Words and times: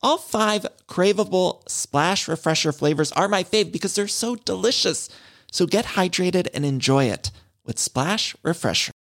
All 0.00 0.18
five 0.18 0.64
craveable 0.86 1.68
splash 1.68 2.28
refresher 2.28 2.72
flavors 2.72 3.10
are 3.12 3.28
my 3.28 3.42
fave 3.42 3.72
because 3.72 3.94
they're 3.94 4.06
so 4.06 4.36
delicious. 4.36 5.08
So 5.50 5.66
get 5.66 5.84
hydrated 5.84 6.46
and 6.54 6.64
enjoy 6.64 7.04
it 7.06 7.30
with 7.64 7.78
Splash 7.78 8.36
Refresher. 8.42 8.92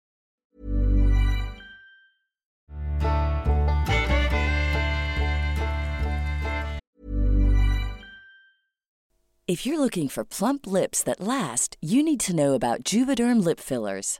If 9.48 9.66
you're 9.66 9.80
looking 9.80 10.10
for 10.10 10.26
plump 10.26 10.68
lips 10.68 11.02
that 11.04 11.22
last, 11.22 11.78
you 11.82 12.04
need 12.04 12.20
to 12.22 12.36
know 12.36 12.54
about 12.54 12.84
Juvederm 12.84 13.42
lip 13.42 13.62
fillers. 13.62 14.20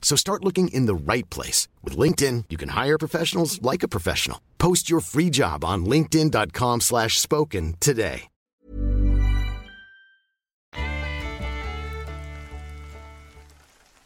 So 0.00 0.16
start 0.16 0.44
looking 0.44 0.68
in 0.68 0.86
the 0.86 0.94
right 0.94 1.28
place. 1.28 1.68
With 1.84 1.98
LinkedIn, 1.98 2.44
you 2.48 2.56
can 2.56 2.70
hire 2.70 2.96
professionals 2.96 3.60
like 3.60 3.82
a 3.82 3.88
professional. 3.88 4.40
Post 4.56 4.88
your 4.88 5.00
free 5.00 5.28
job 5.28 5.64
on 5.64 5.84
linkedin.com 5.84 6.80
slash 6.80 7.18
spoken 7.20 7.74
today. 7.78 8.28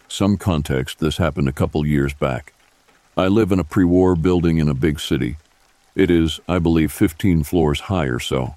Some 0.08 0.36
context, 0.36 0.98
this 0.98 1.16
happened 1.16 1.48
a 1.48 1.52
couple 1.52 1.86
years 1.86 2.12
back. 2.12 2.52
I 3.16 3.28
live 3.28 3.50
in 3.50 3.58
a 3.58 3.64
pre 3.64 3.84
war 3.84 4.14
building 4.14 4.58
in 4.58 4.69
a 4.69 4.75
big 4.75 5.00
city. 5.00 5.38
It 5.94 6.10
is, 6.10 6.38
I 6.47 6.58
believe, 6.58 6.92
15 6.92 7.44
floors 7.44 7.81
high 7.81 8.06
or 8.06 8.19
so. 8.19 8.54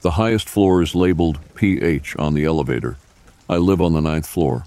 The 0.00 0.12
highest 0.12 0.48
floor 0.48 0.82
is 0.82 0.96
labeled 0.96 1.38
PH 1.54 2.16
on 2.16 2.34
the 2.34 2.44
elevator. 2.44 2.96
I 3.48 3.58
live 3.58 3.80
on 3.80 3.92
the 3.92 4.00
ninth 4.00 4.26
floor. 4.26 4.64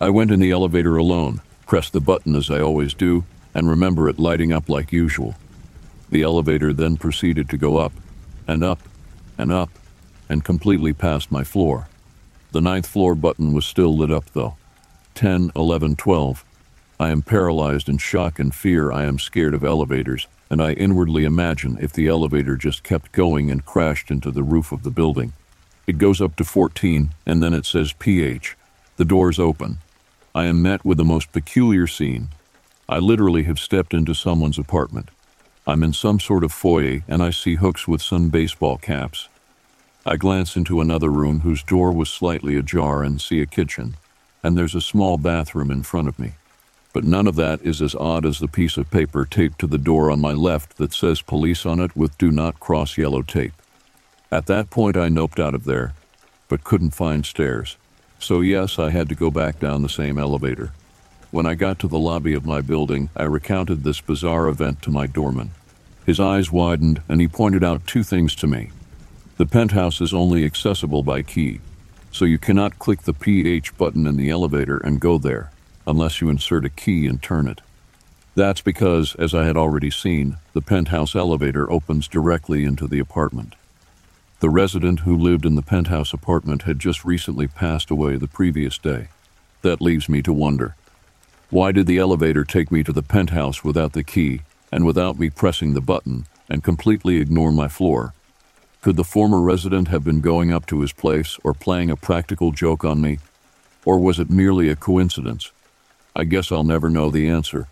I 0.00 0.10
went 0.10 0.30
in 0.30 0.38
the 0.38 0.52
elevator 0.52 0.96
alone, 0.96 1.40
pressed 1.66 1.92
the 1.92 2.00
button 2.00 2.36
as 2.36 2.50
I 2.50 2.60
always 2.60 2.94
do, 2.94 3.24
and 3.52 3.68
remember 3.68 4.08
it 4.08 4.20
lighting 4.20 4.52
up 4.52 4.68
like 4.68 4.92
usual. 4.92 5.34
The 6.10 6.22
elevator 6.22 6.72
then 6.72 6.96
proceeded 6.96 7.50
to 7.50 7.56
go 7.56 7.78
up, 7.78 7.92
and 8.46 8.62
up, 8.62 8.78
and 9.36 9.50
up, 9.50 9.70
and 10.28 10.44
completely 10.44 10.92
past 10.92 11.32
my 11.32 11.42
floor. 11.42 11.88
The 12.52 12.60
ninth 12.60 12.86
floor 12.86 13.16
button 13.16 13.52
was 13.52 13.66
still 13.66 13.96
lit 13.96 14.12
up, 14.12 14.26
though. 14.34 14.56
10, 15.16 15.50
11, 15.56 15.96
12. 15.96 16.44
I 17.00 17.10
am 17.10 17.22
paralyzed 17.22 17.88
in 17.88 17.98
shock 17.98 18.38
and 18.38 18.54
fear. 18.54 18.92
I 18.92 19.04
am 19.04 19.18
scared 19.18 19.52
of 19.52 19.64
elevators, 19.64 20.28
and 20.48 20.62
I 20.62 20.74
inwardly 20.74 21.24
imagine 21.24 21.76
if 21.80 21.92
the 21.92 22.06
elevator 22.06 22.54
just 22.54 22.84
kept 22.84 23.10
going 23.10 23.50
and 23.50 23.66
crashed 23.66 24.12
into 24.12 24.30
the 24.30 24.44
roof 24.44 24.70
of 24.70 24.84
the 24.84 24.92
building. 24.92 25.32
It 25.88 25.98
goes 25.98 26.20
up 26.20 26.36
to 26.36 26.44
14, 26.44 27.10
and 27.26 27.42
then 27.42 27.52
it 27.52 27.66
says 27.66 27.92
PH. 27.94 28.56
The 28.96 29.04
doors 29.04 29.40
open. 29.40 29.78
I 30.34 30.44
am 30.44 30.62
met 30.62 30.84
with 30.84 30.98
the 30.98 31.04
most 31.04 31.32
peculiar 31.32 31.86
scene. 31.86 32.28
I 32.88 32.98
literally 32.98 33.44
have 33.44 33.58
stepped 33.58 33.94
into 33.94 34.14
someone's 34.14 34.58
apartment. 34.58 35.10
I'm 35.66 35.82
in 35.82 35.92
some 35.92 36.20
sort 36.20 36.44
of 36.44 36.52
foyer, 36.52 37.00
and 37.08 37.22
I 37.22 37.30
see 37.30 37.56
hooks 37.56 37.88
with 37.88 38.00
some 38.02 38.28
baseball 38.28 38.78
caps. 38.78 39.28
I 40.06 40.16
glance 40.16 40.56
into 40.56 40.80
another 40.80 41.10
room 41.10 41.40
whose 41.40 41.62
door 41.62 41.92
was 41.92 42.08
slightly 42.08 42.56
ajar 42.56 43.02
and 43.02 43.20
see 43.20 43.40
a 43.42 43.46
kitchen, 43.46 43.96
and 44.42 44.56
there's 44.56 44.74
a 44.74 44.80
small 44.80 45.18
bathroom 45.18 45.70
in 45.70 45.82
front 45.82 46.08
of 46.08 46.18
me. 46.18 46.32
But 46.92 47.04
none 47.04 47.26
of 47.26 47.36
that 47.36 47.60
is 47.62 47.82
as 47.82 47.94
odd 47.94 48.24
as 48.24 48.38
the 48.38 48.48
piece 48.48 48.76
of 48.76 48.90
paper 48.90 49.26
taped 49.26 49.58
to 49.60 49.66
the 49.66 49.76
door 49.76 50.10
on 50.10 50.20
my 50.20 50.32
left 50.32 50.78
that 50.78 50.92
says 50.94 51.20
police 51.20 51.66
on 51.66 51.80
it 51.80 51.94
with 51.96 52.16
do 52.16 52.30
not 52.30 52.60
cross 52.60 52.96
yellow 52.96 53.22
tape. 53.22 53.52
At 54.30 54.46
that 54.46 54.70
point, 54.70 54.96
I 54.96 55.08
noped 55.08 55.38
out 55.38 55.54
of 55.54 55.64
there, 55.64 55.94
but 56.48 56.64
couldn't 56.64 56.90
find 56.90 57.26
stairs. 57.26 57.76
So, 58.28 58.42
yes, 58.42 58.78
I 58.78 58.90
had 58.90 59.08
to 59.08 59.14
go 59.14 59.30
back 59.30 59.58
down 59.58 59.80
the 59.80 59.88
same 59.88 60.18
elevator. 60.18 60.72
When 61.30 61.46
I 61.46 61.54
got 61.54 61.78
to 61.78 61.88
the 61.88 61.98
lobby 61.98 62.34
of 62.34 62.44
my 62.44 62.60
building, 62.60 63.08
I 63.16 63.22
recounted 63.22 63.84
this 63.84 64.02
bizarre 64.02 64.48
event 64.48 64.82
to 64.82 64.90
my 64.90 65.06
doorman. 65.06 65.52
His 66.04 66.20
eyes 66.20 66.52
widened, 66.52 67.00
and 67.08 67.22
he 67.22 67.26
pointed 67.26 67.64
out 67.64 67.86
two 67.86 68.02
things 68.02 68.34
to 68.34 68.46
me. 68.46 68.70
The 69.38 69.46
penthouse 69.46 70.02
is 70.02 70.12
only 70.12 70.44
accessible 70.44 71.02
by 71.02 71.22
key. 71.22 71.60
so 72.12 72.26
you 72.26 72.36
cannot 72.36 72.78
click 72.78 73.00
the 73.04 73.14
PH 73.14 73.78
button 73.78 74.06
in 74.06 74.18
the 74.18 74.28
elevator 74.28 74.76
and 74.76 75.00
go 75.00 75.16
there 75.16 75.50
unless 75.86 76.20
you 76.20 76.28
insert 76.28 76.66
a 76.66 76.68
key 76.68 77.06
and 77.06 77.22
turn 77.22 77.48
it. 77.48 77.62
That's 78.34 78.60
because, 78.60 79.14
as 79.14 79.32
I 79.32 79.46
had 79.46 79.56
already 79.56 79.90
seen, 79.90 80.36
the 80.52 80.60
penthouse 80.60 81.16
elevator 81.16 81.72
opens 81.72 82.06
directly 82.06 82.64
into 82.64 82.86
the 82.86 82.98
apartment. 82.98 83.54
The 84.40 84.50
resident 84.50 85.00
who 85.00 85.16
lived 85.16 85.44
in 85.44 85.56
the 85.56 85.62
penthouse 85.62 86.12
apartment 86.12 86.62
had 86.62 86.78
just 86.78 87.04
recently 87.04 87.48
passed 87.48 87.90
away 87.90 88.16
the 88.16 88.28
previous 88.28 88.78
day. 88.78 89.08
That 89.62 89.80
leaves 89.80 90.08
me 90.08 90.22
to 90.22 90.32
wonder 90.32 90.76
why 91.50 91.72
did 91.72 91.86
the 91.86 91.98
elevator 91.98 92.44
take 92.44 92.70
me 92.70 92.84
to 92.84 92.92
the 92.92 93.02
penthouse 93.02 93.64
without 93.64 93.94
the 93.94 94.04
key 94.04 94.42
and 94.70 94.84
without 94.84 95.18
me 95.18 95.30
pressing 95.30 95.72
the 95.72 95.80
button 95.80 96.26
and 96.48 96.62
completely 96.62 97.16
ignore 97.16 97.50
my 97.50 97.68
floor? 97.68 98.12
Could 98.80 98.96
the 98.96 99.02
former 99.02 99.40
resident 99.40 99.88
have 99.88 100.04
been 100.04 100.20
going 100.20 100.52
up 100.52 100.66
to 100.66 100.82
his 100.82 100.92
place 100.92 101.38
or 101.42 101.54
playing 101.54 101.90
a 101.90 101.96
practical 101.96 102.52
joke 102.52 102.84
on 102.84 103.00
me? 103.00 103.18
Or 103.84 103.98
was 103.98 104.20
it 104.20 104.30
merely 104.30 104.68
a 104.68 104.76
coincidence? 104.76 105.50
I 106.14 106.24
guess 106.24 106.52
I'll 106.52 106.64
never 106.64 106.90
know 106.90 107.10
the 107.10 107.28
answer. 107.28 107.68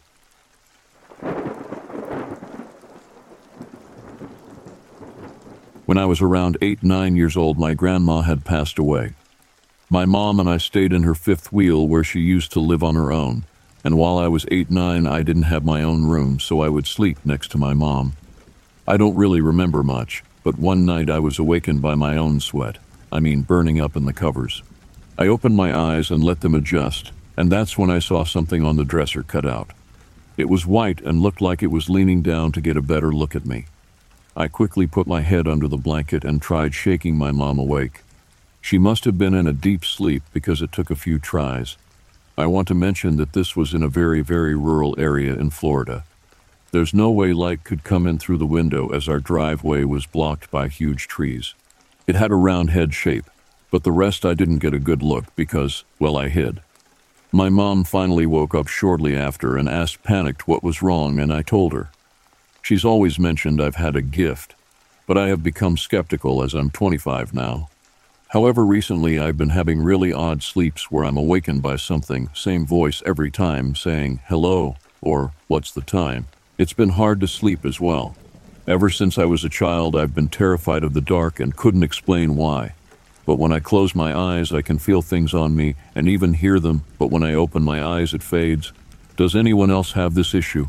When 5.87 5.99
I 5.99 6.05
was 6.05 6.21
around 6.21 6.59
eight, 6.61 6.83
nine 6.83 7.15
years 7.15 7.37
old, 7.37 7.61
my 7.61 7.73
grandma 7.73 8.23
had 8.23 8.45
passed 8.45 8.77
away. 8.77 9.15
My 9.89 10.05
mom 10.05 10.41
and 10.41 10.51
I 10.51 10.57
stayed 10.57 10.93
in 10.93 11.05
her 11.05 11.15
fifth 11.15 11.53
wheel 11.53 11.87
where 11.87 12.03
she 12.03 12.19
used 12.19 12.51
to 12.53 12.61
live 12.61 12.83
on 12.83 12.97
her 12.97 13.13
own, 13.13 13.45
and 13.85 13.97
while 13.97 14.19
I 14.19 14.27
was 14.27 14.47
eight, 14.51 14.69
nine, 14.69 15.07
I 15.07 15.23
didn't 15.23 15.45
have 15.45 15.65
my 15.65 15.85
own 15.85 16.07
room, 16.07 16.41
so 16.41 16.61
I 16.61 16.69
would 16.69 16.89
sleep 16.89 17.19
next 17.25 17.53
to 17.53 17.59
my 17.59 17.73
mom. 17.73 18.17
I 18.89 18.97
don't 18.97 19.15
really 19.15 19.41
remember 19.41 19.85
much, 19.85 20.25
but 20.43 20.59
one 20.59 20.85
night 20.85 21.09
I 21.09 21.21
was 21.21 21.39
awakened 21.39 21.83
by 21.83 21.95
my 21.95 22.17
own 22.17 22.41
sweat. 22.41 22.79
I 23.13 23.21
mean, 23.21 23.43
burning 23.43 23.81
up 23.81 23.95
in 23.95 24.07
the 24.07 24.13
covers. 24.13 24.65
I 25.17 25.29
opened 25.29 25.55
my 25.55 25.73
eyes 25.73 26.11
and 26.11 26.25
let 26.25 26.41
them 26.41 26.57
adjust, 26.57 27.13
and 27.37 27.49
that's 27.49 27.79
when 27.79 27.91
I 27.91 28.01
saw 28.01 28.25
something 28.25 28.65
on 28.65 28.75
the 28.75 28.85
dresser 28.85 29.23
cut 29.23 29.47
out. 29.47 29.71
It 30.37 30.49
was 30.49 30.67
white 30.67 31.01
and 31.03 31.23
looked 31.23 31.41
like 31.41 31.63
it 31.63 31.71
was 31.71 31.89
leaning 31.89 32.23
down 32.23 32.51
to 32.53 32.61
get 32.61 32.77
a 32.77 32.83
better 32.83 33.13
look 33.13 33.37
at 33.37 33.47
me. 33.47 33.67
I 34.39 34.49
quickly 34.49 34.87
put 34.87 35.07
my 35.07 35.23
head 35.23 35.49
under 35.49 35.67
the 35.67 35.79
blanket 35.79 36.23
and 36.23 36.43
tried 36.43 36.75
shaking 36.75 37.17
my 37.17 37.33
mom 37.33 37.59
awake. 37.59 38.03
She 38.61 38.77
must 38.77 39.07
have 39.07 39.17
been 39.17 39.33
in 39.33 39.47
a 39.47 39.53
deep 39.55 39.83
sleep 39.83 40.23
because 40.35 40.61
it 40.61 40.73
took 40.73 40.91
a 40.91 40.97
few 40.97 41.19
tries. 41.19 41.79
I 42.37 42.45
want 42.45 42.69
to 42.69 42.75
mention 42.75 43.17
that 43.17 43.33
this 43.33 43.57
was 43.57 43.73
in 43.73 43.83
a 43.83 43.89
very, 43.89 44.21
very 44.21 44.55
rural 44.55 44.95
area 44.99 45.33
in 45.35 45.49
Florida. 45.49 46.05
There's 46.71 46.93
no 46.93 47.11
way 47.11 47.33
light 47.33 47.65
could 47.65 47.83
come 47.83 48.07
in 48.07 48.19
through 48.19 48.37
the 48.37 48.45
window 48.45 48.91
as 48.91 49.09
our 49.09 49.21
driveway 49.21 49.85
was 49.85 50.05
blocked 50.05 50.51
by 50.51 50.69
huge 50.69 51.09
trees. 51.09 51.55
It 52.07 52.15
had 52.15 52.31
a 52.31 52.35
round 52.35 52.71
head 52.71 52.93
shape, 52.93 53.31
but 53.71 53.85
the 53.85 53.93
rest 53.93 54.27
I 54.27 54.35
didn't 54.35 54.59
get 54.59 54.75
a 54.75 54.79
good 54.79 55.03
look 55.03 55.35
because, 55.35 55.85
well, 55.99 56.19
I 56.19 56.29
hid. 56.29 56.61
My 57.33 57.49
mom 57.49 57.85
finally 57.85 58.27
woke 58.27 58.55
up 58.55 58.69
shortly 58.69 59.17
after 59.17 59.57
and 59.57 59.67
asked 59.67 60.03
panicked 60.03 60.47
what 60.47 60.63
was 60.63 60.83
wrong, 60.83 61.19
and 61.19 61.33
I 61.33 61.41
told 61.41 61.73
her. 61.73 61.89
She's 62.67 62.85
always 62.85 63.17
mentioned 63.17 63.63
I've 63.63 63.77
had 63.77 63.95
a 63.95 64.03
gift, 64.03 64.57
but 65.07 65.17
I 65.17 65.29
have 65.29 65.41
become 65.45 65.77
skeptical 65.77 66.43
as 66.43 66.53
I'm 66.53 66.69
25 66.69 67.33
now. 67.33 67.69
However, 68.31 68.67
recently 68.67 69.21
I've 69.21 69.39
been 69.39 69.51
having 69.51 69.79
really 69.79 70.13
odd 70.13 70.43
sleeps 70.43 70.91
where 70.91 71.05
I'm 71.05 71.17
awakened 71.17 71.63
by 71.63 71.77
something, 71.77 72.29
same 72.35 72.67
voice 72.67 73.05
every 73.07 73.31
time, 73.31 73.77
saying 73.77 74.19
hello 74.27 74.75
or 75.01 75.33
what's 75.47 75.71
the 75.71 75.81
time. 75.81 76.27
It's 76.59 76.73
been 76.73 76.89
hard 76.89 77.21
to 77.21 77.29
sleep 77.29 77.65
as 77.65 77.81
well. 77.81 78.17
Ever 78.67 78.91
since 78.91 79.17
I 79.17 79.27
was 79.27 79.45
a 79.45 79.49
child, 79.49 79.95
I've 79.95 80.17
been 80.17 80.27
terrified 80.27 80.83
of 80.83 80.93
the 80.93 81.01
dark 81.01 81.39
and 81.39 81.55
couldn't 81.55 81.85
explain 81.85 82.35
why. 82.35 82.75
But 83.27 83.39
when 83.39 83.53
I 83.53 83.61
close 83.61 83.95
my 83.95 84.13
eyes, 84.13 84.53
I 84.53 84.63
can 84.63 84.81
feel 84.81 85.03
things 85.03 85.35
on 85.35 85.55
me 85.55 85.77
and 85.95 86.09
even 86.09 86.35
hear 86.35 86.59
them, 86.59 86.83
but 86.99 87.13
when 87.13 87.23
I 87.23 87.33
open 87.33 87.63
my 87.63 87.81
eyes, 87.81 88.13
it 88.13 88.25
fades. 88.25 88.73
Does 89.17 89.37
anyone 89.37 89.71
else 89.71 89.93
have 89.93 90.15
this 90.15 90.35
issue? 90.35 90.67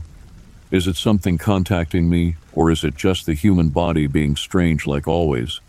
Is 0.70 0.86
it 0.86 0.98
something 0.98 1.38
contacting 1.38 2.10
me, 2.10 2.36
or 2.52 2.70
is 2.70 2.84
it 2.84 2.98
just 2.98 3.26
the 3.26 3.34
human 3.34 3.70
body 3.70 4.06
being 4.06 4.36
strange 4.36 4.86
like 4.86 5.08
always? 5.08 5.62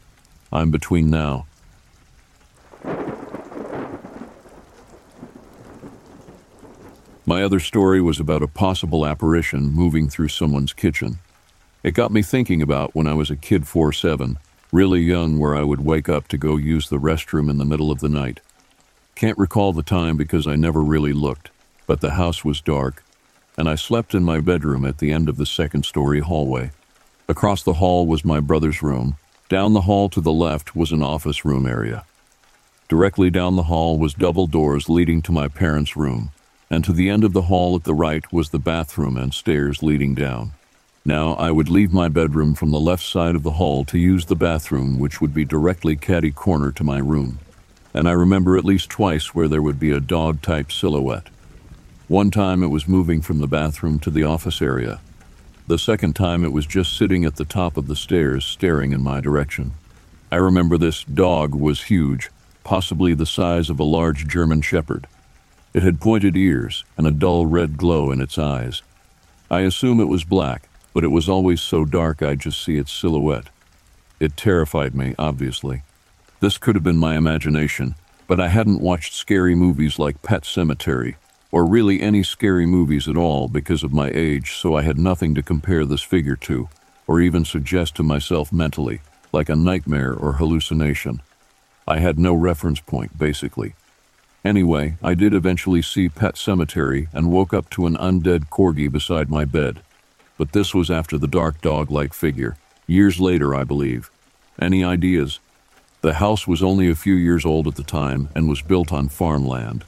I'm 0.52 0.72
between 0.72 1.08
now. 1.08 1.46
My 7.24 7.44
other 7.44 7.60
story 7.60 8.00
was 8.00 8.18
about 8.18 8.42
a 8.42 8.48
possible 8.48 9.06
apparition 9.06 9.70
moving 9.70 10.08
through 10.08 10.28
someone's 10.28 10.72
kitchen. 10.72 11.20
It 11.84 11.92
got 11.92 12.10
me 12.10 12.22
thinking 12.22 12.60
about 12.60 12.96
when 12.96 13.06
I 13.06 13.14
was 13.14 13.30
a 13.30 13.36
kid 13.36 13.68
4 13.68 13.92
7, 13.92 14.36
really 14.72 15.00
young, 15.00 15.38
where 15.38 15.54
I 15.54 15.62
would 15.62 15.84
wake 15.84 16.08
up 16.08 16.26
to 16.28 16.36
go 16.36 16.56
use 16.56 16.88
the 16.88 16.98
restroom 16.98 17.48
in 17.48 17.58
the 17.58 17.64
middle 17.64 17.92
of 17.92 18.00
the 18.00 18.08
night. 18.08 18.40
Can't 19.14 19.38
recall 19.38 19.72
the 19.72 19.84
time 19.84 20.16
because 20.16 20.48
I 20.48 20.56
never 20.56 20.82
really 20.82 21.12
looked, 21.12 21.50
but 21.86 22.00
the 22.00 22.12
house 22.12 22.44
was 22.44 22.60
dark 22.60 23.04
and 23.58 23.68
I 23.68 23.74
slept 23.74 24.14
in 24.14 24.22
my 24.22 24.38
bedroom 24.38 24.84
at 24.84 24.98
the 24.98 25.10
end 25.10 25.28
of 25.28 25.36
the 25.36 25.44
second 25.44 25.84
story 25.84 26.20
hallway. 26.20 26.70
Across 27.28 27.64
the 27.64 27.74
hall 27.74 28.06
was 28.06 28.24
my 28.24 28.38
brother's 28.38 28.82
room. 28.84 29.16
Down 29.48 29.72
the 29.72 29.82
hall 29.82 30.08
to 30.10 30.20
the 30.20 30.32
left 30.32 30.76
was 30.76 30.92
an 30.92 31.02
office 31.02 31.44
room 31.44 31.66
area. 31.66 32.04
Directly 32.88 33.30
down 33.30 33.56
the 33.56 33.64
hall 33.64 33.98
was 33.98 34.14
double 34.14 34.46
doors 34.46 34.88
leading 34.88 35.20
to 35.22 35.32
my 35.32 35.48
parents' 35.48 35.96
room, 35.96 36.30
and 36.70 36.84
to 36.84 36.92
the 36.92 37.10
end 37.10 37.24
of 37.24 37.32
the 37.32 37.42
hall 37.42 37.74
at 37.74 37.82
the 37.82 37.94
right 37.94 38.32
was 38.32 38.50
the 38.50 38.60
bathroom 38.60 39.16
and 39.16 39.34
stairs 39.34 39.82
leading 39.82 40.14
down. 40.14 40.52
Now 41.04 41.34
I 41.34 41.50
would 41.50 41.68
leave 41.68 41.92
my 41.92 42.08
bedroom 42.08 42.54
from 42.54 42.70
the 42.70 42.78
left 42.78 43.02
side 43.02 43.34
of 43.34 43.42
the 43.42 43.52
hall 43.52 43.84
to 43.86 43.98
use 43.98 44.26
the 44.26 44.36
bathroom, 44.36 45.00
which 45.00 45.20
would 45.20 45.34
be 45.34 45.44
directly 45.44 45.96
catty 45.96 46.30
corner 46.30 46.70
to 46.72 46.84
my 46.84 46.98
room. 46.98 47.40
And 47.92 48.08
I 48.08 48.12
remember 48.12 48.56
at 48.56 48.64
least 48.64 48.88
twice 48.88 49.34
where 49.34 49.48
there 49.48 49.62
would 49.62 49.80
be 49.80 49.90
a 49.90 50.00
dog 50.00 50.42
type 50.42 50.70
silhouette. 50.70 51.28
One 52.08 52.30
time 52.30 52.62
it 52.62 52.68
was 52.68 52.88
moving 52.88 53.20
from 53.20 53.38
the 53.38 53.46
bathroom 53.46 53.98
to 53.98 54.10
the 54.10 54.24
office 54.24 54.62
area. 54.62 54.98
The 55.66 55.78
second 55.78 56.16
time 56.16 56.42
it 56.42 56.54
was 56.54 56.64
just 56.64 56.96
sitting 56.96 57.26
at 57.26 57.36
the 57.36 57.44
top 57.44 57.76
of 57.76 57.86
the 57.86 57.94
stairs 57.94 58.46
staring 58.46 58.92
in 58.92 59.02
my 59.02 59.20
direction. 59.20 59.72
I 60.32 60.36
remember 60.36 60.78
this 60.78 61.04
dog 61.04 61.54
was 61.54 61.82
huge, 61.82 62.30
possibly 62.64 63.12
the 63.12 63.26
size 63.26 63.68
of 63.68 63.78
a 63.78 63.84
large 63.84 64.26
German 64.26 64.62
shepherd. 64.62 65.06
It 65.74 65.82
had 65.82 66.00
pointed 66.00 66.34
ears 66.34 66.82
and 66.96 67.06
a 67.06 67.10
dull 67.10 67.44
red 67.44 67.76
glow 67.76 68.10
in 68.10 68.22
its 68.22 68.38
eyes. 68.38 68.80
I 69.50 69.60
assume 69.60 70.00
it 70.00 70.08
was 70.08 70.24
black, 70.24 70.66
but 70.94 71.04
it 71.04 71.08
was 71.08 71.28
always 71.28 71.60
so 71.60 71.84
dark 71.84 72.22
I'd 72.22 72.40
just 72.40 72.64
see 72.64 72.78
its 72.78 72.90
silhouette. 72.90 73.50
It 74.18 74.34
terrified 74.34 74.94
me, 74.94 75.14
obviously. 75.18 75.82
This 76.40 76.56
could 76.56 76.74
have 76.74 76.82
been 76.82 76.96
my 76.96 77.18
imagination, 77.18 77.96
but 78.26 78.40
I 78.40 78.48
hadn't 78.48 78.80
watched 78.80 79.12
scary 79.12 79.54
movies 79.54 79.98
like 79.98 80.22
Pet 80.22 80.44
Sematary 80.44 81.16
or 81.50 81.64
really 81.64 82.00
any 82.00 82.22
scary 82.22 82.66
movies 82.66 83.08
at 83.08 83.16
all 83.16 83.48
because 83.48 83.82
of 83.82 83.92
my 83.92 84.10
age, 84.14 84.56
so 84.56 84.76
I 84.76 84.82
had 84.82 84.98
nothing 84.98 85.34
to 85.34 85.42
compare 85.42 85.84
this 85.84 86.02
figure 86.02 86.36
to, 86.36 86.68
or 87.06 87.20
even 87.20 87.44
suggest 87.44 87.96
to 87.96 88.02
myself 88.02 88.52
mentally, 88.52 89.00
like 89.32 89.48
a 89.48 89.56
nightmare 89.56 90.14
or 90.14 90.34
hallucination. 90.34 91.22
I 91.86 92.00
had 92.00 92.18
no 92.18 92.34
reference 92.34 92.80
point, 92.80 93.18
basically. 93.18 93.74
Anyway, 94.44 94.96
I 95.02 95.14
did 95.14 95.34
eventually 95.34 95.82
see 95.82 96.08
Pet 96.08 96.34
Sematary 96.34 97.08
and 97.12 97.32
woke 97.32 97.52
up 97.54 97.70
to 97.70 97.86
an 97.86 97.96
undead 97.96 98.50
corgi 98.50 98.90
beside 98.90 99.30
my 99.30 99.44
bed. 99.44 99.80
But 100.36 100.52
this 100.52 100.74
was 100.74 100.90
after 100.90 101.18
the 101.18 101.26
dark 101.26 101.60
dog 101.60 101.90
like 101.90 102.12
figure, 102.12 102.56
years 102.86 103.18
later, 103.18 103.54
I 103.54 103.64
believe. 103.64 104.10
Any 104.60 104.84
ideas? 104.84 105.40
The 106.02 106.14
house 106.14 106.46
was 106.46 106.62
only 106.62 106.88
a 106.88 106.94
few 106.94 107.14
years 107.14 107.44
old 107.44 107.66
at 107.66 107.74
the 107.74 107.82
time 107.82 108.28
and 108.34 108.48
was 108.48 108.62
built 108.62 108.92
on 108.92 109.08
farmland. 109.08 109.84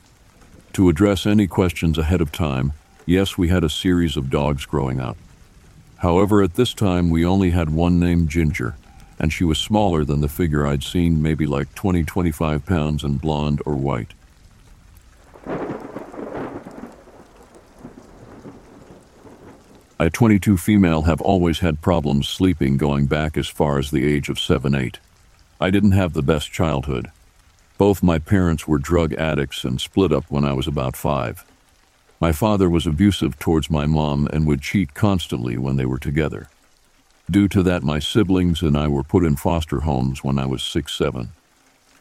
To 0.74 0.88
address 0.88 1.26
any 1.26 1.48
questions 1.48 1.98
ahead 1.98 2.20
of 2.20 2.30
time, 2.30 2.72
yes, 3.04 3.36
we 3.36 3.48
had 3.48 3.64
a 3.64 3.68
series 3.68 4.16
of 4.16 4.30
dogs 4.30 4.64
growing 4.66 5.00
up. 5.00 5.16
However, 5.96 6.42
at 6.42 6.54
this 6.54 6.72
time 6.74 7.10
we 7.10 7.26
only 7.26 7.50
had 7.50 7.70
one 7.70 7.98
named 7.98 8.28
Ginger, 8.28 8.76
and 9.18 9.32
she 9.32 9.44
was 9.44 9.58
smaller 9.58 10.04
than 10.04 10.20
the 10.20 10.28
figure 10.28 10.66
I'd 10.66 10.84
seen, 10.84 11.20
maybe 11.20 11.44
like 11.44 11.74
20 11.74 12.04
25 12.04 12.64
pounds 12.64 13.02
and 13.02 13.20
blonde 13.20 13.60
or 13.66 13.74
white. 13.74 14.14
A 19.98 20.08
22 20.08 20.56
female 20.56 21.02
have 21.02 21.20
always 21.20 21.58
had 21.58 21.82
problems 21.82 22.28
sleeping 22.28 22.78
going 22.78 23.06
back 23.06 23.36
as 23.36 23.48
far 23.48 23.78
as 23.78 23.90
the 23.90 24.06
age 24.06 24.28
of 24.28 24.38
7 24.38 24.74
8. 24.74 25.00
I 25.60 25.68
didn't 25.68 25.92
have 25.92 26.14
the 26.14 26.22
best 26.22 26.50
childhood, 26.50 27.10
both 27.80 28.02
my 28.02 28.18
parents 28.18 28.68
were 28.68 28.78
drug 28.78 29.14
addicts 29.14 29.64
and 29.64 29.80
split 29.80 30.12
up 30.12 30.26
when 30.28 30.44
I 30.44 30.52
was 30.52 30.66
about 30.66 30.94
five. 30.94 31.46
My 32.20 32.30
father 32.30 32.68
was 32.68 32.86
abusive 32.86 33.38
towards 33.38 33.70
my 33.70 33.86
mom 33.86 34.28
and 34.34 34.46
would 34.46 34.60
cheat 34.60 34.92
constantly 34.92 35.56
when 35.56 35.76
they 35.76 35.86
were 35.86 35.98
together. 35.98 36.50
Due 37.30 37.48
to 37.48 37.62
that, 37.62 37.82
my 37.82 37.98
siblings 37.98 38.60
and 38.60 38.76
I 38.76 38.86
were 38.88 39.02
put 39.02 39.24
in 39.24 39.34
foster 39.36 39.80
homes 39.80 40.22
when 40.22 40.38
I 40.38 40.44
was 40.44 40.62
six, 40.62 40.92
seven. 40.92 41.30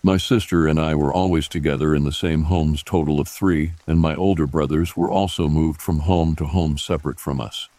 My 0.04 0.18
sister 0.18 0.68
and 0.68 0.82
I 0.82 0.96
were 0.96 1.14
always 1.14 1.48
together 1.48 1.96
in 1.96 2.04
the 2.04 2.12
same 2.12 2.44
homes, 2.44 2.84
total 2.84 3.22
of 3.22 3.30
three, 3.30 3.72
and 3.88 4.02
my 4.02 4.16
older 4.16 4.48
brothers 4.48 4.98
were 4.98 5.10
also 5.10 5.48
moved 5.48 5.82
from 5.82 6.00
home 6.00 6.36
to 6.36 6.46
home 6.48 6.78
separate 6.78 7.22
from 7.22 7.40
us. 7.40 7.70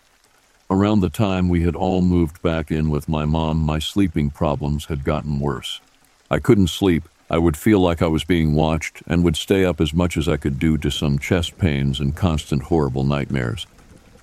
Around 0.70 1.00
the 1.00 1.10
time 1.10 1.50
we 1.50 1.64
had 1.64 1.76
all 1.76 2.00
moved 2.00 2.40
back 2.40 2.70
in 2.70 2.88
with 2.88 3.10
my 3.10 3.26
mom, 3.26 3.58
my 3.58 3.78
sleeping 3.78 4.30
problems 4.30 4.86
had 4.86 5.04
gotten 5.04 5.38
worse. 5.38 5.82
I 6.30 6.38
couldn't 6.38 6.68
sleep, 6.68 7.06
I 7.30 7.38
would 7.38 7.56
feel 7.56 7.78
like 7.78 8.02
I 8.02 8.08
was 8.08 8.24
being 8.24 8.54
watched 8.54 9.04
and 9.06 9.22
would 9.22 9.36
stay 9.36 9.64
up 9.64 9.80
as 9.80 9.94
much 9.94 10.16
as 10.16 10.28
I 10.28 10.36
could 10.36 10.58
due 10.58 10.76
to 10.78 10.90
some 10.90 11.16
chest 11.16 11.58
pains 11.58 12.00
and 12.00 12.16
constant 12.16 12.64
horrible 12.64 13.04
nightmares. 13.04 13.68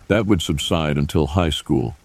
That 0.10 0.26
would 0.26 0.42
subside 0.42 0.98
until 0.98 1.28
high 1.28 1.50
school. 1.50 1.96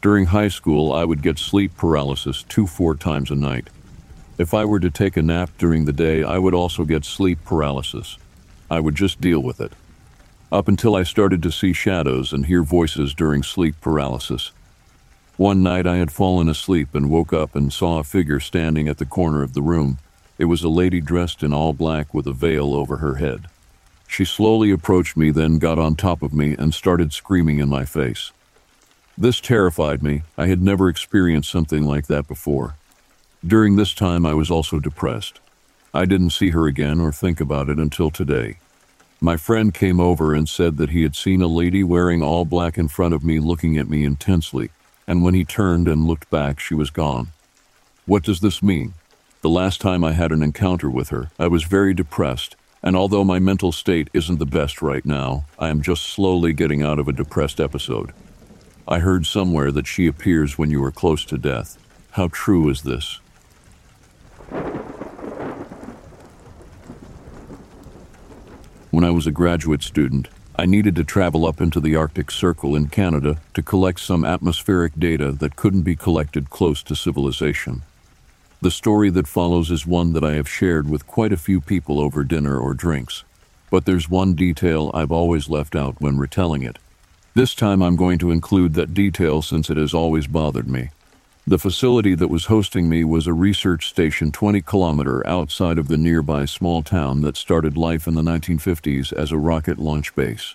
During 0.00 0.26
high 0.26 0.48
school, 0.48 0.94
I 0.94 1.04
would 1.04 1.22
get 1.22 1.38
sleep 1.38 1.76
paralysis 1.76 2.42
two, 2.48 2.66
four 2.66 2.94
times 2.94 3.30
a 3.30 3.34
night. 3.34 3.68
If 4.38 4.54
I 4.54 4.64
were 4.64 4.80
to 4.80 4.90
take 4.90 5.18
a 5.18 5.22
nap 5.22 5.50
during 5.58 5.84
the 5.84 5.92
day, 5.92 6.22
I 6.22 6.38
would 6.38 6.54
also 6.54 6.86
get 6.86 7.04
sleep 7.04 7.44
paralysis. 7.44 8.16
I 8.70 8.80
would 8.80 8.94
just 8.94 9.20
deal 9.20 9.42
with 9.42 9.60
it. 9.60 9.72
Up 10.50 10.68
until 10.68 10.96
I 10.96 11.02
started 11.02 11.42
to 11.42 11.52
see 11.52 11.74
shadows 11.74 12.32
and 12.32 12.46
hear 12.46 12.62
voices 12.62 13.12
during 13.12 13.42
sleep 13.42 13.74
paralysis. 13.82 14.52
One 15.36 15.62
night 15.62 15.86
I 15.86 15.96
had 15.96 16.10
fallen 16.10 16.48
asleep 16.48 16.94
and 16.94 17.10
woke 17.10 17.34
up 17.34 17.54
and 17.54 17.70
saw 17.70 17.98
a 17.98 18.04
figure 18.04 18.40
standing 18.40 18.88
at 18.88 18.96
the 18.96 19.04
corner 19.04 19.42
of 19.42 19.52
the 19.52 19.62
room. 19.62 19.98
It 20.40 20.46
was 20.46 20.64
a 20.64 20.70
lady 20.70 21.02
dressed 21.02 21.42
in 21.42 21.52
all 21.52 21.74
black 21.74 22.14
with 22.14 22.26
a 22.26 22.32
veil 22.32 22.72
over 22.72 22.96
her 22.96 23.16
head. 23.16 23.42
She 24.08 24.24
slowly 24.24 24.70
approached 24.70 25.14
me, 25.14 25.30
then 25.30 25.58
got 25.58 25.78
on 25.78 25.96
top 25.96 26.22
of 26.22 26.32
me 26.32 26.56
and 26.58 26.72
started 26.72 27.12
screaming 27.12 27.58
in 27.58 27.68
my 27.68 27.84
face. 27.84 28.32
This 29.18 29.38
terrified 29.38 30.02
me. 30.02 30.22
I 30.38 30.46
had 30.46 30.62
never 30.62 30.88
experienced 30.88 31.50
something 31.50 31.84
like 31.84 32.06
that 32.06 32.26
before. 32.26 32.76
During 33.46 33.76
this 33.76 33.92
time, 33.92 34.24
I 34.24 34.32
was 34.32 34.50
also 34.50 34.80
depressed. 34.80 35.40
I 35.92 36.06
didn't 36.06 36.30
see 36.30 36.50
her 36.50 36.66
again 36.66 37.02
or 37.02 37.12
think 37.12 37.38
about 37.38 37.68
it 37.68 37.78
until 37.78 38.10
today. 38.10 38.60
My 39.20 39.36
friend 39.36 39.74
came 39.74 40.00
over 40.00 40.34
and 40.34 40.48
said 40.48 40.78
that 40.78 40.88
he 40.88 41.02
had 41.02 41.16
seen 41.16 41.42
a 41.42 41.48
lady 41.48 41.84
wearing 41.84 42.22
all 42.22 42.46
black 42.46 42.78
in 42.78 42.88
front 42.88 43.12
of 43.12 43.22
me 43.22 43.40
looking 43.40 43.76
at 43.76 43.90
me 43.90 44.04
intensely, 44.04 44.70
and 45.06 45.22
when 45.22 45.34
he 45.34 45.44
turned 45.44 45.86
and 45.86 46.06
looked 46.06 46.30
back, 46.30 46.58
she 46.60 46.72
was 46.72 46.88
gone. 46.88 47.28
What 48.06 48.22
does 48.22 48.40
this 48.40 48.62
mean? 48.62 48.94
The 49.42 49.48
last 49.48 49.80
time 49.80 50.04
I 50.04 50.12
had 50.12 50.32
an 50.32 50.42
encounter 50.42 50.90
with 50.90 51.08
her, 51.08 51.30
I 51.38 51.46
was 51.46 51.64
very 51.64 51.94
depressed, 51.94 52.56
and 52.82 52.94
although 52.94 53.24
my 53.24 53.38
mental 53.38 53.72
state 53.72 54.10
isn't 54.12 54.38
the 54.38 54.44
best 54.44 54.82
right 54.82 55.04
now, 55.06 55.46
I 55.58 55.70
am 55.70 55.80
just 55.80 56.02
slowly 56.02 56.52
getting 56.52 56.82
out 56.82 56.98
of 56.98 57.08
a 57.08 57.12
depressed 57.12 57.58
episode. 57.58 58.12
I 58.86 58.98
heard 58.98 59.24
somewhere 59.24 59.72
that 59.72 59.86
she 59.86 60.06
appears 60.06 60.58
when 60.58 60.70
you 60.70 60.84
are 60.84 60.92
close 60.92 61.24
to 61.24 61.38
death. 61.38 61.78
How 62.10 62.28
true 62.28 62.68
is 62.68 62.82
this? 62.82 63.20
When 68.90 69.04
I 69.04 69.10
was 69.10 69.26
a 69.26 69.32
graduate 69.32 69.82
student, 69.82 70.28
I 70.54 70.66
needed 70.66 70.94
to 70.96 71.04
travel 71.04 71.46
up 71.46 71.62
into 71.62 71.80
the 71.80 71.96
Arctic 71.96 72.30
Circle 72.30 72.76
in 72.76 72.88
Canada 72.88 73.40
to 73.54 73.62
collect 73.62 74.00
some 74.00 74.22
atmospheric 74.22 74.92
data 74.98 75.32
that 75.32 75.56
couldn't 75.56 75.80
be 75.80 75.96
collected 75.96 76.50
close 76.50 76.82
to 76.82 76.94
civilization. 76.94 77.80
The 78.62 78.70
story 78.70 79.08
that 79.10 79.26
follows 79.26 79.70
is 79.70 79.86
one 79.86 80.12
that 80.12 80.22
I 80.22 80.34
have 80.34 80.46
shared 80.46 80.86
with 80.86 81.06
quite 81.06 81.32
a 81.32 81.38
few 81.38 81.62
people 81.62 81.98
over 81.98 82.22
dinner 82.22 82.58
or 82.58 82.74
drinks, 82.74 83.24
but 83.70 83.86
there's 83.86 84.10
one 84.10 84.34
detail 84.34 84.90
I've 84.92 85.10
always 85.10 85.48
left 85.48 85.74
out 85.74 85.98
when 85.98 86.18
retelling 86.18 86.62
it. 86.62 86.78
This 87.34 87.54
time 87.54 87.80
I'm 87.80 87.96
going 87.96 88.18
to 88.18 88.30
include 88.30 88.74
that 88.74 88.92
detail 88.92 89.40
since 89.40 89.70
it 89.70 89.78
has 89.78 89.94
always 89.94 90.26
bothered 90.26 90.68
me. 90.68 90.90
The 91.46 91.58
facility 91.58 92.14
that 92.16 92.28
was 92.28 92.46
hosting 92.46 92.86
me 92.86 93.02
was 93.02 93.26
a 93.26 93.32
research 93.32 93.88
station 93.88 94.30
20 94.30 94.60
kilometer 94.60 95.26
outside 95.26 95.78
of 95.78 95.88
the 95.88 95.96
nearby 95.96 96.44
small 96.44 96.82
town 96.82 97.22
that 97.22 97.38
started 97.38 97.78
life 97.78 98.06
in 98.06 98.12
the 98.12 98.20
1950s 98.20 99.10
as 99.10 99.32
a 99.32 99.38
rocket 99.38 99.78
launch 99.78 100.14
base. 100.14 100.54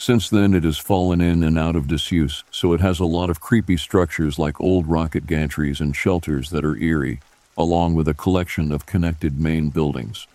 Since 0.00 0.30
then, 0.30 0.54
it 0.54 0.62
has 0.62 0.78
fallen 0.78 1.20
in 1.20 1.42
and 1.42 1.58
out 1.58 1.74
of 1.74 1.88
disuse, 1.88 2.44
so 2.52 2.72
it 2.72 2.80
has 2.80 3.00
a 3.00 3.04
lot 3.04 3.30
of 3.30 3.40
creepy 3.40 3.76
structures 3.76 4.38
like 4.38 4.60
old 4.60 4.86
rocket 4.86 5.26
gantries 5.26 5.80
and 5.80 5.94
shelters 5.94 6.50
that 6.50 6.64
are 6.64 6.76
eerie, 6.76 7.18
along 7.56 7.96
with 7.96 8.06
a 8.06 8.14
collection 8.14 8.70
of 8.70 8.86
connected 8.86 9.40
main 9.40 9.70
buildings. 9.70 10.28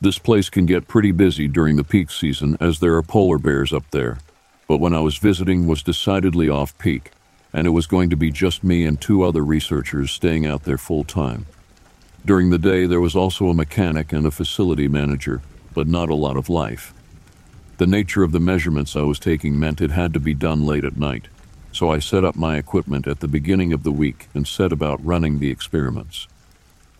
This 0.00 0.18
place 0.18 0.48
can 0.48 0.64
get 0.64 0.88
pretty 0.88 1.12
busy 1.12 1.48
during 1.48 1.76
the 1.76 1.84
peak 1.84 2.10
season 2.10 2.56
as 2.60 2.80
there 2.80 2.96
are 2.96 3.02
polar 3.02 3.36
bears 3.36 3.74
up 3.74 3.84
there, 3.90 4.20
but 4.66 4.78
when 4.78 4.94
I 4.94 5.00
was 5.00 5.18
visiting 5.18 5.66
was 5.66 5.82
decidedly 5.82 6.48
off 6.48 6.76
peak, 6.78 7.10
and 7.52 7.66
it 7.66 7.70
was 7.70 7.86
going 7.86 8.08
to 8.08 8.16
be 8.16 8.30
just 8.30 8.64
me 8.64 8.86
and 8.86 8.98
two 8.98 9.22
other 9.22 9.44
researchers 9.44 10.10
staying 10.10 10.46
out 10.46 10.64
there 10.64 10.78
full 10.78 11.04
time. 11.04 11.44
During 12.24 12.48
the 12.48 12.58
day, 12.58 12.86
there 12.86 13.02
was 13.02 13.14
also 13.14 13.48
a 13.48 13.54
mechanic 13.54 14.14
and 14.14 14.24
a 14.24 14.30
facility 14.30 14.88
manager, 14.88 15.42
but 15.74 15.86
not 15.86 16.08
a 16.08 16.14
lot 16.14 16.38
of 16.38 16.48
life. 16.48 16.94
The 17.80 17.86
nature 17.86 18.22
of 18.22 18.32
the 18.32 18.40
measurements 18.40 18.94
I 18.94 19.00
was 19.00 19.18
taking 19.18 19.58
meant 19.58 19.80
it 19.80 19.90
had 19.90 20.12
to 20.12 20.20
be 20.20 20.34
done 20.34 20.66
late 20.66 20.84
at 20.84 20.98
night, 20.98 21.28
so 21.72 21.90
I 21.90 21.98
set 21.98 22.26
up 22.26 22.36
my 22.36 22.58
equipment 22.58 23.06
at 23.06 23.20
the 23.20 23.26
beginning 23.26 23.72
of 23.72 23.84
the 23.84 23.90
week 23.90 24.28
and 24.34 24.46
set 24.46 24.70
about 24.70 25.02
running 25.02 25.38
the 25.38 25.50
experiments. 25.50 26.28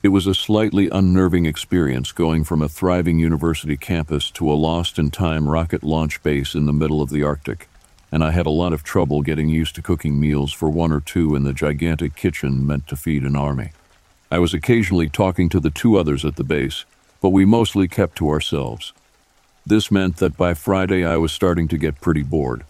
It 0.03 0.09
was 0.09 0.27
a 0.27 0.35
slightly 0.35 0.89
unnerving 0.89 1.45
experience 1.45 2.13
going 2.13 2.45
from 2.45 2.63
a 2.63 2.69
thriving 2.71 3.19
university 3.19 3.77
campus 3.77 4.31
to 4.31 4.51
a 4.51 4.55
lost 4.55 4.99
in 4.99 5.11
time 5.11 5.47
rocket 5.47 5.83
launch 5.83 6.23
base 6.23 6.55
in 6.55 6.65
the 6.65 6.73
middle 6.73 7.03
of 7.03 7.11
the 7.11 7.25
Arctic, 7.25 7.69
and 8.11 8.25
I 8.25 8.31
had 8.31 8.47
a 8.47 8.49
lot 8.49 8.73
of 8.73 8.83
trouble 8.83 9.21
getting 9.21 9.51
used 9.51 9.75
to 9.75 9.83
cooking 9.83 10.19
meals 10.19 10.51
for 10.51 10.71
one 10.71 10.93
or 10.93 11.01
two 11.01 11.37
in 11.37 11.43
the 11.43 11.53
gigantic 11.53 12.17
kitchen 12.17 12.67
meant 12.67 12.89
to 12.89 12.97
feed 12.97 13.25
an 13.25 13.37
army. 13.37 13.73
I 14.31 14.39
was 14.39 14.55
occasionally 14.55 15.11
talking 15.11 15.51
to 15.51 15.61
the 15.61 15.69
two 15.69 15.99
others 15.99 16.25
at 16.25 16.37
the 16.37 16.43
base, 16.43 16.87
but 17.21 17.35
we 17.37 17.45
mostly 17.45 17.87
kept 17.87 18.17
to 18.17 18.31
ourselves. 18.31 18.95
This 19.67 19.90
meant 19.90 20.17
that 20.17 20.37
by 20.37 20.55
Friday 20.55 21.05
I 21.05 21.17
was 21.17 21.33
starting 21.33 21.69
to 21.69 21.79
get 21.79 22.00
pretty 22.00 22.23
bored. 22.23 22.64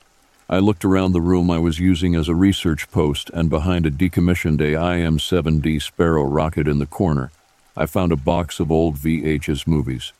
I 0.48 0.58
looked 0.58 0.84
around 0.84 1.12
the 1.12 1.20
room 1.20 1.50
I 1.50 1.58
was 1.58 1.78
using 1.78 2.16
as 2.16 2.28
a 2.28 2.34
research 2.34 2.90
post, 2.90 3.30
and 3.30 3.48
behind 3.48 3.86
a 3.86 3.90
decommissioned 3.90 4.60
AIM 4.60 5.18
7D 5.18 5.80
Sparrow 5.80 6.24
rocket 6.24 6.66
in 6.66 6.80
the 6.80 6.86
corner, 6.86 7.30
I 7.76 7.86
found 7.86 8.10
a 8.10 8.16
box 8.16 8.58
of 8.58 8.72
old 8.72 8.96
VHS 8.96 9.66
movies. 9.68 10.12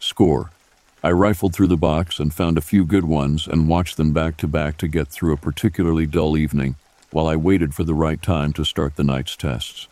Score. 0.00 0.50
I 1.04 1.10
rifled 1.10 1.54
through 1.54 1.68
the 1.68 1.76
box 1.76 2.18
and 2.18 2.34
found 2.34 2.58
a 2.58 2.62
few 2.62 2.84
good 2.84 3.04
ones 3.04 3.46
and 3.46 3.68
watched 3.68 3.96
them 3.96 4.12
back 4.12 4.36
to 4.38 4.48
back 4.48 4.76
to 4.78 4.88
get 4.88 5.06
through 5.06 5.32
a 5.32 5.36
particularly 5.36 6.04
dull 6.04 6.36
evening 6.36 6.74
while 7.12 7.28
I 7.28 7.36
waited 7.36 7.72
for 7.72 7.84
the 7.84 7.94
right 7.94 8.20
time 8.20 8.52
to 8.54 8.64
start 8.64 8.96
the 8.96 9.04
night's 9.04 9.36
tests. 9.36 9.86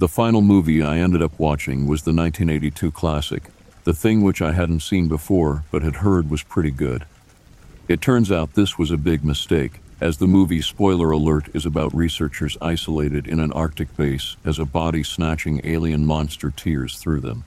The 0.00 0.08
final 0.08 0.40
movie 0.40 0.82
I 0.82 0.98
ended 0.98 1.22
up 1.22 1.38
watching 1.38 1.86
was 1.86 2.02
the 2.02 2.12
1982 2.12 2.90
classic, 2.90 3.44
the 3.84 3.92
thing 3.92 4.22
which 4.22 4.40
I 4.40 4.52
hadn't 4.52 4.80
seen 4.80 5.08
before 5.08 5.64
but 5.70 5.82
had 5.82 5.96
heard 5.96 6.30
was 6.30 6.42
pretty 6.42 6.70
good. 6.70 7.04
It 7.88 8.00
turns 8.00 8.30
out 8.30 8.54
this 8.54 8.78
was 8.78 8.90
a 8.90 8.96
big 8.96 9.24
mistake, 9.24 9.80
as 10.00 10.18
the 10.18 10.26
movie 10.26 10.62
Spoiler 10.62 11.10
Alert 11.10 11.48
is 11.54 11.66
about 11.66 11.94
researchers 11.94 12.56
isolated 12.60 13.26
in 13.26 13.40
an 13.40 13.52
Arctic 13.52 13.96
base 13.96 14.36
as 14.44 14.58
a 14.58 14.64
body 14.64 15.02
snatching 15.02 15.60
alien 15.64 16.04
monster 16.04 16.50
tears 16.50 16.98
through 16.98 17.20
them. 17.20 17.44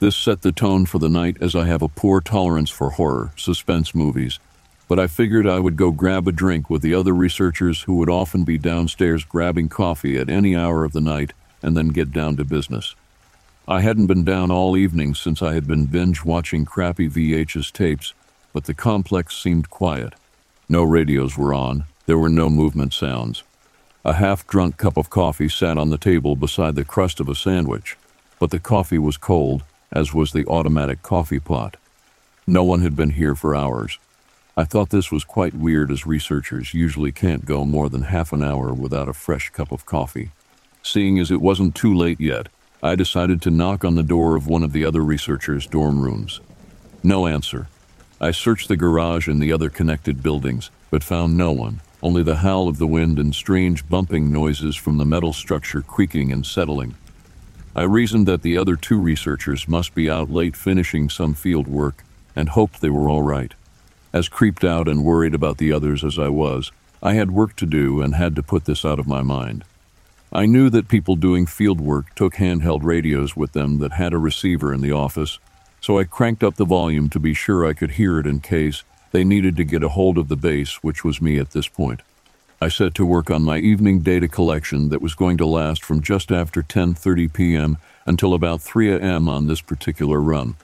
This 0.00 0.16
set 0.16 0.42
the 0.42 0.50
tone 0.50 0.86
for 0.86 0.98
the 0.98 1.08
night 1.08 1.36
as 1.40 1.54
I 1.54 1.66
have 1.66 1.82
a 1.82 1.88
poor 1.88 2.20
tolerance 2.20 2.70
for 2.70 2.90
horror, 2.90 3.32
suspense 3.36 3.94
movies, 3.94 4.40
but 4.88 4.98
I 4.98 5.06
figured 5.06 5.46
I 5.46 5.60
would 5.60 5.76
go 5.76 5.90
grab 5.90 6.26
a 6.26 6.32
drink 6.32 6.68
with 6.68 6.82
the 6.82 6.94
other 6.94 7.12
researchers 7.12 7.82
who 7.82 7.94
would 7.96 8.10
often 8.10 8.44
be 8.44 8.58
downstairs 8.58 9.24
grabbing 9.24 9.68
coffee 9.68 10.18
at 10.18 10.28
any 10.28 10.56
hour 10.56 10.84
of 10.84 10.92
the 10.92 11.00
night 11.00 11.32
and 11.62 11.76
then 11.76 11.88
get 11.88 12.12
down 12.12 12.36
to 12.36 12.44
business. 12.44 12.94
I 13.68 13.80
hadn't 13.80 14.08
been 14.08 14.24
down 14.24 14.50
all 14.50 14.76
evening 14.76 15.14
since 15.14 15.40
I 15.40 15.54
had 15.54 15.68
been 15.68 15.86
binge 15.86 16.24
watching 16.24 16.64
crappy 16.64 17.08
VHS 17.08 17.72
tapes, 17.72 18.12
but 18.52 18.64
the 18.64 18.74
complex 18.74 19.36
seemed 19.36 19.70
quiet. 19.70 20.14
No 20.68 20.82
radios 20.82 21.38
were 21.38 21.54
on, 21.54 21.84
there 22.06 22.18
were 22.18 22.28
no 22.28 22.50
movement 22.50 22.92
sounds. 22.92 23.44
A 24.04 24.14
half 24.14 24.44
drunk 24.48 24.78
cup 24.78 24.96
of 24.96 25.10
coffee 25.10 25.48
sat 25.48 25.78
on 25.78 25.90
the 25.90 25.98
table 25.98 26.34
beside 26.34 26.74
the 26.74 26.84
crust 26.84 27.20
of 27.20 27.28
a 27.28 27.36
sandwich, 27.36 27.96
but 28.40 28.50
the 28.50 28.58
coffee 28.58 28.98
was 28.98 29.16
cold, 29.16 29.62
as 29.92 30.12
was 30.12 30.32
the 30.32 30.44
automatic 30.46 31.02
coffee 31.02 31.38
pot. 31.38 31.76
No 32.48 32.64
one 32.64 32.80
had 32.80 32.96
been 32.96 33.10
here 33.10 33.36
for 33.36 33.54
hours. 33.54 34.00
I 34.56 34.64
thought 34.64 34.90
this 34.90 35.12
was 35.12 35.22
quite 35.22 35.54
weird 35.54 35.92
as 35.92 36.04
researchers 36.04 36.74
usually 36.74 37.12
can't 37.12 37.44
go 37.44 37.64
more 37.64 37.88
than 37.88 38.02
half 38.02 38.32
an 38.32 38.42
hour 38.42 38.74
without 38.74 39.08
a 39.08 39.12
fresh 39.12 39.50
cup 39.50 39.70
of 39.70 39.86
coffee. 39.86 40.30
Seeing 40.82 41.20
as 41.20 41.30
it 41.30 41.40
wasn't 41.40 41.76
too 41.76 41.94
late 41.94 42.20
yet, 42.20 42.48
I 42.84 42.96
decided 42.96 43.40
to 43.42 43.50
knock 43.52 43.84
on 43.84 43.94
the 43.94 44.02
door 44.02 44.34
of 44.34 44.48
one 44.48 44.64
of 44.64 44.72
the 44.72 44.84
other 44.84 45.02
researchers' 45.02 45.68
dorm 45.68 46.00
rooms. 46.00 46.40
No 47.04 47.28
answer. 47.28 47.68
I 48.20 48.32
searched 48.32 48.66
the 48.66 48.76
garage 48.76 49.28
and 49.28 49.40
the 49.40 49.52
other 49.52 49.70
connected 49.70 50.20
buildings, 50.20 50.70
but 50.90 51.04
found 51.04 51.36
no 51.36 51.52
one, 51.52 51.80
only 52.02 52.24
the 52.24 52.38
howl 52.38 52.66
of 52.66 52.78
the 52.78 52.86
wind 52.88 53.20
and 53.20 53.32
strange 53.32 53.88
bumping 53.88 54.32
noises 54.32 54.74
from 54.74 54.98
the 54.98 55.04
metal 55.04 55.32
structure 55.32 55.80
creaking 55.80 56.32
and 56.32 56.44
settling. 56.44 56.96
I 57.76 57.84
reasoned 57.84 58.26
that 58.26 58.42
the 58.42 58.58
other 58.58 58.74
two 58.74 58.98
researchers 58.98 59.68
must 59.68 59.94
be 59.94 60.10
out 60.10 60.28
late 60.28 60.56
finishing 60.56 61.08
some 61.08 61.34
field 61.34 61.68
work 61.68 62.02
and 62.34 62.48
hoped 62.48 62.80
they 62.80 62.90
were 62.90 63.08
all 63.08 63.22
right. 63.22 63.54
As 64.12 64.28
creeped 64.28 64.64
out 64.64 64.88
and 64.88 65.04
worried 65.04 65.34
about 65.34 65.58
the 65.58 65.72
others 65.72 66.02
as 66.02 66.18
I 66.18 66.28
was, 66.30 66.72
I 67.00 67.14
had 67.14 67.30
work 67.30 67.54
to 67.56 67.66
do 67.66 68.02
and 68.02 68.16
had 68.16 68.34
to 68.34 68.42
put 68.42 68.64
this 68.64 68.84
out 68.84 68.98
of 68.98 69.06
my 69.06 69.22
mind. 69.22 69.64
I 70.34 70.46
knew 70.46 70.70
that 70.70 70.88
people 70.88 71.16
doing 71.16 71.44
field 71.44 71.78
work 71.78 72.14
took 72.14 72.36
handheld 72.36 72.84
radios 72.84 73.36
with 73.36 73.52
them 73.52 73.80
that 73.80 73.92
had 73.92 74.14
a 74.14 74.18
receiver 74.18 74.72
in 74.72 74.80
the 74.80 74.92
office, 74.92 75.38
so 75.78 75.98
I 75.98 76.04
cranked 76.04 76.42
up 76.42 76.54
the 76.54 76.64
volume 76.64 77.10
to 77.10 77.20
be 77.20 77.34
sure 77.34 77.66
I 77.66 77.74
could 77.74 77.92
hear 77.92 78.18
it 78.18 78.26
in 78.26 78.40
case 78.40 78.82
they 79.10 79.24
needed 79.24 79.56
to 79.56 79.64
get 79.64 79.82
a 79.82 79.90
hold 79.90 80.16
of 80.16 80.28
the 80.28 80.36
base, 80.36 80.82
which 80.82 81.04
was 81.04 81.20
me 81.20 81.38
at 81.38 81.50
this 81.50 81.68
point. 81.68 82.00
I 82.62 82.68
set 82.68 82.94
to 82.94 83.04
work 83.04 83.30
on 83.30 83.42
my 83.42 83.58
evening 83.58 84.00
data 84.00 84.26
collection 84.26 84.88
that 84.88 85.02
was 85.02 85.14
going 85.14 85.36
to 85.36 85.44
last 85.44 85.84
from 85.84 86.00
just 86.00 86.32
after 86.32 86.62
10:30 86.62 87.30
p.m. 87.30 87.76
until 88.06 88.32
about 88.32 88.62
3 88.62 88.90
a.m. 88.90 89.28
on 89.28 89.48
this 89.48 89.60
particular 89.60 90.18
run. 90.18 90.56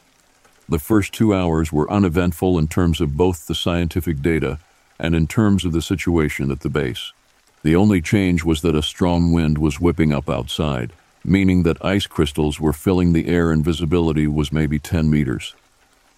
The 0.67 0.79
first 0.79 1.13
two 1.13 1.35
hours 1.35 1.71
were 1.71 1.93
uneventful 1.93 2.59
in 2.59 2.69
terms 2.69 3.03
of 3.03 3.19
both 3.19 3.47
the 3.47 3.55
scientific 3.55 4.23
data 4.23 4.61
and 4.99 5.15
in 5.15 5.27
terms 5.27 5.67
of 5.67 5.73
the 5.73 5.83
situation 5.83 6.51
at 6.51 6.61
the 6.61 6.71
base. 6.71 7.13
The 7.63 7.77
only 7.77 8.01
change 8.01 8.45
was 8.45 8.63
that 8.63 8.77
a 8.77 8.83
strong 8.83 9.33
wind 9.33 9.59
was 9.59 9.81
whipping 9.81 10.13
up 10.13 10.31
outside, 10.31 10.93
meaning 11.25 11.65
that 11.65 11.85
ice 11.85 12.07
crystals 12.07 12.61
were 12.61 12.73
filling 12.73 13.13
the 13.13 13.27
air 13.27 13.51
and 13.51 13.65
visibility 13.65 14.27
was 14.27 14.53
maybe 14.53 14.79
10 14.79 15.11
meters. 15.11 15.55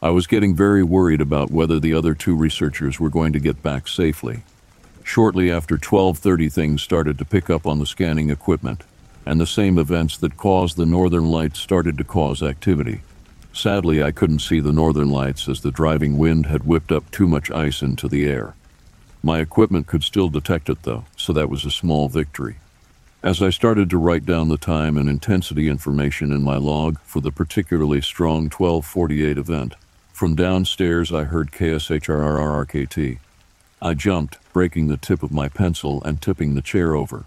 I 0.02 0.10
was 0.10 0.26
getting 0.26 0.54
very 0.54 0.82
worried 0.82 1.20
about 1.20 1.50
whether 1.50 1.78
the 1.78 1.94
other 1.94 2.14
two 2.14 2.34
researchers 2.34 2.98
were 2.98 3.10
going 3.10 3.32
to 3.32 3.40
get 3.40 3.62
back 3.62 3.88
safely. 3.88 4.42
Shortly 5.02 5.50
after 5.50 5.76
12:30 5.76 6.52
things 6.52 6.82
started 6.82 7.18
to 7.18 7.24
pick 7.24 7.50
up 7.50 7.66
on 7.66 7.78
the 7.78 7.86
scanning 7.86 8.30
equipment, 8.30 8.84
and 9.26 9.40
the 9.40 9.46
same 9.46 9.78
events 9.78 10.16
that 10.18 10.36
caused 10.36 10.76
the 10.76 10.86
northern 10.86 11.30
lights 11.30 11.58
started 11.58 11.98
to 11.98 12.04
cause 12.04 12.42
activity. 12.42 13.00
Sadly, 13.52 14.02
I 14.02 14.12
couldn't 14.12 14.38
see 14.38 14.60
the 14.60 14.72
northern 14.72 15.10
lights 15.10 15.48
as 15.48 15.60
the 15.60 15.70
driving 15.70 16.16
wind 16.16 16.46
had 16.46 16.64
whipped 16.64 16.92
up 16.92 17.10
too 17.10 17.26
much 17.26 17.50
ice 17.50 17.82
into 17.82 18.08
the 18.08 18.26
air. 18.26 18.54
My 19.22 19.40
equipment 19.40 19.86
could 19.86 20.02
still 20.02 20.28
detect 20.28 20.68
it 20.68 20.82
though, 20.82 21.04
so 21.16 21.32
that 21.32 21.50
was 21.50 21.64
a 21.64 21.70
small 21.70 22.08
victory. 22.08 22.56
As 23.22 23.42
I 23.42 23.50
started 23.50 23.90
to 23.90 23.98
write 23.98 24.24
down 24.24 24.48
the 24.48 24.56
time 24.56 24.96
and 24.96 25.08
intensity 25.08 25.68
information 25.68 26.32
in 26.32 26.42
my 26.42 26.56
log 26.56 26.98
for 27.00 27.20
the 27.20 27.30
particularly 27.30 28.00
strong 28.00 28.44
1248 28.44 29.36
event, 29.36 29.74
from 30.10 30.34
downstairs 30.34 31.12
I 31.12 31.24
heard 31.24 31.52
KSHRRRKT. 31.52 33.18
I 33.82 33.94
jumped, 33.94 34.38
breaking 34.52 34.88
the 34.88 34.96
tip 34.96 35.22
of 35.22 35.32
my 35.32 35.48
pencil 35.48 36.02
and 36.02 36.20
tipping 36.20 36.54
the 36.54 36.62
chair 36.62 36.94
over. 36.94 37.26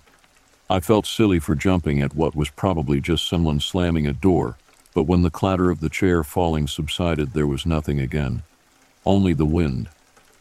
I 0.69 0.79
felt 0.79 1.05
silly 1.05 1.39
for 1.39 1.53
jumping 1.53 2.01
at 2.01 2.15
what 2.15 2.35
was 2.35 2.49
probably 2.49 2.99
just 2.99 3.29
someone 3.29 3.59
slamming 3.59 4.07
a 4.07 4.13
door, 4.13 4.57
but 4.95 5.03
when 5.03 5.21
the 5.21 5.29
clatter 5.29 5.69
of 5.69 5.79
the 5.79 5.89
chair 5.89 6.23
falling 6.23 6.67
subsided, 6.67 7.33
there 7.33 7.47
was 7.47 7.65
nothing 7.67 7.99
again. 7.99 8.41
Only 9.05 9.33
the 9.33 9.45
wind. 9.45 9.89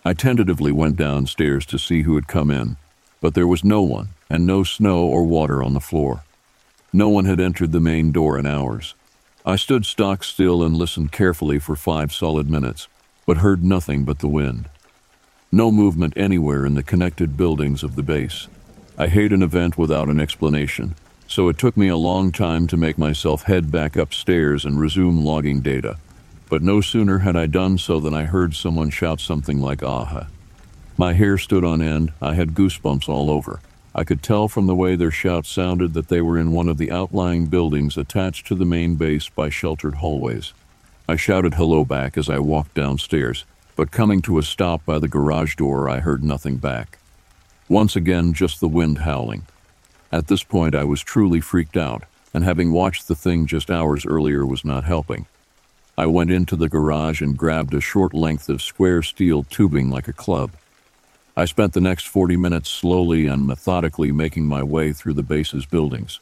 I 0.04 0.14
tentatively 0.14 0.72
went 0.72 0.96
downstairs 0.96 1.64
to 1.66 1.78
see 1.78 2.02
who 2.02 2.16
had 2.16 2.26
come 2.26 2.50
in, 2.50 2.76
but 3.20 3.34
there 3.34 3.46
was 3.46 3.62
no 3.62 3.82
one, 3.82 4.08
and 4.28 4.44
no 4.44 4.64
snow 4.64 5.04
or 5.04 5.22
water 5.22 5.62
on 5.62 5.74
the 5.74 5.80
floor. 5.80 6.24
No 6.92 7.08
one 7.08 7.24
had 7.24 7.38
entered 7.38 7.70
the 7.70 7.80
main 7.80 8.10
door 8.10 8.36
in 8.36 8.44
hours. 8.44 8.94
I 9.46 9.54
stood 9.54 9.86
stock 9.86 10.24
still 10.24 10.62
and 10.62 10.76
listened 10.76 11.12
carefully 11.12 11.60
for 11.60 11.76
five 11.76 12.12
solid 12.12 12.50
minutes, 12.50 12.88
but 13.26 13.38
heard 13.38 13.62
nothing 13.62 14.04
but 14.04 14.18
the 14.18 14.28
wind. 14.28 14.68
No 15.52 15.70
movement 15.70 16.14
anywhere 16.16 16.66
in 16.66 16.74
the 16.74 16.82
connected 16.82 17.36
buildings 17.36 17.84
of 17.84 17.94
the 17.94 18.02
base. 18.02 18.48
I 18.98 19.06
hate 19.06 19.32
an 19.32 19.42
event 19.42 19.78
without 19.78 20.08
an 20.08 20.18
explanation, 20.18 20.96
so 21.28 21.48
it 21.48 21.58
took 21.58 21.76
me 21.76 21.86
a 21.86 21.96
long 21.96 22.32
time 22.32 22.66
to 22.66 22.76
make 22.76 22.98
myself 22.98 23.44
head 23.44 23.70
back 23.70 23.94
upstairs 23.94 24.64
and 24.64 24.80
resume 24.80 25.24
logging 25.24 25.60
data. 25.60 25.98
But 26.52 26.60
no 26.60 26.82
sooner 26.82 27.20
had 27.20 27.34
I 27.34 27.46
done 27.46 27.78
so 27.78 27.98
than 27.98 28.12
I 28.12 28.24
heard 28.24 28.52
someone 28.54 28.90
shout 28.90 29.20
something 29.20 29.58
like 29.58 29.82
aha. 29.82 30.26
My 30.98 31.14
hair 31.14 31.38
stood 31.38 31.64
on 31.64 31.80
end, 31.80 32.12
I 32.20 32.34
had 32.34 32.52
goosebumps 32.52 33.08
all 33.08 33.30
over. 33.30 33.60
I 33.94 34.04
could 34.04 34.22
tell 34.22 34.48
from 34.48 34.66
the 34.66 34.74
way 34.74 34.94
their 34.94 35.10
shout 35.10 35.46
sounded 35.46 35.94
that 35.94 36.08
they 36.08 36.20
were 36.20 36.36
in 36.36 36.52
one 36.52 36.68
of 36.68 36.76
the 36.76 36.90
outlying 36.90 37.46
buildings 37.46 37.96
attached 37.96 38.46
to 38.48 38.54
the 38.54 38.66
main 38.66 38.96
base 38.96 39.30
by 39.30 39.48
sheltered 39.48 39.94
hallways. 39.94 40.52
I 41.08 41.16
shouted 41.16 41.54
hello 41.54 41.86
back 41.86 42.18
as 42.18 42.28
I 42.28 42.38
walked 42.38 42.74
downstairs, 42.74 43.46
but 43.74 43.90
coming 43.90 44.20
to 44.20 44.36
a 44.36 44.42
stop 44.42 44.84
by 44.84 44.98
the 44.98 45.08
garage 45.08 45.56
door, 45.56 45.88
I 45.88 46.00
heard 46.00 46.22
nothing 46.22 46.58
back. 46.58 46.98
Once 47.66 47.96
again, 47.96 48.34
just 48.34 48.60
the 48.60 48.68
wind 48.68 48.98
howling. 48.98 49.46
At 50.12 50.26
this 50.26 50.42
point, 50.42 50.74
I 50.74 50.84
was 50.84 51.00
truly 51.00 51.40
freaked 51.40 51.78
out, 51.78 52.04
and 52.34 52.44
having 52.44 52.72
watched 52.72 53.08
the 53.08 53.16
thing 53.16 53.46
just 53.46 53.70
hours 53.70 54.04
earlier 54.04 54.44
was 54.44 54.66
not 54.66 54.84
helping. 54.84 55.24
I 55.96 56.06
went 56.06 56.30
into 56.30 56.56
the 56.56 56.70
garage 56.70 57.20
and 57.20 57.36
grabbed 57.36 57.74
a 57.74 57.80
short 57.80 58.14
length 58.14 58.48
of 58.48 58.62
square 58.62 59.02
steel 59.02 59.42
tubing 59.42 59.90
like 59.90 60.08
a 60.08 60.12
club. 60.12 60.52
I 61.36 61.44
spent 61.44 61.74
the 61.74 61.80
next 61.80 62.08
40 62.08 62.36
minutes 62.36 62.70
slowly 62.70 63.26
and 63.26 63.46
methodically 63.46 64.10
making 64.10 64.46
my 64.46 64.62
way 64.62 64.92
through 64.92 65.14
the 65.14 65.22
base's 65.22 65.66
buildings. 65.66 66.18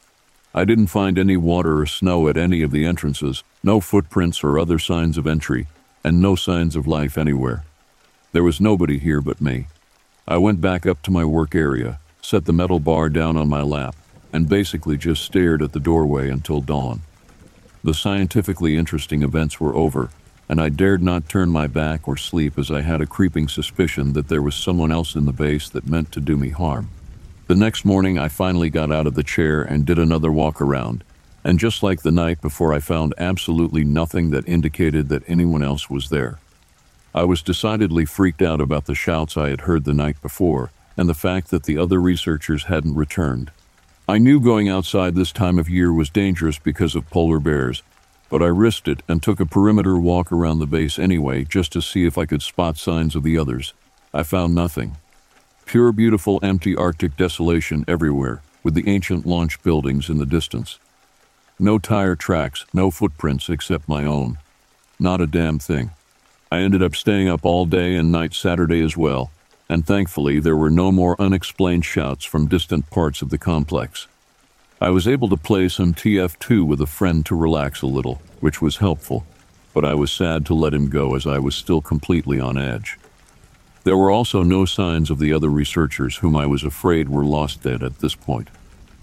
I 0.53 0.65
didn't 0.65 0.87
find 0.87 1.17
any 1.17 1.37
water 1.37 1.79
or 1.79 1.85
snow 1.85 2.27
at 2.27 2.35
any 2.35 2.61
of 2.61 2.71
the 2.71 2.85
entrances, 2.85 3.43
no 3.63 3.79
footprints 3.79 4.43
or 4.43 4.59
other 4.59 4.77
signs 4.77 5.17
of 5.17 5.25
entry, 5.25 5.67
and 6.03 6.21
no 6.21 6.35
signs 6.35 6.75
of 6.75 6.87
life 6.87 7.17
anywhere. 7.17 7.63
There 8.33 8.43
was 8.43 8.59
nobody 8.59 8.99
here 8.99 9.21
but 9.21 9.39
me. 9.39 9.67
I 10.27 10.37
went 10.37 10.59
back 10.59 10.85
up 10.85 11.01
to 11.03 11.11
my 11.11 11.23
work 11.23 11.55
area, 11.55 11.99
set 12.21 12.43
the 12.43 12.53
metal 12.53 12.79
bar 12.79 13.07
down 13.07 13.37
on 13.37 13.47
my 13.47 13.61
lap, 13.61 13.95
and 14.33 14.49
basically 14.49 14.97
just 14.97 15.23
stared 15.23 15.61
at 15.61 15.71
the 15.71 15.79
doorway 15.79 16.29
until 16.29 16.59
dawn. 16.59 17.01
The 17.83 17.93
scientifically 17.95 18.77
interesting 18.77 19.23
events 19.23 19.59
were 19.59 19.75
over, 19.75 20.11
and 20.47 20.61
I 20.61 20.69
dared 20.69 21.01
not 21.01 21.27
turn 21.27 21.49
my 21.49 21.65
back 21.65 22.07
or 22.07 22.15
sleep 22.15 22.59
as 22.59 22.69
I 22.69 22.81
had 22.81 23.01
a 23.01 23.07
creeping 23.07 23.47
suspicion 23.47 24.13
that 24.13 24.27
there 24.27 24.41
was 24.41 24.53
someone 24.53 24.91
else 24.91 25.15
in 25.15 25.25
the 25.25 25.33
base 25.33 25.67
that 25.69 25.87
meant 25.87 26.11
to 26.11 26.19
do 26.19 26.37
me 26.37 26.49
harm. 26.49 26.89
The 27.47 27.55
next 27.55 27.83
morning, 27.83 28.19
I 28.19 28.27
finally 28.27 28.69
got 28.69 28.91
out 28.91 29.07
of 29.07 29.15
the 29.15 29.23
chair 29.23 29.63
and 29.63 29.85
did 29.85 29.97
another 29.97 30.31
walk 30.31 30.61
around, 30.61 31.03
and 31.43 31.57
just 31.57 31.81
like 31.81 32.01
the 32.01 32.11
night 32.11 32.39
before, 32.39 32.71
I 32.71 32.79
found 32.79 33.15
absolutely 33.17 33.83
nothing 33.83 34.29
that 34.29 34.47
indicated 34.47 35.09
that 35.09 35.23
anyone 35.27 35.63
else 35.63 35.89
was 35.89 36.09
there. 36.09 36.39
I 37.15 37.23
was 37.23 37.41
decidedly 37.41 38.05
freaked 38.05 38.41
out 38.41 38.61
about 38.61 38.85
the 38.85 38.95
shouts 38.95 39.35
I 39.35 39.49
had 39.49 39.61
heard 39.61 39.85
the 39.85 39.93
night 39.93 40.21
before 40.21 40.71
and 40.95 41.09
the 41.09 41.13
fact 41.13 41.49
that 41.49 41.63
the 41.63 41.77
other 41.77 41.99
researchers 41.99 42.65
hadn't 42.65 42.95
returned. 42.95 43.51
I 44.11 44.17
knew 44.17 44.41
going 44.41 44.67
outside 44.67 45.15
this 45.15 45.31
time 45.31 45.57
of 45.57 45.69
year 45.69 45.93
was 45.93 46.09
dangerous 46.09 46.59
because 46.59 46.95
of 46.95 47.09
polar 47.09 47.39
bears, 47.39 47.81
but 48.29 48.41
I 48.41 48.47
risked 48.47 48.89
it 48.89 49.01
and 49.07 49.23
took 49.23 49.39
a 49.39 49.45
perimeter 49.45 49.97
walk 49.97 50.33
around 50.33 50.59
the 50.59 50.67
base 50.67 50.99
anyway 50.99 51.45
just 51.45 51.71
to 51.71 51.81
see 51.81 52.05
if 52.05 52.17
I 52.17 52.25
could 52.25 52.41
spot 52.41 52.75
signs 52.75 53.15
of 53.15 53.23
the 53.23 53.37
others. 53.37 53.73
I 54.13 54.23
found 54.23 54.53
nothing. 54.53 54.97
Pure, 55.65 55.93
beautiful, 55.93 56.41
empty 56.43 56.75
Arctic 56.75 57.15
desolation 57.15 57.85
everywhere, 57.87 58.41
with 58.63 58.73
the 58.73 58.89
ancient 58.89 59.25
launch 59.25 59.63
buildings 59.63 60.09
in 60.09 60.17
the 60.17 60.25
distance. 60.25 60.77
No 61.57 61.79
tire 61.79 62.17
tracks, 62.17 62.65
no 62.73 62.91
footprints 62.91 63.47
except 63.47 63.87
my 63.87 64.03
own. 64.03 64.39
Not 64.99 65.21
a 65.21 65.25
damn 65.25 65.57
thing. 65.57 65.91
I 66.51 66.57
ended 66.57 66.83
up 66.83 66.97
staying 66.97 67.29
up 67.29 67.45
all 67.45 67.65
day 67.65 67.95
and 67.95 68.11
night 68.11 68.33
Saturday 68.33 68.81
as 68.81 68.97
well, 68.97 69.31
and 69.71 69.87
thankfully 69.87 70.37
there 70.37 70.57
were 70.57 70.69
no 70.69 70.91
more 70.91 71.15
unexplained 71.17 71.85
shouts 71.85 72.25
from 72.25 72.45
distant 72.45 72.89
parts 72.89 73.21
of 73.21 73.29
the 73.29 73.37
complex. 73.37 74.05
I 74.81 74.89
was 74.89 75.07
able 75.07 75.29
to 75.29 75.37
play 75.37 75.69
some 75.69 75.93
TF2 75.93 76.67
with 76.67 76.81
a 76.81 76.85
friend 76.85 77.25
to 77.27 77.37
relax 77.37 77.81
a 77.81 77.87
little, 77.87 78.21
which 78.41 78.61
was 78.61 78.77
helpful, 78.77 79.25
but 79.73 79.85
I 79.85 79.93
was 79.93 80.11
sad 80.11 80.45
to 80.47 80.53
let 80.53 80.73
him 80.73 80.89
go 80.89 81.15
as 81.15 81.25
I 81.25 81.39
was 81.39 81.55
still 81.55 81.79
completely 81.79 82.37
on 82.37 82.57
edge. 82.57 82.99
There 83.85 83.95
were 83.95 84.11
also 84.11 84.43
no 84.43 84.65
signs 84.65 85.09
of 85.09 85.19
the 85.19 85.31
other 85.31 85.47
researchers 85.47 86.17
whom 86.17 86.35
I 86.35 86.47
was 86.47 86.65
afraid 86.65 87.07
were 87.07 87.23
lost 87.23 87.63
dead 87.63 87.81
at 87.81 87.99
this 87.99 88.13
point. 88.13 88.49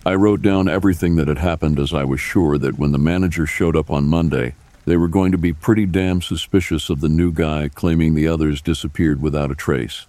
I 0.04 0.16
wrote 0.16 0.42
down 0.42 0.68
everything 0.68 1.16
that 1.16 1.28
had 1.28 1.38
happened 1.38 1.78
as 1.78 1.94
I 1.94 2.04
was 2.04 2.20
sure 2.20 2.58
that 2.58 2.78
when 2.78 2.92
the 2.92 2.98
manager 2.98 3.46
showed 3.46 3.74
up 3.74 3.90
on 3.90 4.04
Monday, 4.04 4.54
they 4.84 4.98
were 4.98 5.08
going 5.08 5.32
to 5.32 5.38
be 5.38 5.54
pretty 5.54 5.86
damn 5.86 6.20
suspicious 6.20 6.90
of 6.90 7.00
the 7.00 7.08
new 7.08 7.32
guy 7.32 7.70
claiming 7.74 8.14
the 8.14 8.28
others 8.28 8.60
disappeared 8.60 9.22
without 9.22 9.50
a 9.50 9.54
trace. 9.54 10.04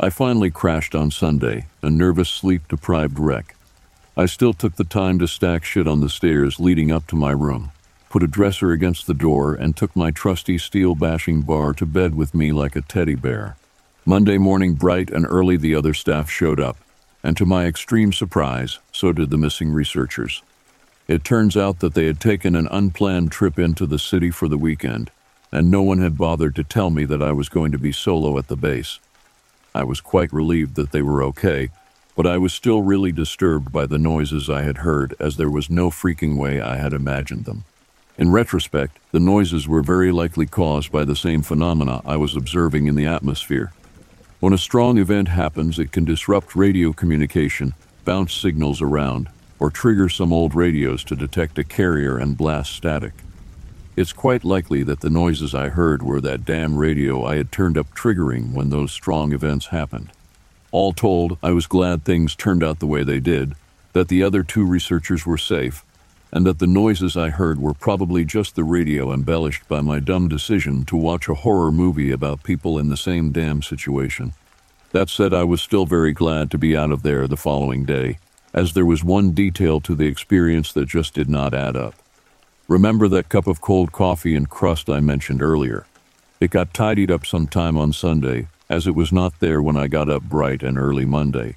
I 0.00 0.10
finally 0.10 0.50
crashed 0.50 0.94
on 0.94 1.10
Sunday, 1.10 1.66
a 1.82 1.90
nervous, 1.90 2.28
sleep 2.28 2.66
deprived 2.68 3.18
wreck. 3.18 3.54
I 4.16 4.26
still 4.26 4.52
took 4.52 4.76
the 4.76 4.84
time 4.84 5.18
to 5.18 5.28
stack 5.28 5.64
shit 5.64 5.86
on 5.86 6.00
the 6.00 6.08
stairs 6.08 6.58
leading 6.58 6.90
up 6.90 7.06
to 7.08 7.16
my 7.16 7.30
room, 7.30 7.70
put 8.10 8.22
a 8.22 8.26
dresser 8.26 8.72
against 8.72 9.06
the 9.06 9.14
door, 9.14 9.54
and 9.54 9.76
took 9.76 9.94
my 9.94 10.10
trusty 10.10 10.58
steel 10.58 10.94
bashing 10.94 11.42
bar 11.42 11.72
to 11.74 11.86
bed 11.86 12.14
with 12.14 12.34
me 12.34 12.52
like 12.52 12.74
a 12.74 12.82
teddy 12.82 13.14
bear. 13.14 13.56
Monday 14.04 14.38
morning, 14.38 14.74
bright 14.74 15.10
and 15.10 15.26
early, 15.28 15.56
the 15.56 15.74
other 15.74 15.94
staff 15.94 16.28
showed 16.28 16.58
up, 16.58 16.76
and 17.22 17.36
to 17.36 17.46
my 17.46 17.66
extreme 17.66 18.12
surprise, 18.12 18.80
so 18.90 19.12
did 19.12 19.30
the 19.30 19.38
missing 19.38 19.72
researchers. 19.72 20.42
It 21.06 21.22
turns 21.22 21.56
out 21.56 21.78
that 21.80 21.94
they 21.94 22.06
had 22.06 22.18
taken 22.18 22.56
an 22.56 22.68
unplanned 22.70 23.30
trip 23.30 23.58
into 23.58 23.86
the 23.86 23.98
city 23.98 24.30
for 24.30 24.48
the 24.48 24.58
weekend, 24.58 25.10
and 25.52 25.70
no 25.70 25.82
one 25.82 25.98
had 25.98 26.18
bothered 26.18 26.56
to 26.56 26.64
tell 26.64 26.90
me 26.90 27.04
that 27.04 27.22
I 27.22 27.32
was 27.32 27.48
going 27.48 27.70
to 27.72 27.78
be 27.78 27.92
solo 27.92 28.36
at 28.38 28.48
the 28.48 28.56
base. 28.56 28.98
I 29.74 29.84
was 29.84 30.00
quite 30.00 30.32
relieved 30.32 30.74
that 30.76 30.92
they 30.92 31.02
were 31.02 31.22
okay, 31.24 31.70
but 32.14 32.26
I 32.26 32.38
was 32.38 32.52
still 32.52 32.82
really 32.82 33.12
disturbed 33.12 33.72
by 33.72 33.86
the 33.86 33.98
noises 33.98 34.50
I 34.50 34.62
had 34.62 34.78
heard, 34.78 35.14
as 35.18 35.36
there 35.36 35.50
was 35.50 35.70
no 35.70 35.90
freaking 35.90 36.36
way 36.36 36.60
I 36.60 36.76
had 36.76 36.92
imagined 36.92 37.46
them. 37.46 37.64
In 38.18 38.30
retrospect, 38.30 38.98
the 39.10 39.20
noises 39.20 39.66
were 39.66 39.82
very 39.82 40.12
likely 40.12 40.46
caused 40.46 40.92
by 40.92 41.04
the 41.04 41.16
same 41.16 41.42
phenomena 41.42 42.02
I 42.04 42.16
was 42.16 42.36
observing 42.36 42.86
in 42.86 42.94
the 42.94 43.06
atmosphere. 43.06 43.72
When 44.40 44.52
a 44.52 44.58
strong 44.58 44.98
event 44.98 45.28
happens, 45.28 45.78
it 45.78 45.92
can 45.92 46.04
disrupt 46.04 46.54
radio 46.54 46.92
communication, 46.92 47.74
bounce 48.04 48.34
signals 48.34 48.82
around, 48.82 49.28
or 49.58 49.70
trigger 49.70 50.08
some 50.08 50.32
old 50.32 50.54
radios 50.54 51.04
to 51.04 51.16
detect 51.16 51.58
a 51.58 51.64
carrier 51.64 52.18
and 52.18 52.36
blast 52.36 52.72
static. 52.72 53.12
It's 53.94 54.14
quite 54.14 54.42
likely 54.42 54.82
that 54.84 55.00
the 55.00 55.10
noises 55.10 55.54
I 55.54 55.68
heard 55.68 56.02
were 56.02 56.20
that 56.22 56.46
damn 56.46 56.78
radio 56.78 57.26
I 57.26 57.36
had 57.36 57.52
turned 57.52 57.76
up 57.76 57.94
triggering 57.94 58.54
when 58.54 58.70
those 58.70 58.90
strong 58.90 59.34
events 59.34 59.66
happened. 59.66 60.10
All 60.70 60.94
told, 60.94 61.36
I 61.42 61.50
was 61.50 61.66
glad 61.66 62.02
things 62.02 62.34
turned 62.34 62.64
out 62.64 62.78
the 62.78 62.86
way 62.86 63.04
they 63.04 63.20
did, 63.20 63.54
that 63.92 64.08
the 64.08 64.22
other 64.22 64.42
two 64.42 64.64
researchers 64.64 65.26
were 65.26 65.36
safe, 65.36 65.84
and 66.32 66.46
that 66.46 66.58
the 66.58 66.66
noises 66.66 67.18
I 67.18 67.28
heard 67.28 67.60
were 67.60 67.74
probably 67.74 68.24
just 68.24 68.56
the 68.56 68.64
radio 68.64 69.12
embellished 69.12 69.68
by 69.68 69.82
my 69.82 70.00
dumb 70.00 70.26
decision 70.26 70.86
to 70.86 70.96
watch 70.96 71.28
a 71.28 71.34
horror 71.34 71.70
movie 71.70 72.10
about 72.10 72.42
people 72.42 72.78
in 72.78 72.88
the 72.88 72.96
same 72.96 73.30
damn 73.30 73.60
situation. 73.60 74.32
That 74.92 75.10
said, 75.10 75.34
I 75.34 75.44
was 75.44 75.60
still 75.60 75.84
very 75.84 76.12
glad 76.12 76.50
to 76.52 76.58
be 76.58 76.74
out 76.74 76.92
of 76.92 77.02
there 77.02 77.28
the 77.28 77.36
following 77.36 77.84
day, 77.84 78.18
as 78.54 78.72
there 78.72 78.86
was 78.86 79.04
one 79.04 79.32
detail 79.32 79.82
to 79.82 79.94
the 79.94 80.06
experience 80.06 80.72
that 80.72 80.86
just 80.86 81.12
did 81.12 81.28
not 81.28 81.52
add 81.52 81.76
up. 81.76 81.94
Remember 82.68 83.08
that 83.08 83.28
cup 83.28 83.46
of 83.46 83.60
cold 83.60 83.90
coffee 83.90 84.36
and 84.36 84.48
crust 84.48 84.88
I 84.88 85.00
mentioned 85.00 85.42
earlier? 85.42 85.84
It 86.40 86.50
got 86.50 86.72
tidied 86.72 87.10
up 87.10 87.26
sometime 87.26 87.76
on 87.76 87.92
Sunday, 87.92 88.46
as 88.68 88.86
it 88.86 88.94
was 88.94 89.12
not 89.12 89.40
there 89.40 89.60
when 89.60 89.76
I 89.76 89.88
got 89.88 90.08
up 90.08 90.22
bright 90.22 90.62
and 90.62 90.78
early 90.78 91.04
Monday. 91.04 91.56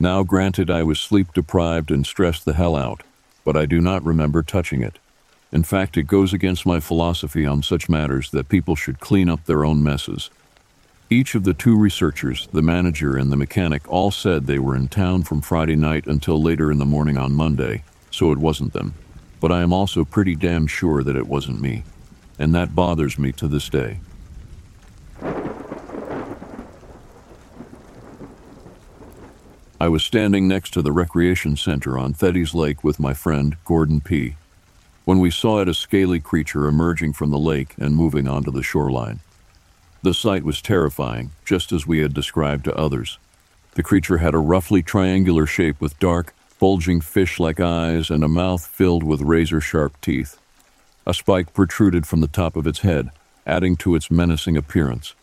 Now, 0.00 0.24
granted, 0.24 0.70
I 0.70 0.82
was 0.82 1.00
sleep 1.00 1.32
deprived 1.32 1.90
and 1.90 2.04
stressed 2.04 2.44
the 2.44 2.54
hell 2.54 2.74
out, 2.74 3.02
but 3.44 3.56
I 3.56 3.64
do 3.64 3.80
not 3.80 4.04
remember 4.04 4.42
touching 4.42 4.82
it. 4.82 4.98
In 5.50 5.62
fact, 5.62 5.96
it 5.96 6.04
goes 6.04 6.32
against 6.32 6.66
my 6.66 6.80
philosophy 6.80 7.46
on 7.46 7.62
such 7.62 7.88
matters 7.88 8.30
that 8.32 8.48
people 8.48 8.76
should 8.76 9.00
clean 9.00 9.28
up 9.30 9.44
their 9.46 9.64
own 9.64 9.82
messes. 9.82 10.30
Each 11.10 11.34
of 11.34 11.44
the 11.44 11.54
two 11.54 11.76
researchers, 11.76 12.48
the 12.52 12.60
manager 12.60 13.16
and 13.16 13.32
the 13.32 13.36
mechanic, 13.36 13.88
all 13.88 14.10
said 14.10 14.46
they 14.46 14.58
were 14.58 14.76
in 14.76 14.88
town 14.88 15.22
from 15.22 15.40
Friday 15.40 15.76
night 15.76 16.06
until 16.06 16.42
later 16.42 16.70
in 16.70 16.78
the 16.78 16.84
morning 16.84 17.16
on 17.16 17.32
Monday, 17.32 17.82
so 18.10 18.30
it 18.30 18.38
wasn't 18.38 18.72
them. 18.74 18.94
But 19.40 19.52
I 19.52 19.62
am 19.62 19.72
also 19.72 20.04
pretty 20.04 20.34
damn 20.34 20.66
sure 20.66 21.02
that 21.02 21.16
it 21.16 21.28
wasn't 21.28 21.60
me, 21.60 21.84
and 22.38 22.54
that 22.54 22.74
bothers 22.74 23.18
me 23.18 23.32
to 23.32 23.48
this 23.48 23.68
day. 23.68 24.00
I 29.80 29.88
was 29.88 30.02
standing 30.02 30.48
next 30.48 30.72
to 30.74 30.82
the 30.82 30.90
recreation 30.90 31.56
center 31.56 31.96
on 31.96 32.12
Thetis 32.12 32.52
Lake 32.52 32.82
with 32.82 32.98
my 32.98 33.14
friend, 33.14 33.56
Gordon 33.64 34.00
P., 34.00 34.34
when 35.04 35.20
we 35.20 35.30
saw 35.30 35.60
it 35.60 35.68
a 35.68 35.74
scaly 35.74 36.18
creature 36.18 36.66
emerging 36.66 37.12
from 37.12 37.30
the 37.30 37.38
lake 37.38 37.74
and 37.78 37.94
moving 37.94 38.26
onto 38.26 38.50
the 38.50 38.62
shoreline. 38.62 39.20
The 40.02 40.12
sight 40.12 40.42
was 40.42 40.60
terrifying, 40.60 41.30
just 41.44 41.72
as 41.72 41.86
we 41.86 42.00
had 42.00 42.12
described 42.12 42.64
to 42.64 42.76
others. 42.76 43.18
The 43.74 43.82
creature 43.84 44.18
had 44.18 44.34
a 44.34 44.38
roughly 44.38 44.82
triangular 44.82 45.46
shape 45.46 45.80
with 45.80 45.98
dark, 46.00 46.34
bulging 46.58 47.00
fish 47.00 47.38
like 47.38 47.60
eyes 47.60 48.10
and 48.10 48.24
a 48.24 48.28
mouth 48.28 48.66
filled 48.66 49.02
with 49.02 49.20
razor 49.20 49.60
sharp 49.60 50.00
teeth. 50.00 50.38
A 51.06 51.14
spike 51.14 51.54
protruded 51.54 52.06
from 52.06 52.20
the 52.20 52.26
top 52.26 52.56
of 52.56 52.66
its 52.66 52.80
head, 52.80 53.10
adding 53.46 53.76
to 53.76 53.94
its 53.94 54.10
menacing 54.10 54.56
appearance. 54.56 55.14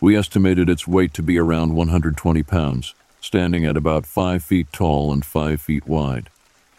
We 0.00 0.16
estimated 0.16 0.68
its 0.68 0.86
weight 0.86 1.14
to 1.14 1.22
be 1.22 1.38
around 1.38 1.74
120 1.74 2.42
pounds 2.42 2.94
standing 3.22 3.64
at 3.64 3.76
about 3.76 4.04
five 4.04 4.42
feet 4.42 4.66
tall 4.72 5.12
and 5.12 5.24
five 5.24 5.60
feet 5.60 5.86
wide. 5.86 6.28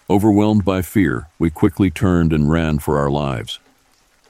Overwhelmed 0.10 0.66
by 0.66 0.82
fear, 0.82 1.28
we 1.40 1.50
quickly 1.50 1.90
turned 1.90 2.34
and 2.34 2.52
ran 2.52 2.80
for 2.80 3.00
our 3.00 3.10
lives. 3.10 3.60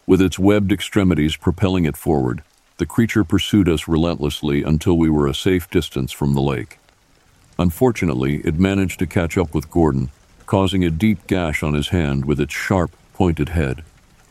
With 0.06 0.22
its 0.22 0.38
webbed 0.38 0.72
extremities 0.72 1.36
propelling 1.36 1.86
it 1.86 1.98
forward, 1.98 2.44
the 2.78 2.86
creature 2.86 3.24
pursued 3.24 3.68
us 3.68 3.88
relentlessly 3.88 4.64
until 4.64 4.98
we 4.98 5.10
were 5.10 5.28
a 5.28 5.34
safe 5.34 5.70
distance 5.70 6.12
from 6.12 6.34
the 6.34 6.42
lake. 6.42 6.78
Unfortunately, 7.60 8.38
it 8.44 8.60
managed 8.60 9.00
to 9.00 9.08
catch 9.08 9.38
up 9.38 9.54
with 9.54 9.70
Gordon, 9.70 10.10
causing 10.46 10.84
a 10.84 10.89
deep 10.89 11.28
gash 11.28 11.62
on 11.62 11.74
his 11.74 11.89
hand 11.89 12.26
with 12.26 12.39
its 12.39 12.54
sharp, 12.54 12.92
pointed 13.13 13.50
head. 13.50 13.84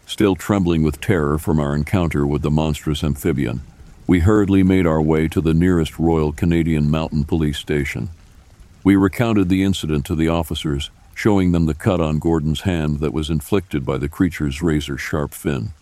Still 0.07 0.35
trembling 0.35 0.83
with 0.83 1.01
terror 1.01 1.39
from 1.39 1.61
our 1.61 1.75
encounter 1.75 2.27
with 2.27 2.43
the 2.43 2.51
monstrous 2.51 3.05
amphibian, 3.05 3.63
we 4.07 4.19
hurriedly 4.19 4.65
made 4.65 4.87
our 4.87 5.01
way 5.01 5.29
to 5.29 5.41
the 5.41 5.55
nearest 5.55 5.99
Royal 5.99 6.33
Canadian 6.33 6.91
Mounted 6.91 7.29
Police 7.29 7.59
Station. 7.59 8.11
We 8.83 8.97
recounted 8.97 9.49
the 9.49 9.63
incident 9.63 10.05
to 10.07 10.17
the 10.17 10.29
officers, 10.29 10.91
showing 11.15 11.53
them 11.53 11.67
the 11.67 11.75
cut 11.75 12.01
on 12.01 12.19
Gordon's 12.19 12.63
hand 12.63 12.99
that 12.99 13.13
was 13.13 13.31
inflicted 13.31 13.87
by 13.87 13.99
the 13.99 14.09
creature's 14.09 14.61
razor 14.61 14.99
sharp 14.99 15.33
fin. 15.33 15.73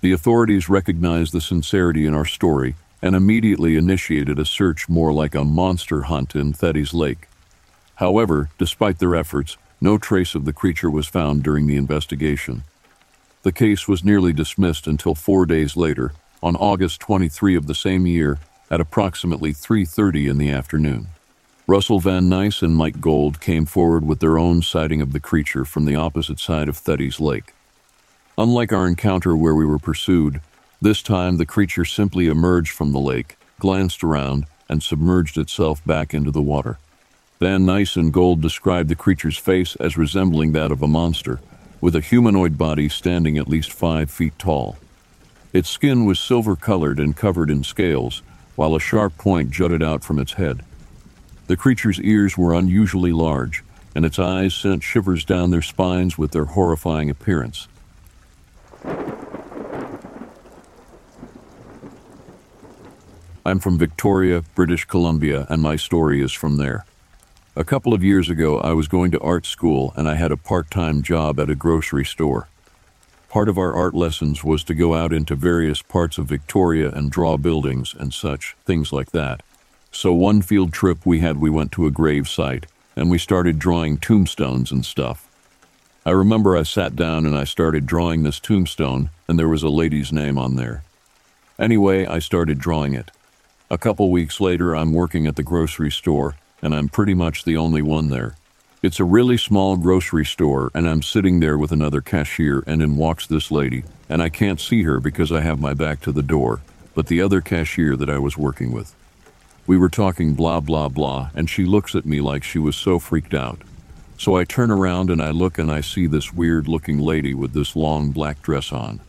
The 0.00 0.12
authorities 0.12 0.68
recognized 0.68 1.32
the 1.32 1.40
sincerity 1.40 2.04
in 2.04 2.14
our 2.14 2.24
story 2.24 2.74
and 3.00 3.14
immediately 3.14 3.76
initiated 3.76 4.38
a 4.38 4.44
search 4.44 4.88
more 4.88 5.12
like 5.12 5.34
a 5.34 5.44
monster 5.44 6.02
hunt 6.02 6.34
in 6.34 6.52
Thetis 6.52 6.92
Lake. 6.92 7.28
However, 7.96 8.50
despite 8.58 8.98
their 8.98 9.14
efforts, 9.14 9.56
no 9.80 9.98
trace 9.98 10.34
of 10.34 10.44
the 10.44 10.52
creature 10.52 10.90
was 10.90 11.06
found 11.06 11.42
during 11.42 11.66
the 11.66 11.76
investigation. 11.76 12.64
The 13.42 13.52
case 13.52 13.86
was 13.86 14.04
nearly 14.04 14.32
dismissed 14.32 14.86
until 14.86 15.14
four 15.14 15.46
days 15.46 15.76
later 15.76 16.12
on 16.42 16.56
August 16.56 17.00
23 17.00 17.56
of 17.56 17.66
the 17.66 17.74
same 17.74 18.06
year 18.06 18.38
at 18.70 18.80
approximately 18.80 19.52
3:30 19.52 20.28
in 20.28 20.38
the 20.38 20.50
afternoon. 20.50 21.08
Russell 21.66 22.00
Van 22.00 22.28
Nice 22.28 22.62
and 22.62 22.76
Mike 22.76 23.00
Gold 23.00 23.40
came 23.40 23.66
forward 23.66 24.04
with 24.06 24.20
their 24.20 24.38
own 24.38 24.62
sighting 24.62 25.00
of 25.00 25.12
the 25.12 25.20
creature 25.20 25.64
from 25.64 25.84
the 25.84 25.96
opposite 25.96 26.40
side 26.40 26.68
of 26.68 26.76
Thetis 26.76 27.20
Lake. 27.20 27.54
Unlike 28.36 28.72
our 28.72 28.86
encounter 28.86 29.36
where 29.36 29.54
we 29.54 29.66
were 29.66 29.78
pursued, 29.78 30.40
this 30.80 31.02
time 31.02 31.36
the 31.36 31.46
creature 31.46 31.84
simply 31.84 32.28
emerged 32.28 32.72
from 32.72 32.92
the 32.92 33.00
lake, 33.00 33.36
glanced 33.58 34.04
around, 34.04 34.46
and 34.68 34.82
submerged 34.82 35.36
itself 35.36 35.84
back 35.84 36.14
into 36.14 36.30
the 36.30 36.42
water. 36.42 36.78
Van 37.40 37.64
Nice 37.64 37.96
and 37.96 38.12
Gold 38.12 38.40
described 38.40 38.88
the 38.88 38.94
creature's 38.94 39.38
face 39.38 39.76
as 39.76 39.96
resembling 39.96 40.52
that 40.52 40.70
of 40.70 40.82
a 40.82 40.88
monster, 40.88 41.40
with 41.80 41.94
a 41.94 42.00
humanoid 42.00 42.58
body 42.58 42.88
standing 42.88 43.38
at 43.38 43.48
least 43.48 43.72
five 43.72 44.10
feet 44.10 44.38
tall. 44.38 44.76
Its 45.52 45.68
skin 45.68 46.04
was 46.04 46.20
silver 46.20 46.56
colored 46.56 46.98
and 46.98 47.16
covered 47.16 47.50
in 47.50 47.64
scales, 47.64 48.22
while 48.56 48.74
a 48.74 48.80
sharp 48.80 49.16
point 49.16 49.50
jutted 49.50 49.82
out 49.82 50.02
from 50.02 50.18
its 50.18 50.32
head. 50.34 50.64
The 51.46 51.56
creature's 51.56 52.00
ears 52.00 52.36
were 52.36 52.54
unusually 52.54 53.12
large, 53.12 53.64
and 53.94 54.04
its 54.04 54.18
eyes 54.18 54.54
sent 54.54 54.82
shivers 54.82 55.24
down 55.24 55.50
their 55.50 55.62
spines 55.62 56.18
with 56.18 56.32
their 56.32 56.44
horrifying 56.44 57.08
appearance. 57.08 57.68
I'm 63.48 63.60
from 63.60 63.78
Victoria, 63.78 64.44
British 64.54 64.84
Columbia, 64.84 65.46
and 65.48 65.62
my 65.62 65.76
story 65.76 66.20
is 66.20 66.34
from 66.34 66.58
there. 66.58 66.84
A 67.56 67.64
couple 67.64 67.94
of 67.94 68.04
years 68.04 68.28
ago, 68.28 68.58
I 68.60 68.74
was 68.74 68.88
going 68.88 69.10
to 69.12 69.20
art 69.20 69.46
school 69.46 69.94
and 69.96 70.06
I 70.06 70.16
had 70.16 70.30
a 70.30 70.36
part 70.36 70.70
time 70.70 71.00
job 71.00 71.40
at 71.40 71.48
a 71.48 71.54
grocery 71.54 72.04
store. 72.04 72.48
Part 73.30 73.48
of 73.48 73.56
our 73.56 73.72
art 73.72 73.94
lessons 73.94 74.44
was 74.44 74.62
to 74.64 74.74
go 74.74 74.92
out 74.92 75.14
into 75.14 75.34
various 75.34 75.80
parts 75.80 76.18
of 76.18 76.26
Victoria 76.26 76.90
and 76.90 77.10
draw 77.10 77.38
buildings 77.38 77.94
and 77.98 78.12
such, 78.12 78.54
things 78.66 78.92
like 78.92 79.12
that. 79.12 79.42
So 79.90 80.12
one 80.12 80.42
field 80.42 80.74
trip 80.74 81.06
we 81.06 81.20
had, 81.20 81.38
we 81.38 81.48
went 81.48 81.72
to 81.72 81.86
a 81.86 81.90
grave 81.90 82.28
site 82.28 82.66
and 82.96 83.10
we 83.10 83.16
started 83.16 83.58
drawing 83.58 83.96
tombstones 83.96 84.70
and 84.70 84.84
stuff. 84.84 85.26
I 86.04 86.10
remember 86.10 86.54
I 86.54 86.64
sat 86.64 86.94
down 86.94 87.24
and 87.24 87.34
I 87.34 87.44
started 87.44 87.86
drawing 87.86 88.24
this 88.24 88.40
tombstone 88.40 89.08
and 89.26 89.38
there 89.38 89.48
was 89.48 89.62
a 89.62 89.70
lady's 89.70 90.12
name 90.12 90.36
on 90.36 90.56
there. 90.56 90.82
Anyway, 91.58 92.04
I 92.04 92.18
started 92.18 92.58
drawing 92.58 92.92
it. 92.92 93.10
A 93.70 93.76
couple 93.76 94.10
weeks 94.10 94.40
later, 94.40 94.74
I'm 94.74 94.94
working 94.94 95.26
at 95.26 95.36
the 95.36 95.42
grocery 95.42 95.90
store 95.90 96.36
and 96.62 96.74
I'm 96.74 96.88
pretty 96.88 97.12
much 97.12 97.44
the 97.44 97.58
only 97.58 97.82
one 97.82 98.08
there. 98.08 98.36
It's 98.82 98.98
a 98.98 99.04
really 99.04 99.36
small 99.36 99.76
grocery 99.76 100.24
store, 100.24 100.70
and 100.74 100.88
I'm 100.88 101.02
sitting 101.02 101.40
there 101.40 101.58
with 101.58 101.70
another 101.70 102.00
cashier, 102.00 102.62
and 102.66 102.80
in 102.80 102.96
walks 102.96 103.26
this 103.26 103.50
lady, 103.50 103.84
and 104.08 104.22
I 104.22 104.28
can't 104.28 104.60
see 104.60 104.84
her 104.84 105.00
because 105.00 105.30
I 105.30 105.40
have 105.40 105.60
my 105.60 105.74
back 105.74 106.00
to 106.02 106.12
the 106.12 106.22
door, 106.22 106.60
but 106.94 107.08
the 107.08 107.20
other 107.20 107.40
cashier 107.40 107.96
that 107.96 108.08
I 108.08 108.18
was 108.18 108.38
working 108.38 108.72
with. 108.72 108.94
We 109.66 109.76
were 109.76 109.88
talking 109.88 110.34
blah, 110.34 110.60
blah, 110.60 110.88
blah, 110.88 111.30
and 111.34 111.50
she 111.50 111.64
looks 111.64 111.94
at 111.94 112.06
me 112.06 112.20
like 112.20 112.44
she 112.44 112.58
was 112.58 112.74
so 112.76 112.98
freaked 112.98 113.34
out. 113.34 113.60
So 114.16 114.36
I 114.36 114.44
turn 114.44 114.70
around 114.70 115.10
and 115.10 115.20
I 115.20 115.30
look 115.30 115.58
and 115.58 115.70
I 115.70 115.82
see 115.82 116.06
this 116.06 116.32
weird 116.32 116.68
looking 116.68 116.98
lady 116.98 117.34
with 117.34 117.52
this 117.52 117.76
long 117.76 118.12
black 118.12 118.40
dress 118.40 118.72
on. 118.72 119.00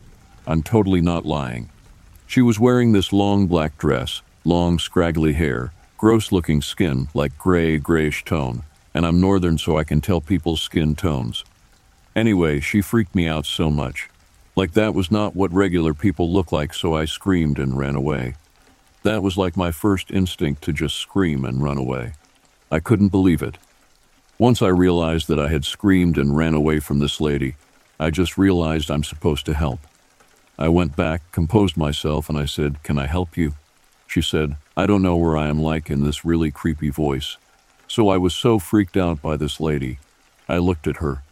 I'm 0.46 0.62
totally 0.62 1.00
not 1.00 1.24
lying. 1.24 1.70
She 2.26 2.42
was 2.42 2.60
wearing 2.60 2.92
this 2.92 3.12
long 3.12 3.46
black 3.46 3.78
dress, 3.78 4.22
long 4.44 4.78
scraggly 4.78 5.34
hair, 5.34 5.72
gross 5.98 6.32
looking 6.32 6.62
skin 6.62 7.08
like 7.14 7.36
gray, 7.38 7.78
grayish 7.78 8.24
tone, 8.24 8.62
and 8.94 9.04
I'm 9.04 9.20
northern 9.20 9.58
so 9.58 9.76
I 9.76 9.84
can 9.84 10.00
tell 10.00 10.20
people's 10.20 10.62
skin 10.62 10.94
tones. 10.94 11.44
Anyway, 12.16 12.60
she 12.60 12.80
freaked 12.80 13.14
me 13.14 13.26
out 13.26 13.46
so 13.46 13.70
much. 13.70 14.08
Like 14.56 14.72
that 14.72 14.94
was 14.94 15.10
not 15.10 15.36
what 15.36 15.52
regular 15.52 15.94
people 15.94 16.32
look 16.32 16.52
like, 16.52 16.74
so 16.74 16.94
I 16.94 17.04
screamed 17.04 17.58
and 17.58 17.78
ran 17.78 17.94
away. 17.94 18.34
That 19.02 19.22
was 19.22 19.36
like 19.36 19.56
my 19.56 19.70
first 19.70 20.10
instinct 20.10 20.62
to 20.64 20.72
just 20.72 20.96
scream 20.96 21.44
and 21.44 21.62
run 21.62 21.78
away. 21.78 22.14
I 22.70 22.80
couldn't 22.80 23.08
believe 23.08 23.42
it. 23.42 23.56
Once 24.38 24.62
I 24.62 24.68
realized 24.68 25.28
that 25.28 25.38
I 25.38 25.48
had 25.48 25.64
screamed 25.64 26.18
and 26.18 26.36
ran 26.36 26.54
away 26.54 26.80
from 26.80 26.98
this 26.98 27.20
lady, 27.20 27.56
I 27.98 28.10
just 28.10 28.38
realized 28.38 28.90
I'm 28.90 29.04
supposed 29.04 29.46
to 29.46 29.54
help. 29.54 29.80
I 30.58 30.68
went 30.68 30.96
back, 30.96 31.30
composed 31.32 31.76
myself, 31.76 32.28
and 32.28 32.38
I 32.38 32.44
said, 32.44 32.82
Can 32.82 32.98
I 32.98 33.06
help 33.06 33.36
you? 33.36 33.54
She 34.10 34.22
said, 34.22 34.56
I 34.76 34.86
don't 34.86 35.02
know 35.02 35.16
where 35.16 35.36
I 35.36 35.46
am 35.46 35.62
like 35.62 35.88
in 35.88 36.02
this 36.02 36.24
really 36.24 36.50
creepy 36.50 36.90
voice. 36.90 37.36
So 37.86 38.08
I 38.08 38.16
was 38.16 38.34
so 38.34 38.58
freaked 38.58 38.96
out 38.96 39.22
by 39.22 39.36
this 39.36 39.60
lady. 39.60 40.00
I 40.48 40.58
looked 40.58 40.88
at 40.88 40.96
her. 40.96 41.22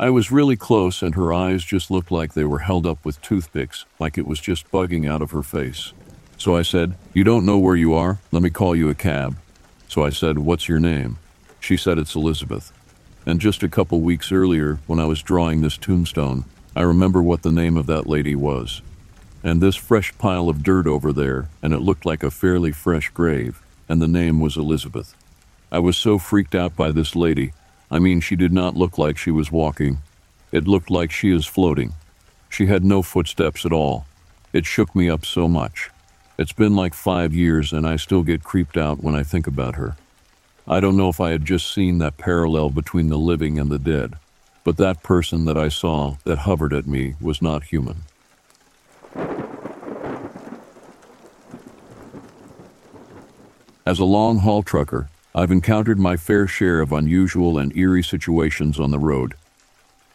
I 0.00 0.08
was 0.08 0.32
really 0.32 0.56
close, 0.56 1.02
and 1.02 1.16
her 1.16 1.34
eyes 1.34 1.62
just 1.64 1.90
looked 1.90 2.10
like 2.10 2.32
they 2.32 2.44
were 2.44 2.60
held 2.60 2.86
up 2.86 3.04
with 3.04 3.20
toothpicks, 3.20 3.84
like 3.98 4.16
it 4.16 4.26
was 4.26 4.40
just 4.40 4.70
bugging 4.70 5.06
out 5.06 5.20
of 5.20 5.32
her 5.32 5.42
face. 5.42 5.92
So 6.38 6.56
I 6.56 6.62
said, 6.62 6.94
You 7.12 7.24
don't 7.24 7.44
know 7.44 7.58
where 7.58 7.76
you 7.76 7.92
are? 7.92 8.20
Let 8.32 8.42
me 8.42 8.48
call 8.48 8.74
you 8.74 8.88
a 8.88 8.94
cab. 8.94 9.36
So 9.86 10.02
I 10.02 10.08
said, 10.08 10.38
What's 10.38 10.66
your 10.66 10.80
name? 10.80 11.18
She 11.60 11.76
said, 11.76 11.98
It's 11.98 12.14
Elizabeth. 12.14 12.72
And 13.26 13.38
just 13.38 13.62
a 13.62 13.68
couple 13.68 14.00
weeks 14.00 14.32
earlier, 14.32 14.78
when 14.86 14.98
I 14.98 15.04
was 15.04 15.22
drawing 15.22 15.60
this 15.60 15.76
tombstone, 15.76 16.46
I 16.74 16.80
remember 16.84 17.22
what 17.22 17.42
the 17.42 17.52
name 17.52 17.76
of 17.76 17.84
that 17.88 18.06
lady 18.06 18.34
was. 18.34 18.80
And 19.44 19.60
this 19.60 19.76
fresh 19.76 20.16
pile 20.16 20.48
of 20.48 20.62
dirt 20.62 20.86
over 20.86 21.12
there, 21.12 21.50
and 21.62 21.74
it 21.74 21.82
looked 21.82 22.06
like 22.06 22.22
a 22.22 22.30
fairly 22.30 22.72
fresh 22.72 23.10
grave, 23.10 23.60
and 23.90 24.00
the 24.00 24.08
name 24.08 24.40
was 24.40 24.56
Elizabeth. 24.56 25.14
I 25.70 25.80
was 25.80 25.98
so 25.98 26.18
freaked 26.18 26.54
out 26.54 26.74
by 26.74 26.90
this 26.90 27.14
lady. 27.14 27.52
I 27.90 27.98
mean, 27.98 28.22
she 28.22 28.36
did 28.36 28.54
not 28.54 28.74
look 28.74 28.96
like 28.96 29.18
she 29.18 29.30
was 29.30 29.52
walking. 29.52 29.98
It 30.50 30.66
looked 30.66 30.90
like 30.90 31.10
she 31.10 31.30
is 31.30 31.44
floating. 31.44 31.92
She 32.48 32.66
had 32.66 32.84
no 32.84 33.02
footsteps 33.02 33.66
at 33.66 33.72
all. 33.72 34.06
It 34.54 34.64
shook 34.64 34.96
me 34.96 35.10
up 35.10 35.26
so 35.26 35.46
much. 35.46 35.90
It's 36.38 36.52
been 36.52 36.74
like 36.74 36.94
five 36.94 37.34
years, 37.34 37.70
and 37.70 37.86
I 37.86 37.96
still 37.96 38.22
get 38.22 38.44
creeped 38.44 38.78
out 38.78 39.02
when 39.02 39.14
I 39.14 39.24
think 39.24 39.46
about 39.46 39.74
her. 39.74 39.96
I 40.66 40.80
don't 40.80 40.96
know 40.96 41.10
if 41.10 41.20
I 41.20 41.32
had 41.32 41.44
just 41.44 41.70
seen 41.70 41.98
that 41.98 42.16
parallel 42.16 42.70
between 42.70 43.10
the 43.10 43.18
living 43.18 43.58
and 43.58 43.70
the 43.70 43.78
dead, 43.78 44.14
but 44.64 44.78
that 44.78 45.02
person 45.02 45.44
that 45.44 45.58
I 45.58 45.68
saw 45.68 46.16
that 46.24 46.38
hovered 46.38 46.72
at 46.72 46.86
me 46.86 47.14
was 47.20 47.42
not 47.42 47.64
human. 47.64 48.04
As 53.94 54.00
a 54.00 54.04
long 54.04 54.38
haul 54.38 54.64
trucker, 54.64 55.08
I've 55.36 55.52
encountered 55.52 56.00
my 56.00 56.16
fair 56.16 56.48
share 56.48 56.80
of 56.80 56.90
unusual 56.90 57.58
and 57.58 57.72
eerie 57.76 58.02
situations 58.02 58.80
on 58.80 58.90
the 58.90 58.98
road. 58.98 59.34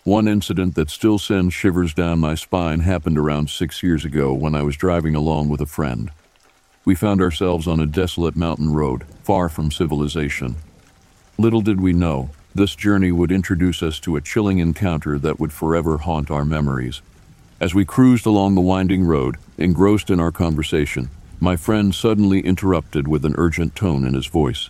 One 0.03 0.27
incident 0.27 0.75
that 0.75 0.89
still 0.89 1.17
sends 1.17 1.53
shivers 1.53 1.93
down 1.93 2.19
my 2.19 2.35
spine 2.35 2.81
happened 2.81 3.17
around 3.17 3.49
six 3.49 3.81
years 3.81 4.03
ago 4.03 4.33
when 4.33 4.53
I 4.53 4.63
was 4.63 4.75
driving 4.75 5.15
along 5.15 5.47
with 5.47 5.61
a 5.61 5.65
friend. 5.65 6.11
We 6.83 6.93
found 6.93 7.21
ourselves 7.21 7.69
on 7.69 7.79
a 7.79 7.85
desolate 7.85 8.35
mountain 8.35 8.73
road, 8.73 9.05
far 9.23 9.47
from 9.47 9.71
civilization. 9.71 10.57
Little 11.37 11.61
did 11.61 11.79
we 11.79 11.93
know, 11.93 12.31
this 12.53 12.75
journey 12.75 13.13
would 13.13 13.31
introduce 13.31 13.81
us 13.81 13.97
to 14.01 14.17
a 14.17 14.21
chilling 14.21 14.59
encounter 14.59 15.17
that 15.19 15.39
would 15.39 15.53
forever 15.53 15.99
haunt 15.99 16.29
our 16.29 16.43
memories. 16.43 17.01
As 17.61 17.73
we 17.73 17.85
cruised 17.85 18.25
along 18.25 18.55
the 18.55 18.59
winding 18.59 19.05
road, 19.05 19.37
engrossed 19.57 20.09
in 20.09 20.19
our 20.19 20.33
conversation, 20.33 21.09
my 21.39 21.55
friend 21.55 21.93
suddenly 21.93 22.41
interrupted 22.41 23.07
with 23.07 23.25
an 23.25 23.35
urgent 23.37 23.75
tone 23.75 24.05
in 24.05 24.13
his 24.13 24.27
voice. 24.27 24.69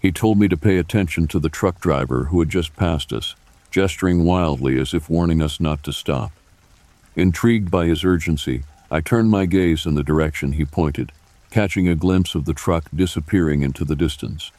He 0.00 0.12
told 0.12 0.38
me 0.38 0.48
to 0.48 0.56
pay 0.56 0.78
attention 0.78 1.26
to 1.28 1.38
the 1.38 1.48
truck 1.48 1.80
driver 1.80 2.24
who 2.24 2.40
had 2.40 2.48
just 2.48 2.76
passed 2.76 3.12
us, 3.12 3.34
gesturing 3.70 4.24
wildly 4.24 4.78
as 4.78 4.94
if 4.94 5.10
warning 5.10 5.42
us 5.42 5.60
not 5.60 5.82
to 5.84 5.92
stop. 5.92 6.32
Intrigued 7.16 7.70
by 7.70 7.86
his 7.86 8.04
urgency, 8.04 8.62
I 8.90 9.00
turned 9.00 9.30
my 9.30 9.46
gaze 9.46 9.86
in 9.86 9.94
the 9.94 10.04
direction 10.04 10.52
he 10.52 10.64
pointed 10.64 11.12
catching 11.50 11.88
a 11.88 11.94
glimpse 11.94 12.34
of 12.34 12.44
the 12.44 12.54
truck 12.54 12.84
disappearing 12.94 13.62
into 13.62 13.84
the 13.84 13.96
distance. 13.96 14.52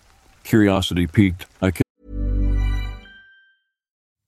Curiosity 0.44 1.08
piqued, 1.08 1.46
I. 1.62 1.72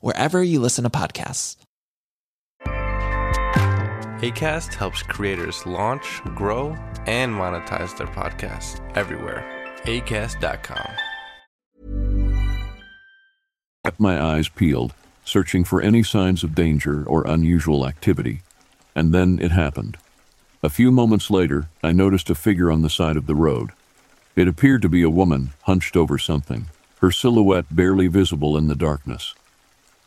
wherever 0.00 0.42
you 0.42 0.60
listen 0.60 0.84
to 0.84 0.90
podcasts. 0.90 1.56
ACAST 4.20 4.74
helps 4.74 5.02
creators 5.02 5.64
launch, 5.64 6.20
grow, 6.34 6.76
and 7.06 7.32
monetize 7.32 7.96
their 7.96 8.08
podcasts 8.08 8.80
everywhere. 8.96 9.44
ACAST.com. 9.84 10.90
kept 13.84 14.00
my 14.00 14.20
eyes 14.20 14.50
peeled, 14.50 14.92
searching 15.24 15.64
for 15.64 15.80
any 15.80 16.02
signs 16.02 16.44
of 16.44 16.54
danger 16.54 17.04
or 17.06 17.26
unusual 17.26 17.86
activity. 17.86 18.42
And 18.94 19.14
then 19.14 19.38
it 19.40 19.50
happened. 19.50 19.96
A 20.62 20.68
few 20.68 20.90
moments 20.90 21.30
later, 21.30 21.70
I 21.82 21.92
noticed 21.92 22.28
a 22.28 22.34
figure 22.34 22.70
on 22.70 22.82
the 22.82 22.90
side 22.90 23.16
of 23.16 23.26
the 23.26 23.34
road. 23.34 23.70
It 24.36 24.46
appeared 24.46 24.82
to 24.82 24.90
be 24.90 25.02
a 25.02 25.08
woman 25.08 25.50
hunched 25.62 25.96
over 25.96 26.18
something, 26.18 26.66
her 27.00 27.10
silhouette 27.10 27.74
barely 27.74 28.08
visible 28.08 28.58
in 28.58 28.68
the 28.68 28.74
darkness. 28.74 29.34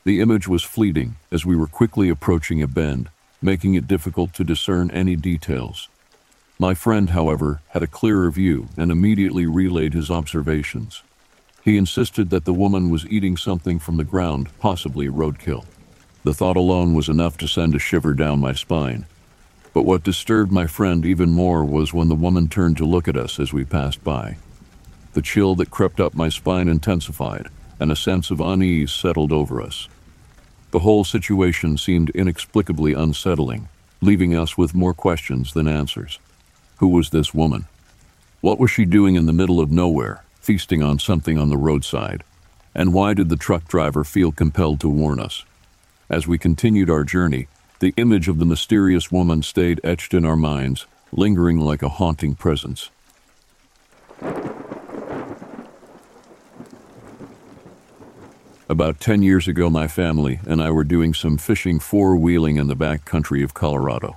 The 0.03 0.19
image 0.19 0.47
was 0.47 0.63
fleeting 0.63 1.15
as 1.31 1.45
we 1.45 1.55
were 1.55 1.67
quickly 1.67 2.09
approaching 2.09 2.61
a 2.61 2.67
bend, 2.67 3.09
making 3.39 3.75
it 3.75 3.87
difficult 3.87 4.33
to 4.33 4.43
discern 4.43 4.89
any 4.89 5.15
details. 5.15 5.89
My 6.57 6.73
friend, 6.73 7.11
however, 7.11 7.61
had 7.69 7.83
a 7.83 7.87
clearer 7.87 8.31
view 8.31 8.69
and 8.77 8.91
immediately 8.91 9.45
relayed 9.45 9.93
his 9.93 10.09
observations. 10.09 11.03
He 11.63 11.77
insisted 11.77 12.31
that 12.31 12.45
the 12.45 12.53
woman 12.53 12.89
was 12.89 13.05
eating 13.05 13.37
something 13.37 13.77
from 13.77 13.97
the 13.97 14.03
ground, 14.03 14.49
possibly 14.59 15.07
roadkill. 15.07 15.65
The 16.23 16.33
thought 16.33 16.57
alone 16.57 16.95
was 16.95 17.09
enough 17.09 17.37
to 17.37 17.47
send 17.47 17.75
a 17.75 17.79
shiver 17.79 18.15
down 18.15 18.39
my 18.39 18.53
spine. 18.53 19.05
But 19.73 19.85
what 19.85 20.03
disturbed 20.03 20.51
my 20.51 20.65
friend 20.65 21.05
even 21.05 21.29
more 21.29 21.63
was 21.63 21.93
when 21.93 22.09
the 22.09 22.15
woman 22.15 22.47
turned 22.47 22.77
to 22.77 22.85
look 22.85 23.07
at 23.07 23.17
us 23.17 23.39
as 23.39 23.53
we 23.53 23.65
passed 23.65 24.03
by. 24.03 24.37
The 25.13 25.21
chill 25.21 25.53
that 25.55 25.69
crept 25.71 25.99
up 25.99 26.15
my 26.15 26.29
spine 26.29 26.67
intensified, 26.67 27.49
and 27.81 27.91
a 27.91 27.95
sense 27.95 28.29
of 28.29 28.39
unease 28.39 28.91
settled 28.91 29.31
over 29.31 29.59
us. 29.59 29.89
The 30.69 30.79
whole 30.79 31.03
situation 31.03 31.77
seemed 31.77 32.11
inexplicably 32.11 32.93
unsettling, 32.93 33.69
leaving 34.01 34.35
us 34.35 34.55
with 34.55 34.75
more 34.75 34.93
questions 34.93 35.53
than 35.53 35.67
answers. 35.67 36.19
Who 36.77 36.89
was 36.89 37.09
this 37.09 37.33
woman? 37.33 37.65
What 38.39 38.59
was 38.59 38.69
she 38.69 38.85
doing 38.85 39.15
in 39.15 39.25
the 39.25 39.33
middle 39.33 39.59
of 39.59 39.71
nowhere, 39.71 40.23
feasting 40.39 40.83
on 40.83 40.99
something 40.99 41.39
on 41.39 41.49
the 41.49 41.57
roadside? 41.57 42.23
And 42.75 42.93
why 42.93 43.15
did 43.15 43.29
the 43.29 43.35
truck 43.35 43.67
driver 43.67 44.03
feel 44.03 44.31
compelled 44.31 44.79
to 44.81 44.89
warn 44.89 45.19
us? 45.19 45.43
As 46.07 46.27
we 46.27 46.37
continued 46.37 46.89
our 46.89 47.03
journey, 47.03 47.47
the 47.79 47.95
image 47.97 48.27
of 48.27 48.37
the 48.37 48.45
mysterious 48.45 49.11
woman 49.11 49.41
stayed 49.41 49.81
etched 49.83 50.13
in 50.13 50.23
our 50.23 50.35
minds, 50.35 50.85
lingering 51.11 51.59
like 51.59 51.81
a 51.81 51.89
haunting 51.89 52.35
presence. 52.35 52.91
About 58.71 59.01
10 59.01 59.21
years 59.21 59.49
ago, 59.49 59.69
my 59.69 59.89
family 59.89 60.39
and 60.47 60.63
I 60.63 60.71
were 60.71 60.85
doing 60.85 61.13
some 61.13 61.37
fishing 61.37 61.77
four 61.77 62.15
wheeling 62.15 62.55
in 62.55 62.67
the 62.67 62.73
back 62.73 63.03
country 63.03 63.43
of 63.43 63.53
Colorado. 63.53 64.15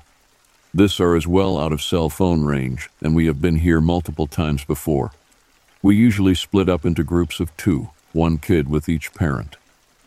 This 0.73 1.01
are 1.01 1.17
as 1.17 1.27
well 1.27 1.59
out 1.59 1.73
of 1.73 1.83
cell 1.83 2.09
phone 2.09 2.45
range, 2.45 2.88
and 3.01 3.17
we 3.17 3.27
have 3.27 3.43
been 3.43 3.57
here 3.57 3.81
multiple 3.81 4.29
times 4.29 4.64
before. 4.64 5.11
We 5.83 5.97
usually 5.97 6.37
split 6.37 6.69
up 6.69 6.87
into 6.87 7.03
groups 7.03 7.40
of 7.40 7.55
two, 7.57 7.90
one 8.12 8.38
kid 8.38 8.69
with 8.69 8.88
each 8.88 9.12
parent. 9.12 9.57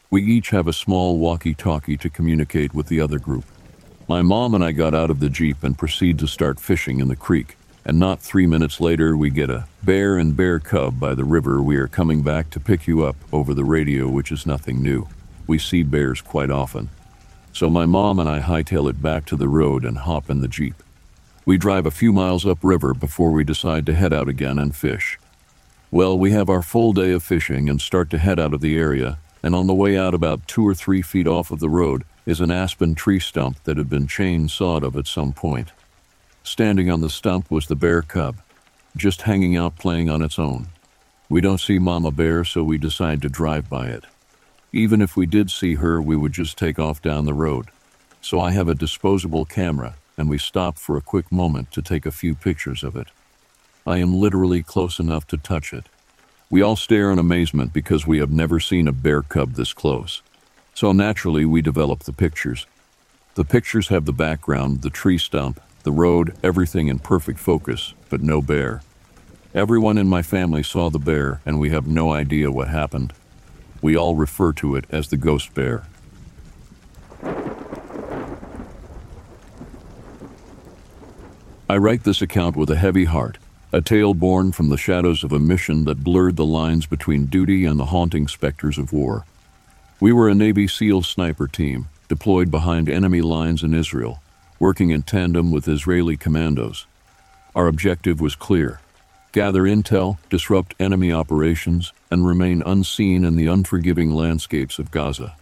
We 0.09 0.23
each 0.23 0.51
have 0.51 0.69
a 0.69 0.71
small 0.71 1.17
walkie 1.17 1.53
talkie 1.53 1.97
to 1.97 2.09
communicate 2.09 2.73
with 2.73 2.87
the 2.87 3.01
other 3.01 3.19
group. 3.19 3.43
My 4.07 4.21
mom 4.21 4.55
and 4.55 4.63
I 4.63 4.71
got 4.71 4.95
out 4.95 5.09
of 5.09 5.19
the 5.19 5.29
Jeep 5.29 5.61
and 5.61 5.77
proceed 5.77 6.17
to 6.19 6.25
start 6.25 6.61
fishing 6.61 7.01
in 7.01 7.09
the 7.09 7.17
creek, 7.17 7.57
and 7.87 7.97
not 7.97 8.19
three 8.19 8.45
minutes 8.45 8.81
later, 8.81 9.15
we 9.15 9.29
get 9.29 9.49
a 9.49 9.65
bear 9.81 10.17
and 10.17 10.35
bear 10.35 10.59
cub 10.59 10.99
by 10.99 11.15
the 11.15 11.23
river. 11.23 11.61
We 11.61 11.77
are 11.77 11.87
coming 11.87 12.21
back 12.21 12.49
to 12.49 12.59
pick 12.59 12.85
you 12.85 13.05
up 13.05 13.15
over 13.31 13.53
the 13.53 13.63
radio, 13.63 14.09
which 14.09 14.29
is 14.29 14.45
nothing 14.45 14.83
new. 14.83 15.07
We 15.47 15.57
see 15.57 15.83
bears 15.83 16.19
quite 16.19 16.51
often. 16.51 16.89
So 17.53 17.69
my 17.69 17.85
mom 17.85 18.19
and 18.19 18.27
I 18.27 18.41
hightail 18.41 18.89
it 18.89 19.01
back 19.01 19.25
to 19.27 19.37
the 19.37 19.47
road 19.47 19.85
and 19.85 19.99
hop 19.99 20.29
in 20.29 20.41
the 20.41 20.49
Jeep. 20.49 20.83
We 21.45 21.57
drive 21.57 21.85
a 21.85 21.91
few 21.91 22.11
miles 22.11 22.45
upriver 22.45 22.93
before 22.93 23.31
we 23.31 23.45
decide 23.45 23.85
to 23.85 23.95
head 23.95 24.11
out 24.11 24.27
again 24.27 24.59
and 24.59 24.75
fish. 24.75 25.17
Well, 25.89 26.19
we 26.19 26.31
have 26.31 26.49
our 26.49 26.61
full 26.61 26.91
day 26.91 27.11
of 27.13 27.23
fishing 27.23 27.69
and 27.69 27.79
start 27.79 28.09
to 28.09 28.17
head 28.17 28.37
out 28.37 28.53
of 28.53 28.59
the 28.59 28.77
area, 28.77 29.17
and 29.41 29.55
on 29.55 29.67
the 29.67 29.73
way 29.73 29.97
out 29.97 30.13
about 30.13 30.45
two 30.45 30.67
or 30.67 30.75
three 30.75 31.01
feet 31.01 31.25
off 31.25 31.51
of 31.51 31.61
the 31.61 31.69
road 31.69 32.03
is 32.25 32.41
an 32.41 32.51
aspen 32.51 32.95
tree 32.95 33.21
stump 33.21 33.63
that 33.63 33.77
had 33.77 33.89
been 33.89 34.07
chain 34.07 34.49
sawed 34.49 34.83
of 34.83 34.97
at 34.97 35.07
some 35.07 35.31
point. 35.31 35.71
Standing 36.47 36.89
on 36.89 37.01
the 37.01 37.09
stump 37.09 37.51
was 37.51 37.67
the 37.67 37.75
bear 37.75 38.01
cub, 38.01 38.37
just 38.95 39.23
hanging 39.23 39.57
out 39.57 39.77
playing 39.77 40.09
on 40.09 40.21
its 40.21 40.39
own. 40.39 40.69
We 41.27 41.41
don't 41.41 41.59
see 41.59 41.77
Mama 41.77 42.09
Bear, 42.09 42.45
so 42.45 42.63
we 42.63 42.77
decide 42.77 43.21
to 43.21 43.29
drive 43.29 43.69
by 43.69 43.87
it. 43.87 44.05
Even 44.71 45.01
if 45.01 45.17
we 45.17 45.25
did 45.25 45.51
see 45.51 45.75
her, 45.75 46.01
we 46.01 46.15
would 46.15 46.31
just 46.31 46.57
take 46.57 46.79
off 46.79 47.01
down 47.01 47.25
the 47.25 47.33
road. 47.33 47.67
So 48.21 48.39
I 48.39 48.51
have 48.51 48.69
a 48.69 48.75
disposable 48.75 49.43
camera, 49.43 49.97
and 50.17 50.29
we 50.29 50.37
stop 50.37 50.77
for 50.77 50.95
a 50.95 51.01
quick 51.01 51.33
moment 51.33 51.69
to 51.73 51.81
take 51.81 52.05
a 52.05 52.11
few 52.11 52.33
pictures 52.33 52.81
of 52.81 52.95
it. 52.95 53.09
I 53.85 53.97
am 53.97 54.15
literally 54.15 54.63
close 54.63 54.99
enough 54.99 55.27
to 55.27 55.37
touch 55.37 55.73
it. 55.73 55.87
We 56.49 56.61
all 56.61 56.77
stare 56.77 57.11
in 57.11 57.19
amazement 57.19 57.73
because 57.73 58.07
we 58.07 58.19
have 58.19 58.31
never 58.31 58.61
seen 58.61 58.87
a 58.87 58.93
bear 58.93 59.21
cub 59.21 59.55
this 59.55 59.73
close. 59.73 60.21
So 60.73 60.93
naturally, 60.93 61.43
we 61.43 61.61
develop 61.61 62.03
the 62.03 62.13
pictures. 62.13 62.65
The 63.35 63.43
pictures 63.43 63.89
have 63.89 64.05
the 64.05 64.13
background, 64.13 64.81
the 64.81 64.89
tree 64.89 65.17
stump, 65.17 65.59
the 65.87 65.91
road, 65.93 66.35
everything 66.43 66.89
in 66.89 66.99
perfect 66.99 67.39
focus, 67.39 67.93
but 68.09 68.21
no 68.21 68.41
bear. 68.41 68.81
Everyone 69.53 69.97
in 69.97 70.05
my 70.05 70.21
family 70.21 70.61
saw 70.61 70.89
the 70.89 70.99
bear, 70.99 71.39
and 71.45 71.61
we 71.61 71.69
have 71.69 71.87
no 71.87 72.11
idea 72.11 72.51
what 72.51 72.67
happened. 72.67 73.13
We 73.81 73.95
all 73.95 74.13
refer 74.13 74.51
to 74.51 74.75
it 74.75 74.83
as 74.89 75.07
the 75.07 75.15
ghost 75.15 75.53
bear. 75.53 75.85
I 81.69 81.77
write 81.77 82.03
this 82.03 82.21
account 82.21 82.57
with 82.57 82.69
a 82.69 82.75
heavy 82.75 83.05
heart, 83.05 83.37
a 83.71 83.79
tale 83.79 84.13
born 84.13 84.51
from 84.51 84.67
the 84.67 84.77
shadows 84.77 85.23
of 85.23 85.31
a 85.31 85.39
mission 85.39 85.85
that 85.85 86.03
blurred 86.03 86.35
the 86.35 86.45
lines 86.45 86.85
between 86.85 87.27
duty 87.27 87.63
and 87.63 87.79
the 87.79 87.85
haunting 87.85 88.27
specters 88.27 88.77
of 88.77 88.91
war. 88.91 89.25
We 90.01 90.11
were 90.11 90.27
a 90.27 90.35
Navy 90.35 90.67
SEAL 90.67 91.03
sniper 91.03 91.47
team 91.47 91.87
deployed 92.09 92.51
behind 92.51 92.89
enemy 92.89 93.21
lines 93.21 93.63
in 93.63 93.73
Israel, 93.73 94.21
working 94.59 94.89
in 94.89 95.03
tandem 95.03 95.51
with 95.51 95.67
Israeli 95.67 96.17
commandos. 96.17 96.85
Our 97.55 97.67
objective 97.67 98.21
was 98.21 98.35
clear 98.35 98.79
gather 99.33 99.63
intel, 99.63 100.17
disrupt 100.29 100.73
enemy 100.79 101.11
operations, 101.11 101.93
and 102.09 102.25
remain 102.25 102.63
unseen 102.65 103.23
in 103.23 103.35
the 103.35 103.45
unforgiving 103.45 104.11
landscapes 104.11 104.79
of 104.79 104.89
Gaza. 104.89 105.35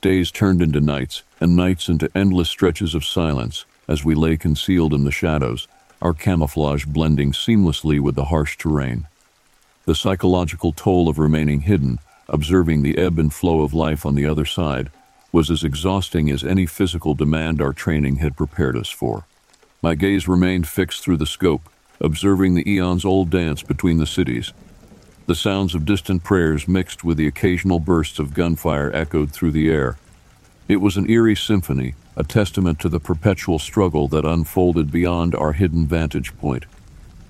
Days 0.00 0.30
turned 0.30 0.62
into 0.62 0.80
nights, 0.80 1.24
and 1.40 1.56
nights 1.56 1.88
into 1.88 2.10
endless 2.14 2.48
stretches 2.48 2.94
of 2.94 3.04
silence 3.04 3.64
as 3.88 4.04
we 4.04 4.14
lay 4.14 4.36
concealed 4.36 4.94
in 4.94 5.02
the 5.02 5.10
shadows, 5.10 5.66
our 6.00 6.14
camouflage 6.14 6.84
blending 6.84 7.32
seamlessly 7.32 7.98
with 7.98 8.14
the 8.14 8.26
harsh 8.26 8.56
terrain. 8.56 9.08
The 9.84 9.96
psychological 9.96 10.72
toll 10.72 11.08
of 11.08 11.18
remaining 11.18 11.62
hidden, 11.62 11.98
observing 12.28 12.82
the 12.82 12.98
ebb 12.98 13.18
and 13.18 13.32
flow 13.32 13.62
of 13.62 13.74
life 13.74 14.06
on 14.06 14.14
the 14.14 14.26
other 14.26 14.44
side, 14.44 14.90
was 15.32 15.50
as 15.50 15.64
exhausting 15.64 16.30
as 16.30 16.44
any 16.44 16.66
physical 16.66 17.14
demand 17.14 17.60
our 17.60 17.72
training 17.72 18.16
had 18.16 18.36
prepared 18.36 18.76
us 18.76 18.88
for. 18.88 19.24
My 19.82 19.94
gaze 19.94 20.28
remained 20.28 20.68
fixed 20.68 21.02
through 21.02 21.18
the 21.18 21.26
scope, 21.26 21.68
observing 22.00 22.54
the 22.54 22.68
eons 22.70 23.04
old 23.04 23.30
dance 23.30 23.62
between 23.62 23.98
the 23.98 24.06
cities. 24.06 24.52
The 25.26 25.34
sounds 25.34 25.74
of 25.74 25.84
distant 25.84 26.24
prayers 26.24 26.66
mixed 26.66 27.04
with 27.04 27.16
the 27.16 27.26
occasional 27.26 27.78
bursts 27.78 28.18
of 28.18 28.34
gunfire 28.34 28.90
echoed 28.92 29.30
through 29.30 29.52
the 29.52 29.70
air. 29.70 29.96
It 30.66 30.80
was 30.80 30.96
an 30.96 31.08
eerie 31.08 31.36
symphony, 31.36 31.94
a 32.16 32.24
testament 32.24 32.80
to 32.80 32.88
the 32.88 33.00
perpetual 33.00 33.58
struggle 33.58 34.08
that 34.08 34.24
unfolded 34.24 34.90
beyond 34.90 35.34
our 35.34 35.52
hidden 35.52 35.86
vantage 35.86 36.36
point. 36.38 36.64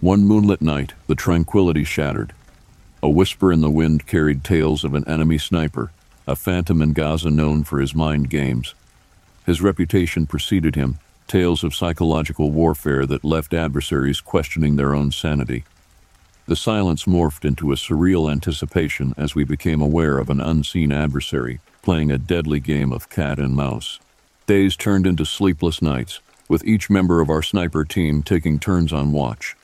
One 0.00 0.24
moonlit 0.24 0.62
night, 0.62 0.94
the 1.06 1.14
tranquility 1.14 1.84
shattered. 1.84 2.32
A 3.02 3.08
whisper 3.08 3.52
in 3.52 3.60
the 3.60 3.70
wind 3.70 4.06
carried 4.06 4.44
tales 4.44 4.82
of 4.82 4.94
an 4.94 5.06
enemy 5.06 5.38
sniper, 5.38 5.92
a 6.30 6.36
phantom 6.36 6.80
in 6.80 6.92
Gaza 6.92 7.28
known 7.28 7.64
for 7.64 7.80
his 7.80 7.94
mind 7.94 8.30
games. 8.30 8.74
His 9.46 9.60
reputation 9.60 10.26
preceded 10.26 10.76
him, 10.76 10.98
tales 11.26 11.64
of 11.64 11.74
psychological 11.74 12.52
warfare 12.52 13.04
that 13.06 13.24
left 13.24 13.52
adversaries 13.52 14.20
questioning 14.20 14.76
their 14.76 14.94
own 14.94 15.10
sanity. 15.10 15.64
The 16.46 16.56
silence 16.56 17.04
morphed 17.04 17.44
into 17.44 17.72
a 17.72 17.76
surreal 17.76 18.30
anticipation 18.30 19.12
as 19.16 19.34
we 19.34 19.42
became 19.42 19.80
aware 19.80 20.18
of 20.18 20.30
an 20.30 20.40
unseen 20.40 20.92
adversary 20.92 21.60
playing 21.82 22.10
a 22.12 22.18
deadly 22.18 22.60
game 22.60 22.92
of 22.92 23.08
cat 23.08 23.38
and 23.38 23.54
mouse. 23.54 23.98
Days 24.46 24.76
turned 24.76 25.06
into 25.06 25.24
sleepless 25.24 25.80
nights, 25.80 26.20
with 26.48 26.64
each 26.64 26.90
member 26.90 27.20
of 27.20 27.30
our 27.30 27.42
sniper 27.42 27.84
team 27.84 28.22
taking 28.22 28.58
turns 28.58 28.92
on 28.92 29.12
watch. 29.12 29.56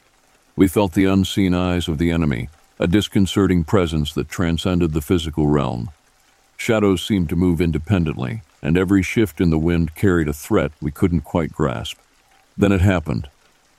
We 0.56 0.66
felt 0.66 0.94
the 0.94 1.04
unseen 1.04 1.54
eyes 1.54 1.88
of 1.88 1.98
the 1.98 2.10
enemy, 2.10 2.48
a 2.78 2.86
disconcerting 2.86 3.64
presence 3.64 4.12
that 4.14 4.28
transcended 4.28 4.92
the 4.92 5.02
physical 5.02 5.46
realm. 5.46 5.90
Shadows 6.56 7.02
seemed 7.02 7.28
to 7.28 7.36
move 7.36 7.60
independently, 7.60 8.42
and 8.62 8.76
every 8.76 9.02
shift 9.02 9.40
in 9.40 9.50
the 9.50 9.58
wind 9.58 9.94
carried 9.94 10.28
a 10.28 10.32
threat 10.32 10.72
we 10.80 10.90
couldn't 10.90 11.20
quite 11.20 11.52
grasp. 11.52 11.98
Then 12.56 12.72
it 12.72 12.80
happened. 12.80 13.28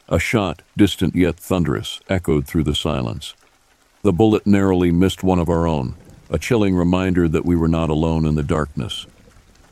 A 0.08 0.20
shot, 0.20 0.62
distant 0.78 1.16
yet 1.16 1.38
thunderous, 1.38 2.00
echoed 2.08 2.48
through 2.48 2.63
the 2.63 2.76
silence. 2.76 3.34
The 4.04 4.13
bullet 4.13 4.48
narrowly 4.48 4.92
missed 4.92 5.24
one 5.24 5.40
of 5.40 5.50
our 5.50 5.68
own, 5.68 5.96
a 6.30 6.40
chilling 6.40 6.76
reminder 6.76 7.28
that 7.28 7.46
we 7.46 7.56
were 7.56 7.68
not 7.68 7.90
alone 7.90 8.26
in 8.26 8.36
the 8.36 8.44
darkness. 8.44 9.06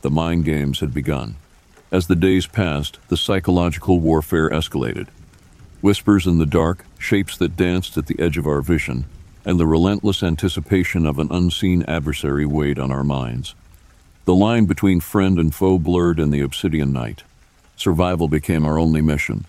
The 0.02 0.10
mind 0.10 0.44
games 0.44 0.80
had 0.80 0.94
begun. 0.94 1.36
As 1.92 2.08
the 2.08 2.16
days 2.16 2.48
passed, 2.48 3.00
the 3.08 3.18
psychological 3.18 4.00
warfare 4.00 4.50
escalated. 4.50 5.08
Whispers 5.82 6.26
in 6.26 6.40
the 6.40 6.46
dark, 6.46 6.86
shapes 6.98 7.38
that 7.38 7.56
danced 7.56 7.98
at 7.98 8.08
the 8.08 8.20
edge 8.20 8.38
of 8.38 8.48
our 8.48 8.62
vision, 8.62 9.06
and 9.46 9.60
the 9.60 9.68
relentless 9.68 10.24
anticipation 10.24 11.06
of 11.06 11.20
an 11.20 11.28
unseen 11.32 11.84
adversary 11.84 12.46
weighed 12.46 12.80
on 12.80 12.92
our 12.92 13.04
minds. 13.04 13.54
The 14.26 14.34
line 14.34 14.66
between 14.66 15.00
friend 15.00 15.38
and 15.38 15.54
foe 15.54 15.78
blurred 15.78 16.20
in 16.20 16.32
the 16.32 16.42
obsidian 16.42 16.92
night. 16.92 17.24
Survival 17.76 18.28
became 18.28 18.66
our 18.66 18.80
only 18.80 19.02
mission. 19.02 19.46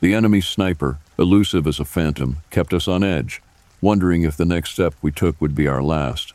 The 0.00 0.14
enemy 0.14 0.40
sniper, 0.40 0.98
elusive 1.16 1.68
as 1.68 1.78
a 1.78 1.84
phantom, 1.84 2.38
kept 2.50 2.74
us 2.74 2.88
on 2.88 3.04
edge, 3.04 3.40
wondering 3.80 4.22
if 4.22 4.36
the 4.36 4.44
next 4.44 4.70
step 4.70 4.94
we 5.00 5.12
took 5.12 5.40
would 5.40 5.54
be 5.54 5.68
our 5.68 5.82
last. 5.82 6.32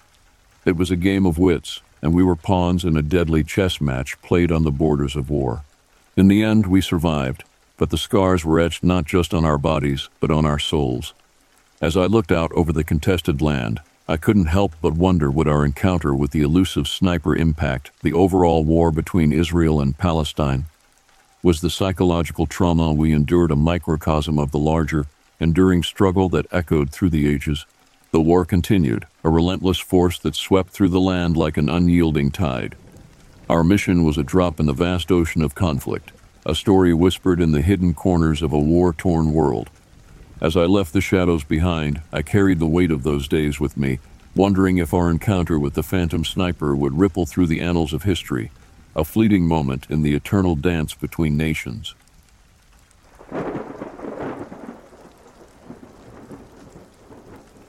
It 0.63 0.77
was 0.77 0.89
a 0.89 0.95
game 0.95 1.25
of 1.25 1.37
wits, 1.37 1.81
and 2.01 2.13
we 2.13 2.23
were 2.23 2.35
pawns 2.35 2.85
in 2.85 2.95
a 2.95 3.01
deadly 3.01 3.43
chess 3.43 3.81
match 3.81 4.21
played 4.21 4.51
on 4.51 4.63
the 4.63 4.71
borders 4.71 5.15
of 5.17 5.29
war. 5.29 5.63
In 6.15 6.29
the 6.29 6.43
end, 6.43 6.67
we 6.67 6.79
survived, 6.79 7.43
but 7.77 7.89
the 7.89 7.97
scars 7.97 8.45
were 8.45 8.59
etched 8.59 8.83
not 8.83 9.05
just 9.05 9.33
on 9.33 9.43
our 9.43 9.57
bodies, 9.57 10.09
but 10.19 10.31
on 10.31 10.45
our 10.45 10.59
souls. 10.59 11.13
As 11.79 11.95
I 11.95 12.07
looked 12.07 12.31
out 12.31 12.51
over 12.53 12.73
the 12.73 12.83
contested 12.83 13.39
land, 13.39 13.81
I 14.07 14.17
couldn't 14.17 14.45
help 14.45 14.73
but 14.81 14.93
wonder 14.93 15.29
would 15.29 15.47
our 15.47 15.63
encounter 15.63 16.15
with 16.15 16.31
the 16.31 16.41
elusive 16.41 16.87
sniper 16.87 17.35
impact 17.35 17.91
the 18.01 18.13
overall 18.13 18.65
war 18.65 18.89
between 18.89 19.31
Israel 19.31 19.79
and 19.79 19.95
Palestine. 19.95 20.65
Was 21.43 21.61
the 21.61 21.69
psychological 21.69 22.47
trauma 22.47 22.93
we 22.93 23.13
endured 23.13 23.51
a 23.51 23.55
microcosm 23.55 24.39
of 24.39 24.49
the 24.49 24.57
larger, 24.57 25.05
enduring 25.39 25.83
struggle 25.83 26.29
that 26.29 26.47
echoed 26.51 26.89
through 26.89 27.11
the 27.11 27.31
ages? 27.31 27.67
The 28.09 28.21
war 28.21 28.43
continued, 28.43 29.05
a 29.23 29.29
relentless 29.29 29.77
force 29.77 30.17
that 30.19 30.35
swept 30.35 30.71
through 30.71 30.89
the 30.89 30.99
land 30.99 31.37
like 31.37 31.57
an 31.57 31.69
unyielding 31.69 32.31
tide. 32.31 32.75
Our 33.47 33.63
mission 33.63 34.03
was 34.03 34.17
a 34.17 34.23
drop 34.23 34.59
in 34.59 34.65
the 34.65 34.73
vast 34.73 35.11
ocean 35.11 35.43
of 35.43 35.53
conflict, 35.53 36.11
a 36.43 36.55
story 36.55 36.95
whispered 36.95 37.39
in 37.39 37.51
the 37.51 37.61
hidden 37.61 37.93
corners 37.93 38.41
of 38.41 38.51
a 38.51 38.59
war 38.59 38.93
torn 38.93 39.31
world. 39.31 39.69
As 40.39 40.55
I 40.55 40.65
left 40.65 40.93
the 40.93 41.01
shadows 41.01 41.43
behind, 41.43 42.01
I 42.13 42.21
carried 42.21 42.59
the 42.59 42.67
weight 42.67 42.91
of 42.91 43.01
those 43.01 43.27
days 43.27 43.59
with 43.59 43.75
me, 43.75 43.97
wondering 44.35 44.77
if 44.77 44.93
our 44.93 45.09
encounter 45.09 45.57
with 45.57 45.73
the 45.73 45.81
phantom 45.81 46.23
sniper 46.23 46.75
would 46.75 46.99
ripple 46.99 47.25
through 47.25 47.47
the 47.47 47.59
annals 47.59 47.91
of 47.91 48.03
history, 48.03 48.51
a 48.95 49.03
fleeting 49.03 49.47
moment 49.47 49.87
in 49.89 50.03
the 50.03 50.13
eternal 50.13 50.55
dance 50.55 50.93
between 50.93 51.37
nations. 51.37 51.95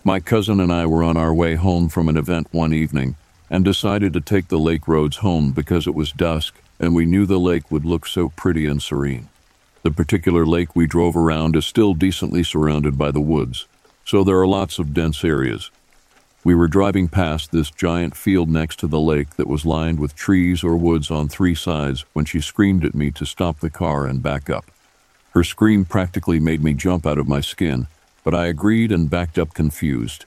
My 0.04 0.20
cousin 0.20 0.60
and 0.60 0.70
I 0.70 0.84
were 0.84 1.02
on 1.02 1.16
our 1.16 1.32
way 1.32 1.54
home 1.54 1.88
from 1.88 2.08
an 2.08 2.18
event 2.18 2.48
one 2.50 2.74
evening 2.74 3.16
and 3.48 3.64
decided 3.64 4.12
to 4.12 4.20
take 4.20 4.48
the 4.48 4.58
lake 4.58 4.86
roads 4.86 5.18
home 5.18 5.52
because 5.52 5.86
it 5.86 5.94
was 5.94 6.12
dusk 6.12 6.54
and 6.78 6.94
we 6.94 7.06
knew 7.06 7.24
the 7.24 7.40
lake 7.40 7.70
would 7.70 7.86
look 7.86 8.06
so 8.06 8.28
pretty 8.28 8.66
and 8.66 8.82
serene. 8.82 9.28
The 9.82 9.90
particular 9.92 10.44
lake 10.44 10.74
we 10.74 10.86
drove 10.86 11.16
around 11.16 11.54
is 11.54 11.64
still 11.64 11.94
decently 11.94 12.42
surrounded 12.42 12.98
by 12.98 13.12
the 13.12 13.20
woods, 13.20 13.66
so 14.04 14.24
there 14.24 14.38
are 14.38 14.46
lots 14.46 14.78
of 14.78 14.92
dense 14.92 15.24
areas. 15.24 15.70
We 16.42 16.54
were 16.54 16.68
driving 16.68 17.08
past 17.08 17.52
this 17.52 17.70
giant 17.70 18.16
field 18.16 18.48
next 18.48 18.80
to 18.80 18.86
the 18.86 19.00
lake 19.00 19.36
that 19.36 19.46
was 19.46 19.66
lined 19.66 20.00
with 20.00 20.16
trees 20.16 20.64
or 20.64 20.76
woods 20.76 21.10
on 21.10 21.28
three 21.28 21.54
sides 21.54 22.04
when 22.12 22.24
she 22.24 22.40
screamed 22.40 22.84
at 22.84 22.94
me 22.94 23.10
to 23.12 23.26
stop 23.26 23.60
the 23.60 23.70
car 23.70 24.06
and 24.06 24.22
back 24.22 24.50
up. 24.50 24.64
Her 25.30 25.44
scream 25.44 25.84
practically 25.84 26.40
made 26.40 26.64
me 26.64 26.74
jump 26.74 27.06
out 27.06 27.18
of 27.18 27.28
my 27.28 27.40
skin, 27.40 27.86
but 28.24 28.34
I 28.34 28.46
agreed 28.46 28.90
and 28.90 29.10
backed 29.10 29.38
up 29.38 29.54
confused. 29.54 30.24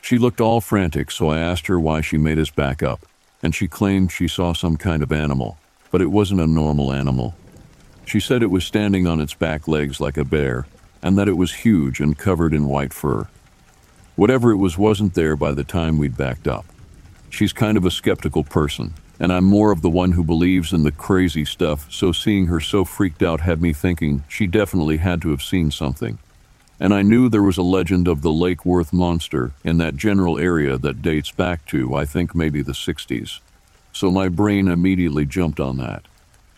She 0.00 0.18
looked 0.18 0.40
all 0.40 0.60
frantic, 0.60 1.10
so 1.10 1.28
I 1.28 1.38
asked 1.38 1.66
her 1.66 1.78
why 1.78 2.00
she 2.00 2.18
made 2.18 2.38
us 2.38 2.50
back 2.50 2.82
up, 2.82 3.06
and 3.42 3.54
she 3.54 3.68
claimed 3.68 4.10
she 4.10 4.28
saw 4.28 4.52
some 4.52 4.76
kind 4.76 5.02
of 5.02 5.12
animal, 5.12 5.58
but 5.90 6.00
it 6.00 6.10
wasn't 6.10 6.40
a 6.40 6.46
normal 6.46 6.92
animal. 6.92 7.34
She 8.10 8.18
said 8.18 8.42
it 8.42 8.50
was 8.50 8.64
standing 8.64 9.06
on 9.06 9.20
its 9.20 9.34
back 9.34 9.68
legs 9.68 10.00
like 10.00 10.16
a 10.16 10.24
bear, 10.24 10.66
and 11.00 11.16
that 11.16 11.28
it 11.28 11.36
was 11.36 11.54
huge 11.54 12.00
and 12.00 12.18
covered 12.18 12.52
in 12.52 12.66
white 12.66 12.92
fur. 12.92 13.28
Whatever 14.16 14.50
it 14.50 14.56
was 14.56 14.76
wasn't 14.76 15.14
there 15.14 15.36
by 15.36 15.52
the 15.52 15.62
time 15.62 15.96
we'd 15.96 16.16
backed 16.16 16.48
up. 16.48 16.64
She's 17.28 17.52
kind 17.52 17.76
of 17.76 17.84
a 17.84 17.90
skeptical 17.92 18.42
person, 18.42 18.94
and 19.20 19.32
I'm 19.32 19.44
more 19.44 19.70
of 19.70 19.80
the 19.80 19.88
one 19.88 20.10
who 20.10 20.24
believes 20.24 20.72
in 20.72 20.82
the 20.82 20.90
crazy 20.90 21.44
stuff, 21.44 21.86
so 21.88 22.10
seeing 22.10 22.46
her 22.46 22.58
so 22.58 22.84
freaked 22.84 23.22
out 23.22 23.42
had 23.42 23.62
me 23.62 23.72
thinking 23.72 24.24
she 24.28 24.48
definitely 24.48 24.96
had 24.96 25.22
to 25.22 25.30
have 25.30 25.40
seen 25.40 25.70
something. 25.70 26.18
And 26.80 26.92
I 26.92 27.02
knew 27.02 27.28
there 27.28 27.44
was 27.44 27.58
a 27.58 27.62
legend 27.62 28.08
of 28.08 28.22
the 28.22 28.32
Lake 28.32 28.66
Worth 28.66 28.92
monster 28.92 29.52
in 29.62 29.78
that 29.78 29.94
general 29.94 30.36
area 30.36 30.76
that 30.78 31.00
dates 31.00 31.30
back 31.30 31.64
to, 31.66 31.94
I 31.94 32.06
think, 32.06 32.34
maybe 32.34 32.60
the 32.60 32.72
60s. 32.72 33.38
So 33.92 34.10
my 34.10 34.28
brain 34.28 34.66
immediately 34.66 35.26
jumped 35.26 35.60
on 35.60 35.76
that. 35.76 36.06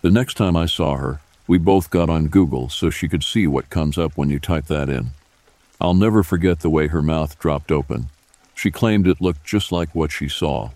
The 0.01 0.11
next 0.11 0.39
time 0.39 0.57
I 0.57 0.65
saw 0.65 0.97
her, 0.97 1.21
we 1.47 1.59
both 1.59 1.91
got 1.91 2.09
on 2.09 2.29
Google 2.29 2.69
so 2.69 2.91
she 2.91 3.09
could 3.09 3.23
see 3.23 3.47
what 3.47 3.71
comes 3.71 3.99
up 3.99 4.17
when 4.17 4.31
you 4.31 4.39
type 4.39 4.67
that 4.67 4.89
in. 4.89 5.11
I'll 5.81 5.95
never 5.95 6.23
forget 6.23 6.61
the 6.61 6.71
way 6.71 6.87
her 6.87 7.03
mouth 7.03 7.39
dropped 7.39 7.73
open. 7.73 8.09
She 8.55 8.71
claimed 8.71 9.09
it 9.09 9.21
looked 9.21 9.45
just 9.45 9.73
like 9.73 9.95
what 9.95 10.13
she 10.13 10.29
saw. 10.29 10.71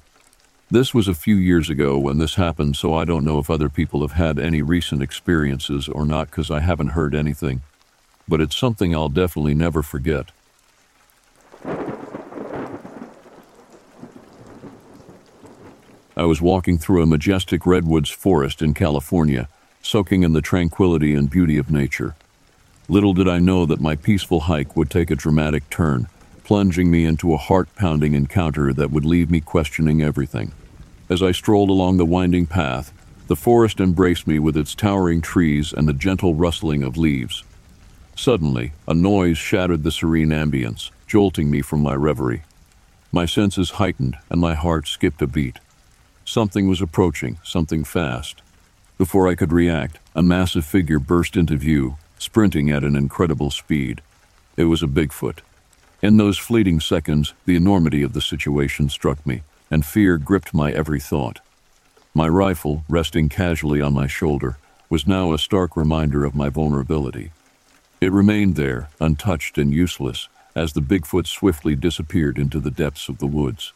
This 0.69 0.93
was 0.93 1.07
a 1.07 1.15
few 1.15 1.37
years 1.37 1.71
ago 1.71 1.97
when 1.97 2.19
this 2.19 2.35
happened, 2.35 2.75
so 2.75 2.93
I 2.93 3.05
don't 3.05 3.25
know 3.25 3.39
if 3.39 3.49
other 3.49 3.69
people 3.69 4.01
have 4.01 4.13
had 4.13 4.41
any 4.41 4.63
recent 4.63 5.01
experiences 5.01 5.89
or 5.89 6.05
not 6.05 6.29
because 6.29 6.51
I 6.51 6.59
haven't 6.59 6.89
heard 6.89 7.15
anything. 7.15 7.63
But 8.27 8.41
it's 8.41 8.57
something 8.57 8.93
I'll 8.93 9.09
definitely 9.09 9.55
never 9.55 9.83
forget. 9.85 10.33
I 16.17 16.25
was 16.25 16.43
walking 16.43 16.79
through 16.79 17.03
a 17.03 17.07
majestic 17.07 17.65
redwoods 17.65 18.11
forest 18.11 18.61
in 18.61 18.75
California, 18.75 19.49
soaking 19.87 20.25
in 20.25 20.33
the 20.33 20.43
tranquility 20.43 21.15
and 21.15 21.31
beauty 21.31 21.57
of 21.57 21.71
nature. 21.71 22.17
Little 22.89 23.15
did 23.15 23.29
I 23.29 23.39
know 23.39 23.65
that 23.67 23.81
my 23.81 23.95
peaceful 23.95 24.41
hike 24.41 24.77
would 24.77 24.91
take 24.91 25.11
a 25.11 25.17
dramatic 25.17 25.71
turn, 25.71 26.09
plunging 26.43 26.91
me 26.91 27.05
into 27.05 27.33
a 27.33 27.39
heart 27.39 27.69
pounding 27.77 28.15
encounter 28.15 28.73
that 28.73 28.91
would 28.91 29.05
leave 29.05 29.31
me 29.31 29.41
questioning 29.41 30.03
everything. 30.03 30.53
As 31.09 31.23
I 31.23 31.31
strolled 31.31 31.71
along 31.71 31.97
the 31.97 32.05
winding 32.05 32.47
path, 32.47 32.93
the 33.29 33.37
forest 33.37 33.81
embraced 33.81 34.27
me 34.27 34.41
with 34.41 34.57
its 34.57 34.75
towering 34.75 35.21
trees 35.21 35.73
and 35.73 35.87
the 35.87 35.93
gentle 35.93 36.35
rustling 36.35 36.83
of 36.83 36.97
leaves. 36.97 37.45
Suddenly, 38.17 38.73
a 38.89 38.95
noise 38.95 39.39
shattered 39.39 39.85
the 39.85 39.93
serene 39.93 40.31
ambience, 40.31 40.91
jolting 41.07 41.49
me 41.49 41.63
from 41.63 41.81
my 41.81 41.95
reverie. 41.95 42.43
My 43.13 43.25
senses 43.25 43.71
heightened 43.71 44.17
and 44.31 44.41
my 44.41 44.55
heart 44.55 44.89
skipped 44.89 45.23
a 45.23 45.29
beat. 45.29 45.61
Something 46.25 46.69
was 46.69 46.81
approaching, 46.81 47.39
something 47.45 47.85
fast. 47.85 48.43
Before 48.99 49.29
I 49.29 49.35
could 49.35 49.53
react, 49.53 49.99
a 50.15 50.23
massive 50.23 50.65
figure 50.65 50.99
burst 50.99 51.37
into 51.37 51.55
view, 51.57 51.99
sprinting 52.19 52.71
at 52.71 52.83
an 52.83 52.97
incredible 52.97 53.51
speed. 53.51 54.01
It 54.57 54.65
was 54.65 54.83
a 54.83 54.87
Bigfoot. 54.87 55.41
In 56.01 56.17
those 56.17 56.39
fleeting 56.39 56.81
seconds, 56.81 57.35
the 57.45 57.57
enormity 57.57 58.03
of 58.03 58.15
the 58.15 58.23
situation 58.23 58.89
struck 58.89 59.27
me, 59.27 59.43
and 59.71 59.85
fear 59.85 60.17
gripped 60.17 60.55
my 60.55 60.73
every 60.73 60.99
thought. 60.99 61.41
My 62.15 62.27
rifle, 62.27 62.85
resting 62.89 63.29
casually 63.29 63.83
on 63.83 63.93
my 63.93 64.07
shoulder, 64.07 64.57
was 64.89 65.07
now 65.07 65.35
a 65.35 65.39
stark 65.39 65.77
reminder 65.77 66.25
of 66.25 66.35
my 66.35 66.49
vulnerability. 66.49 67.33
It 68.01 68.13
remained 68.13 68.57
there, 68.57 68.89
untouched 68.99 69.59
and 69.59 69.75
useless, 69.75 70.29
as 70.55 70.73
the 70.73 70.81
Bigfoot 70.81 71.27
swiftly 71.27 71.77
disappeared 71.77 72.39
into 72.39 72.61
the 72.61 72.71
depths 72.71 73.11
of 73.11 73.19
the 73.19 73.27
woods. 73.27 73.75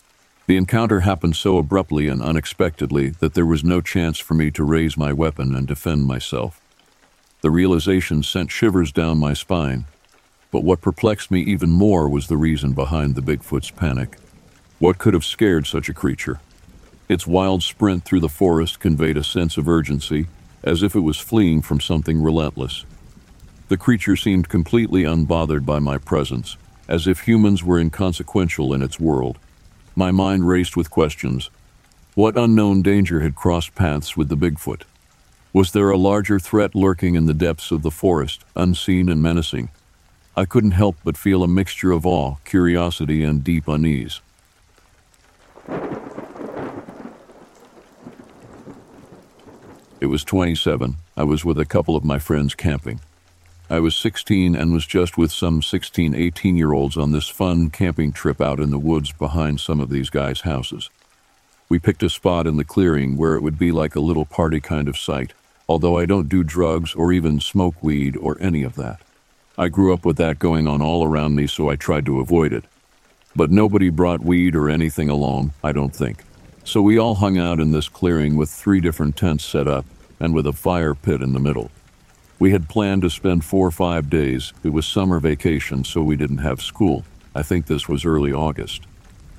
The 0.50 0.56
encounter 0.56 0.98
happened 0.98 1.36
so 1.36 1.58
abruptly 1.58 2.08
and 2.08 2.20
unexpectedly 2.20 3.10
that 3.20 3.34
there 3.34 3.46
was 3.46 3.62
no 3.62 3.80
chance 3.80 4.18
for 4.18 4.34
me 4.34 4.50
to 4.50 4.64
raise 4.64 4.96
my 4.96 5.12
weapon 5.12 5.54
and 5.54 5.64
defend 5.64 6.06
myself. 6.06 6.60
The 7.40 7.52
realization 7.52 8.24
sent 8.24 8.50
shivers 8.50 8.90
down 8.90 9.18
my 9.18 9.32
spine, 9.32 9.84
but 10.50 10.64
what 10.64 10.80
perplexed 10.80 11.30
me 11.30 11.40
even 11.42 11.70
more 11.70 12.08
was 12.08 12.26
the 12.26 12.36
reason 12.36 12.72
behind 12.72 13.14
the 13.14 13.22
Bigfoot's 13.22 13.70
panic. 13.70 14.16
What 14.80 14.98
could 14.98 15.14
have 15.14 15.24
scared 15.24 15.68
such 15.68 15.88
a 15.88 15.94
creature? 15.94 16.40
Its 17.08 17.28
wild 17.28 17.62
sprint 17.62 18.04
through 18.04 18.18
the 18.18 18.28
forest 18.28 18.80
conveyed 18.80 19.18
a 19.18 19.22
sense 19.22 19.56
of 19.56 19.68
urgency, 19.68 20.26
as 20.64 20.82
if 20.82 20.96
it 20.96 21.06
was 21.06 21.16
fleeing 21.16 21.62
from 21.62 21.78
something 21.78 22.20
relentless. 22.20 22.84
The 23.68 23.76
creature 23.76 24.16
seemed 24.16 24.48
completely 24.48 25.04
unbothered 25.04 25.64
by 25.64 25.78
my 25.78 25.96
presence, 25.96 26.56
as 26.88 27.06
if 27.06 27.20
humans 27.20 27.62
were 27.62 27.78
inconsequential 27.78 28.74
in 28.74 28.82
its 28.82 28.98
world. 28.98 29.38
My 29.96 30.10
mind 30.10 30.46
raced 30.48 30.76
with 30.76 30.90
questions. 30.90 31.50
What 32.14 32.36
unknown 32.36 32.82
danger 32.82 33.20
had 33.20 33.34
crossed 33.34 33.74
paths 33.74 34.16
with 34.16 34.28
the 34.28 34.36
Bigfoot? 34.36 34.82
Was 35.52 35.72
there 35.72 35.90
a 35.90 35.96
larger 35.96 36.38
threat 36.38 36.74
lurking 36.74 37.16
in 37.16 37.26
the 37.26 37.34
depths 37.34 37.70
of 37.70 37.82
the 37.82 37.90
forest, 37.90 38.44
unseen 38.54 39.08
and 39.08 39.20
menacing? 39.20 39.68
I 40.36 40.44
couldn't 40.44 40.70
help 40.72 40.96
but 41.04 41.16
feel 41.16 41.42
a 41.42 41.48
mixture 41.48 41.90
of 41.90 42.06
awe, 42.06 42.36
curiosity, 42.44 43.24
and 43.24 43.42
deep 43.42 43.66
unease. 43.66 44.20
It 50.00 50.06
was 50.06 50.24
27. 50.24 50.96
I 51.16 51.24
was 51.24 51.44
with 51.44 51.58
a 51.58 51.66
couple 51.66 51.96
of 51.96 52.04
my 52.04 52.18
friends 52.18 52.54
camping. 52.54 53.00
I 53.72 53.78
was 53.78 53.94
16 53.94 54.56
and 54.56 54.72
was 54.72 54.84
just 54.84 55.16
with 55.16 55.30
some 55.30 55.62
16, 55.62 56.12
18 56.12 56.56
year 56.56 56.72
olds 56.72 56.96
on 56.96 57.12
this 57.12 57.28
fun 57.28 57.70
camping 57.70 58.12
trip 58.12 58.40
out 58.40 58.58
in 58.58 58.70
the 58.70 58.80
woods 58.80 59.12
behind 59.12 59.60
some 59.60 59.78
of 59.78 59.90
these 59.90 60.10
guys' 60.10 60.40
houses. 60.40 60.90
We 61.68 61.78
picked 61.78 62.02
a 62.02 62.10
spot 62.10 62.48
in 62.48 62.56
the 62.56 62.64
clearing 62.64 63.16
where 63.16 63.36
it 63.36 63.42
would 63.42 63.60
be 63.60 63.70
like 63.70 63.94
a 63.94 64.00
little 64.00 64.24
party 64.24 64.58
kind 64.58 64.88
of 64.88 64.98
site, 64.98 65.34
although 65.68 65.96
I 65.96 66.04
don't 66.04 66.28
do 66.28 66.42
drugs 66.42 66.96
or 66.96 67.12
even 67.12 67.38
smoke 67.38 67.80
weed 67.80 68.16
or 68.16 68.36
any 68.40 68.64
of 68.64 68.74
that. 68.74 69.02
I 69.56 69.68
grew 69.68 69.94
up 69.94 70.04
with 70.04 70.16
that 70.16 70.40
going 70.40 70.66
on 70.66 70.82
all 70.82 71.04
around 71.04 71.36
me, 71.36 71.46
so 71.46 71.70
I 71.70 71.76
tried 71.76 72.06
to 72.06 72.18
avoid 72.18 72.52
it. 72.52 72.64
But 73.36 73.52
nobody 73.52 73.88
brought 73.88 74.18
weed 74.18 74.56
or 74.56 74.68
anything 74.68 75.08
along, 75.08 75.52
I 75.62 75.70
don't 75.70 75.94
think. 75.94 76.24
So 76.64 76.82
we 76.82 76.98
all 76.98 77.14
hung 77.14 77.38
out 77.38 77.60
in 77.60 77.70
this 77.70 77.88
clearing 77.88 78.34
with 78.34 78.50
three 78.50 78.80
different 78.80 79.16
tents 79.16 79.44
set 79.44 79.68
up 79.68 79.86
and 80.18 80.34
with 80.34 80.48
a 80.48 80.52
fire 80.52 80.96
pit 80.96 81.22
in 81.22 81.34
the 81.34 81.38
middle. 81.38 81.70
We 82.40 82.52
had 82.52 82.70
planned 82.70 83.02
to 83.02 83.10
spend 83.10 83.44
four 83.44 83.66
or 83.66 83.70
five 83.70 84.08
days. 84.08 84.54
It 84.64 84.70
was 84.70 84.86
summer 84.86 85.20
vacation, 85.20 85.84
so 85.84 86.02
we 86.02 86.16
didn't 86.16 86.38
have 86.38 86.62
school. 86.62 87.04
I 87.34 87.42
think 87.42 87.66
this 87.66 87.86
was 87.86 88.06
early 88.06 88.32
August. 88.32 88.84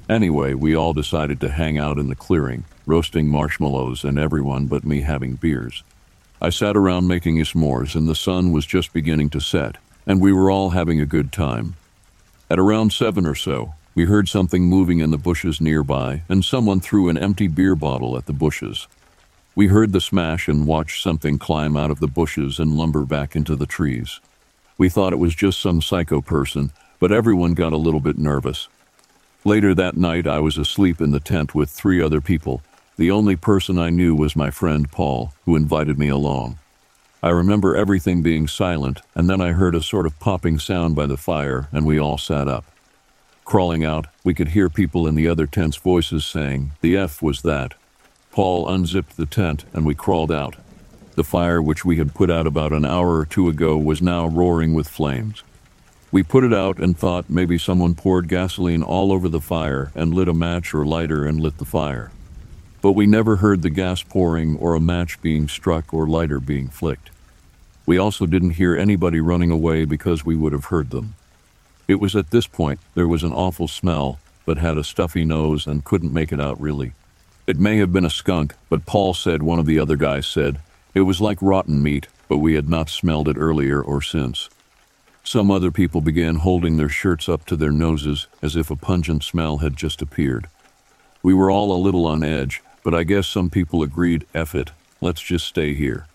Anyway, 0.08 0.54
we 0.54 0.76
all 0.76 0.94
decided 0.94 1.42
to 1.42 1.50
hang 1.50 1.80
out 1.80 1.98
in 1.98 2.10
the 2.10 2.16
clearing, 2.16 2.64
roasting 2.86 3.28
marshmallows 3.28 4.04
and 4.04 4.20
everyone 4.20 4.68
but 4.68 4.86
me 4.86 5.02
having 5.02 5.34
beers. 5.34 5.84
I 6.40 6.52
sat 6.52 6.78
around 6.78 7.08
making 7.08 7.38
s'mores, 7.38 7.96
and 7.96 8.08
the 8.08 8.14
sun 8.14 8.52
was 8.52 8.68
just 8.68 8.94
beginning 8.94 9.32
to 9.32 9.42
set, 9.42 9.78
and 10.06 10.22
we 10.22 10.32
were 10.32 10.52
all 10.52 10.70
having 10.70 11.02
a 11.02 11.06
good 11.08 11.32
time. 11.32 11.76
At 12.52 12.60
around 12.60 12.94
seven 12.94 13.26
or 13.26 13.36
so, 13.36 13.74
we 13.96 14.06
heard 14.06 14.30
something 14.30 14.66
moving 14.66 15.00
in 15.00 15.10
the 15.10 15.18
bushes 15.18 15.60
nearby, 15.60 16.22
and 16.30 16.46
someone 16.46 16.80
threw 16.80 17.10
an 17.10 17.18
empty 17.18 17.48
beer 17.48 17.76
bottle 17.76 18.16
at 18.16 18.28
the 18.28 18.34
bushes. 18.34 18.88
We 19.54 19.68
heard 19.68 19.92
the 19.92 20.00
smash 20.00 20.48
and 20.48 20.66
watched 20.66 21.04
something 21.04 21.38
climb 21.38 21.76
out 21.76 21.92
of 21.92 22.00
the 22.00 22.08
bushes 22.08 22.58
and 22.58 22.78
lumber 22.78 23.04
back 23.04 23.36
into 23.36 23.56
the 23.56 23.66
trees. 23.66 24.22
We 24.78 24.88
thought 24.88 25.14
it 25.14 25.20
was 25.20 25.36
just 25.36 25.60
some 25.60 25.82
psycho 25.82 26.22
person, 26.22 26.72
but 27.00 27.12
everyone 27.12 27.54
got 27.54 27.74
a 27.74 27.78
little 27.78 28.00
bit 28.00 28.18
nervous. 28.18 28.70
Later 29.44 29.76
that 29.76 29.98
night, 29.98 30.26
I 30.26 30.40
was 30.40 30.58
asleep 30.58 31.02
in 31.02 31.12
the 31.12 31.20
tent 31.20 31.54
with 31.54 31.70
three 31.70 32.02
other 32.02 32.22
people. 32.22 32.62
The 32.96 33.12
only 33.12 33.36
person 33.36 33.78
I 33.78 33.90
knew 33.90 34.16
was 34.16 34.36
my 34.36 34.52
friend 34.52 34.90
Paul, 34.90 35.34
who 35.46 35.56
invited 35.56 36.00
me 36.00 36.08
along. 36.08 36.58
I 37.22 37.30
remember 37.30 37.76
everything 37.76 38.22
being 38.22 38.48
silent, 38.48 39.02
and 39.16 39.30
then 39.30 39.42
I 39.42 39.52
heard 39.52 39.76
a 39.76 39.84
sort 39.84 40.06
of 40.06 40.20
popping 40.20 40.60
sound 40.60 40.96
by 40.96 41.08
the 41.08 41.18
fire, 41.18 41.68
and 41.72 41.86
we 41.86 42.00
all 42.00 42.18
sat 42.18 42.48
up. 42.48 42.66
Crawling 43.44 43.84
out, 43.84 44.08
we 44.24 44.34
could 44.34 44.50
hear 44.50 44.70
people 44.70 45.08
in 45.08 45.16
the 45.16 45.28
other 45.28 45.46
tent's 45.46 45.78
voices 45.78 46.26
saying, 46.26 46.72
The 46.82 46.96
F 46.96 47.22
was 47.22 47.42
that, 47.42 47.74
Paul 48.32 48.70
unzipped 48.70 49.18
the 49.18 49.26
tent 49.26 49.66
and 49.74 49.86
we 49.86 49.94
crawled 49.94 50.32
out. 50.32 50.56
The 51.16 51.24
fire, 51.24 51.62
which 51.62 51.84
we 51.84 51.98
had 51.98 52.16
put 52.16 52.32
out 52.32 52.48
about 52.48 52.72
an 52.72 52.86
hour 52.86 53.18
or 53.18 53.26
two 53.26 53.50
ago, 53.50 53.78
was 53.78 54.02
now 54.02 54.28
roaring 54.28 54.74
with 54.74 54.88
flames. 54.88 55.44
We 56.12 56.24
put 56.24 56.46
it 56.46 56.54
out 56.54 56.80
and 56.80 56.98
thought 56.98 57.30
maybe 57.30 57.58
someone 57.58 57.96
poured 57.96 58.30
gasoline 58.30 58.84
all 58.84 59.12
over 59.12 59.28
the 59.28 59.42
fire 59.42 59.92
and 59.96 60.14
lit 60.14 60.30
a 60.30 60.34
match 60.34 60.74
or 60.74 60.86
lighter 60.86 61.26
and 61.26 61.40
lit 61.40 61.58
the 61.58 61.66
fire. 61.66 62.12
But 62.82 62.94
we 62.94 63.06
never 63.06 63.38
heard 63.38 63.62
the 63.62 63.70
gas 63.70 64.02
pouring 64.02 64.58
or 64.58 64.76
a 64.76 64.80
match 64.80 65.22
being 65.22 65.48
struck 65.48 65.94
or 65.94 66.08
lighter 66.08 66.40
being 66.40 66.70
flicked. 66.70 67.12
We 67.86 67.98
also 67.98 68.26
didn't 68.26 68.52
hear 68.52 68.76
anybody 68.76 69.20
running 69.20 69.52
away 69.52 69.86
because 69.86 70.26
we 70.26 70.36
would 70.36 70.54
have 70.54 70.66
heard 70.66 70.92
them. 70.92 71.16
It 71.88 72.00
was 72.00 72.16
at 72.16 72.32
this 72.32 72.48
point 72.48 72.80
there 72.96 73.08
was 73.08 73.24
an 73.24 73.34
awful 73.34 73.68
smell, 73.68 74.20
but 74.46 74.58
had 74.58 74.78
a 74.78 74.84
stuffy 74.84 75.26
nose 75.26 75.68
and 75.68 75.84
couldn't 75.84 76.14
make 76.14 76.32
it 76.32 76.40
out 76.40 76.60
really. 76.60 76.94
It 77.52 77.60
may 77.60 77.80
have 77.80 77.92
been 77.92 78.06
a 78.06 78.10
skunk, 78.10 78.56
but 78.70 78.86
Paul 78.86 79.14
said 79.14 79.44
one 79.44 79.60
of 79.60 79.66
the 79.66 79.78
other 79.78 79.98
guys 79.98 80.26
said 80.26 80.62
it 80.94 81.02
was 81.02 81.20
like 81.20 81.42
rotten 81.42 81.84
meat, 81.84 82.08
but 82.30 82.38
we 82.38 82.54
had 82.54 82.70
not 82.70 82.90
smelled 82.90 83.28
it 83.28 83.36
earlier 83.38 83.82
or 83.82 84.02
since. 84.02 84.50
Some 85.26 85.52
other 85.52 85.70
people 85.70 86.00
began 86.00 86.38
holding 86.38 86.78
their 86.78 86.88
shirts 86.88 87.28
up 87.28 87.46
to 87.48 87.58
their 87.58 87.74
noses 87.74 88.28
as 88.42 88.56
if 88.56 88.72
a 88.72 88.78
pungent 88.78 89.26
smell 89.26 89.58
had 89.58 89.76
just 89.76 90.02
appeared. 90.02 90.48
We 91.22 91.34
were 91.34 91.52
all 91.52 91.74
a 91.74 91.84
little 91.84 92.06
on 92.06 92.24
edge, 92.24 92.64
but 92.86 92.96
I 92.96 93.04
guess 93.04 93.28
some 93.28 93.50
people 93.50 93.84
agreed, 93.84 94.26
F 94.34 94.56
it, 94.56 94.72
let's 95.02 95.22
just 95.22 95.46
stay 95.46 95.74
here. 95.74 96.08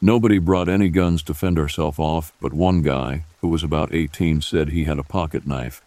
Nobody 0.00 0.38
brought 0.40 0.68
any 0.68 0.88
guns 0.88 1.22
to 1.22 1.32
fend 1.32 1.60
ourselves 1.60 2.00
off, 2.00 2.32
but 2.40 2.52
one 2.52 2.82
guy, 2.82 3.24
who 3.40 3.46
was 3.46 3.62
about 3.62 3.94
18, 3.94 4.40
said 4.40 4.70
he 4.70 4.82
had 4.82 4.98
a 4.98 5.04
pocket 5.04 5.46
knife. 5.46 5.80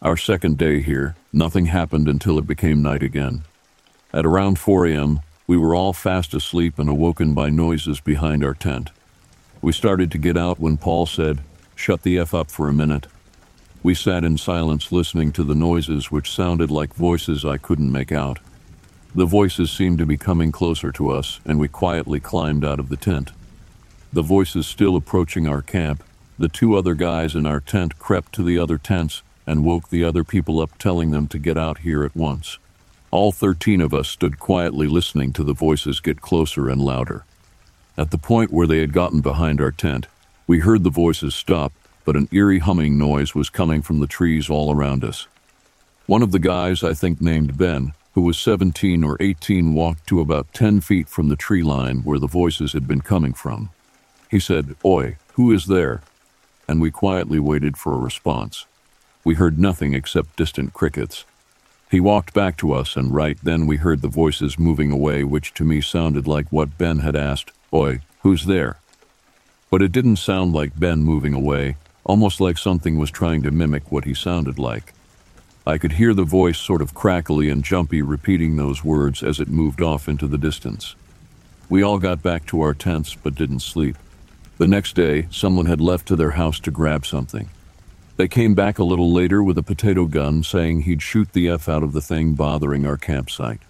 Our 0.00 0.16
second 0.16 0.56
day 0.56 0.82
here, 0.82 1.16
nothing 1.32 1.66
happened 1.66 2.06
until 2.06 2.38
it 2.38 2.46
became 2.46 2.80
night 2.80 3.02
again. 3.02 3.42
At 4.16 4.24
around 4.24 4.58
4 4.58 4.86
a.m., 4.86 5.20
we 5.46 5.58
were 5.58 5.74
all 5.74 5.92
fast 5.92 6.32
asleep 6.32 6.78
and 6.78 6.88
awoken 6.88 7.34
by 7.34 7.50
noises 7.50 8.00
behind 8.00 8.42
our 8.42 8.54
tent. 8.54 8.88
We 9.60 9.72
started 9.72 10.10
to 10.10 10.16
get 10.16 10.38
out 10.38 10.58
when 10.58 10.78
Paul 10.78 11.04
said, 11.04 11.42
Shut 11.74 12.00
the 12.00 12.18
F 12.18 12.32
up 12.32 12.50
for 12.50 12.66
a 12.66 12.72
minute. 12.72 13.08
We 13.82 13.94
sat 13.94 14.24
in 14.24 14.38
silence 14.38 14.90
listening 14.90 15.32
to 15.32 15.44
the 15.44 15.54
noises 15.54 16.10
which 16.10 16.32
sounded 16.32 16.70
like 16.70 16.94
voices 16.94 17.44
I 17.44 17.58
couldn't 17.58 17.92
make 17.92 18.10
out. 18.10 18.38
The 19.14 19.26
voices 19.26 19.70
seemed 19.70 19.98
to 19.98 20.06
be 20.06 20.16
coming 20.16 20.50
closer 20.50 20.90
to 20.92 21.10
us, 21.10 21.40
and 21.44 21.60
we 21.60 21.68
quietly 21.68 22.18
climbed 22.18 22.64
out 22.64 22.80
of 22.80 22.88
the 22.88 22.96
tent. 22.96 23.32
The 24.14 24.22
voices 24.22 24.66
still 24.66 24.96
approaching 24.96 25.46
our 25.46 25.60
camp, 25.60 26.02
the 26.38 26.48
two 26.48 26.74
other 26.74 26.94
guys 26.94 27.34
in 27.34 27.44
our 27.44 27.60
tent 27.60 27.98
crept 27.98 28.32
to 28.36 28.42
the 28.42 28.58
other 28.58 28.78
tents 28.78 29.22
and 29.46 29.62
woke 29.62 29.90
the 29.90 30.04
other 30.04 30.24
people 30.24 30.58
up, 30.58 30.78
telling 30.78 31.10
them 31.10 31.28
to 31.28 31.38
get 31.38 31.58
out 31.58 31.80
here 31.80 32.02
at 32.02 32.16
once. 32.16 32.56
All 33.16 33.32
thirteen 33.32 33.80
of 33.80 33.94
us 33.94 34.08
stood 34.08 34.38
quietly 34.38 34.86
listening 34.86 35.32
to 35.32 35.42
the 35.42 35.54
voices 35.54 36.00
get 36.00 36.20
closer 36.20 36.68
and 36.68 36.78
louder. 36.78 37.24
At 37.96 38.10
the 38.10 38.18
point 38.18 38.52
where 38.52 38.66
they 38.66 38.80
had 38.80 38.92
gotten 38.92 39.22
behind 39.22 39.58
our 39.58 39.70
tent, 39.70 40.06
we 40.46 40.58
heard 40.58 40.84
the 40.84 40.90
voices 40.90 41.34
stop, 41.34 41.72
but 42.04 42.14
an 42.14 42.28
eerie 42.30 42.58
humming 42.58 42.98
noise 42.98 43.34
was 43.34 43.48
coming 43.48 43.80
from 43.80 44.00
the 44.00 44.06
trees 44.06 44.50
all 44.50 44.70
around 44.70 45.02
us. 45.02 45.28
One 46.04 46.20
of 46.20 46.30
the 46.30 46.38
guys, 46.38 46.84
I 46.84 46.92
think 46.92 47.22
named 47.22 47.56
Ben, 47.56 47.94
who 48.12 48.20
was 48.20 48.36
17 48.36 49.02
or 49.02 49.16
18, 49.18 49.72
walked 49.72 50.06
to 50.08 50.20
about 50.20 50.52
10 50.52 50.82
feet 50.82 51.08
from 51.08 51.30
the 51.30 51.36
tree 51.36 51.62
line 51.62 52.00
where 52.00 52.18
the 52.18 52.26
voices 52.26 52.74
had 52.74 52.86
been 52.86 53.00
coming 53.00 53.32
from. 53.32 53.70
He 54.30 54.38
said, 54.38 54.76
Oi, 54.84 55.16
who 55.36 55.52
is 55.52 55.68
there? 55.68 56.02
And 56.68 56.82
we 56.82 56.90
quietly 56.90 57.38
waited 57.38 57.78
for 57.78 57.94
a 57.94 57.98
response. 57.98 58.66
We 59.24 59.36
heard 59.36 59.58
nothing 59.58 59.94
except 59.94 60.36
distant 60.36 60.74
crickets. 60.74 61.24
He 61.96 62.00
walked 62.00 62.34
back 62.34 62.58
to 62.58 62.74
us, 62.74 62.94
and 62.94 63.14
right 63.14 63.38
then 63.42 63.66
we 63.66 63.78
heard 63.78 64.02
the 64.02 64.08
voices 64.08 64.58
moving 64.58 64.92
away, 64.92 65.24
which 65.24 65.54
to 65.54 65.64
me 65.64 65.80
sounded 65.80 66.26
like 66.26 66.46
what 66.50 66.76
Ben 66.76 66.98
had 66.98 67.16
asked, 67.16 67.52
Oi, 67.72 68.00
who's 68.20 68.44
there? 68.44 68.76
But 69.70 69.80
it 69.80 69.92
didn't 69.92 70.16
sound 70.16 70.52
like 70.52 70.78
Ben 70.78 70.98
moving 70.98 71.32
away, 71.32 71.78
almost 72.04 72.38
like 72.38 72.58
something 72.58 72.98
was 72.98 73.10
trying 73.10 73.42
to 73.44 73.50
mimic 73.50 73.90
what 73.90 74.04
he 74.04 74.12
sounded 74.12 74.58
like. 74.58 74.92
I 75.66 75.78
could 75.78 75.92
hear 75.92 76.12
the 76.12 76.24
voice 76.24 76.58
sort 76.58 76.82
of 76.82 76.92
crackly 76.92 77.48
and 77.48 77.64
jumpy 77.64 78.02
repeating 78.02 78.56
those 78.56 78.84
words 78.84 79.22
as 79.22 79.40
it 79.40 79.48
moved 79.48 79.80
off 79.80 80.06
into 80.06 80.28
the 80.28 80.36
distance. 80.36 80.96
We 81.70 81.82
all 81.82 81.98
got 81.98 82.22
back 82.22 82.44
to 82.48 82.60
our 82.60 82.74
tents 82.74 83.14
but 83.14 83.36
didn't 83.36 83.60
sleep. 83.60 83.96
The 84.58 84.68
next 84.68 84.96
day, 84.96 85.28
someone 85.30 85.64
had 85.64 85.80
left 85.80 86.06
to 86.08 86.16
their 86.16 86.32
house 86.32 86.60
to 86.60 86.70
grab 86.70 87.06
something. 87.06 87.48
They 88.16 88.28
came 88.28 88.54
back 88.54 88.78
a 88.78 88.84
little 88.84 89.12
later 89.12 89.42
with 89.42 89.58
a 89.58 89.62
potato 89.62 90.06
gun 90.06 90.42
saying 90.42 90.82
he'd 90.82 91.02
shoot 91.02 91.32
the 91.32 91.50
F 91.50 91.68
out 91.68 91.82
of 91.82 91.92
the 91.92 92.00
thing 92.00 92.32
bothering 92.32 92.86
our 92.86 92.96
campsite. 92.96 93.60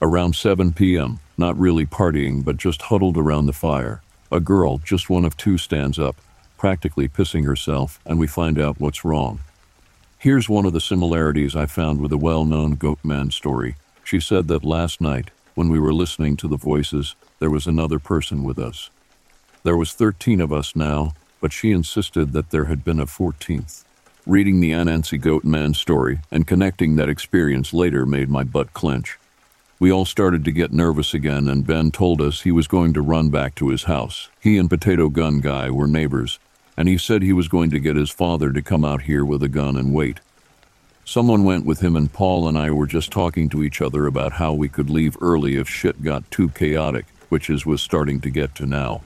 Around 0.00 0.34
7 0.34 0.72
p.m., 0.72 1.20
not 1.36 1.58
really 1.58 1.84
partying 1.84 2.42
but 2.42 2.56
just 2.56 2.82
huddled 2.82 3.18
around 3.18 3.44
the 3.44 3.52
fire, 3.52 4.00
a 4.32 4.40
girl, 4.40 4.78
just 4.78 5.10
one 5.10 5.26
of 5.26 5.36
two, 5.36 5.58
stands 5.58 5.98
up, 5.98 6.16
practically 6.56 7.06
pissing 7.06 7.44
herself, 7.44 8.00
and 8.06 8.18
we 8.18 8.26
find 8.26 8.58
out 8.58 8.80
what's 8.80 9.04
wrong. 9.04 9.40
Here's 10.18 10.48
one 10.48 10.64
of 10.64 10.72
the 10.72 10.80
similarities 10.80 11.54
I 11.54 11.66
found 11.66 12.00
with 12.00 12.12
a 12.12 12.18
well 12.18 12.46
known 12.46 12.76
Goatman 12.76 13.30
story. 13.30 13.76
She 14.02 14.20
said 14.20 14.48
that 14.48 14.64
last 14.64 15.02
night, 15.02 15.30
when 15.54 15.68
we 15.68 15.78
were 15.78 15.92
listening 15.92 16.38
to 16.38 16.48
the 16.48 16.56
voices, 16.56 17.14
there 17.40 17.50
was 17.50 17.66
another 17.66 17.98
person 17.98 18.42
with 18.42 18.58
us. 18.58 18.88
There 19.64 19.76
was 19.76 19.92
13 19.92 20.40
of 20.40 20.50
us 20.52 20.74
now, 20.74 21.12
but 21.40 21.52
she 21.52 21.72
insisted 21.72 22.32
that 22.32 22.50
there 22.50 22.64
had 22.64 22.84
been 22.84 23.00
a 23.00 23.06
14th. 23.06 23.84
Reading 24.26 24.60
the 24.60 24.72
Anansi 24.72 25.20
Goat 25.20 25.44
Man 25.44 25.74
story 25.74 26.18
and 26.30 26.46
connecting 26.46 26.96
that 26.96 27.08
experience 27.08 27.72
later 27.72 28.04
made 28.04 28.28
my 28.28 28.42
butt 28.42 28.72
clench. 28.72 29.18
We 29.78 29.92
all 29.92 30.04
started 30.06 30.44
to 30.46 30.52
get 30.52 30.72
nervous 30.72 31.12
again, 31.12 31.48
and 31.48 31.66
Ben 31.66 31.90
told 31.90 32.22
us 32.22 32.40
he 32.40 32.50
was 32.50 32.66
going 32.66 32.94
to 32.94 33.02
run 33.02 33.28
back 33.28 33.54
to 33.56 33.68
his 33.68 33.84
house. 33.84 34.30
He 34.40 34.56
and 34.56 34.70
Potato 34.70 35.10
Gun 35.10 35.40
Guy 35.40 35.70
were 35.70 35.86
neighbors, 35.86 36.38
and 36.76 36.88
he 36.88 36.96
said 36.96 37.22
he 37.22 37.34
was 37.34 37.48
going 37.48 37.70
to 37.70 37.78
get 37.78 37.94
his 37.94 38.10
father 38.10 38.52
to 38.52 38.62
come 38.62 38.84
out 38.84 39.02
here 39.02 39.24
with 39.24 39.42
a 39.42 39.48
gun 39.48 39.76
and 39.76 39.92
wait. 39.92 40.20
Someone 41.04 41.44
went 41.44 41.64
with 41.64 41.80
him, 41.80 41.94
and 41.94 42.12
Paul 42.12 42.48
and 42.48 42.58
I 42.58 42.70
were 42.70 42.86
just 42.86 43.12
talking 43.12 43.48
to 43.50 43.62
each 43.62 43.80
other 43.80 44.06
about 44.06 44.32
how 44.32 44.54
we 44.54 44.68
could 44.68 44.90
leave 44.90 45.16
early 45.20 45.56
if 45.56 45.68
shit 45.68 46.02
got 46.02 46.28
too 46.30 46.48
chaotic, 46.48 47.06
which 47.28 47.48
is 47.48 47.64
was 47.64 47.80
starting 47.80 48.20
to 48.22 48.30
get 48.30 48.54
to 48.56 48.66
now. 48.66 49.02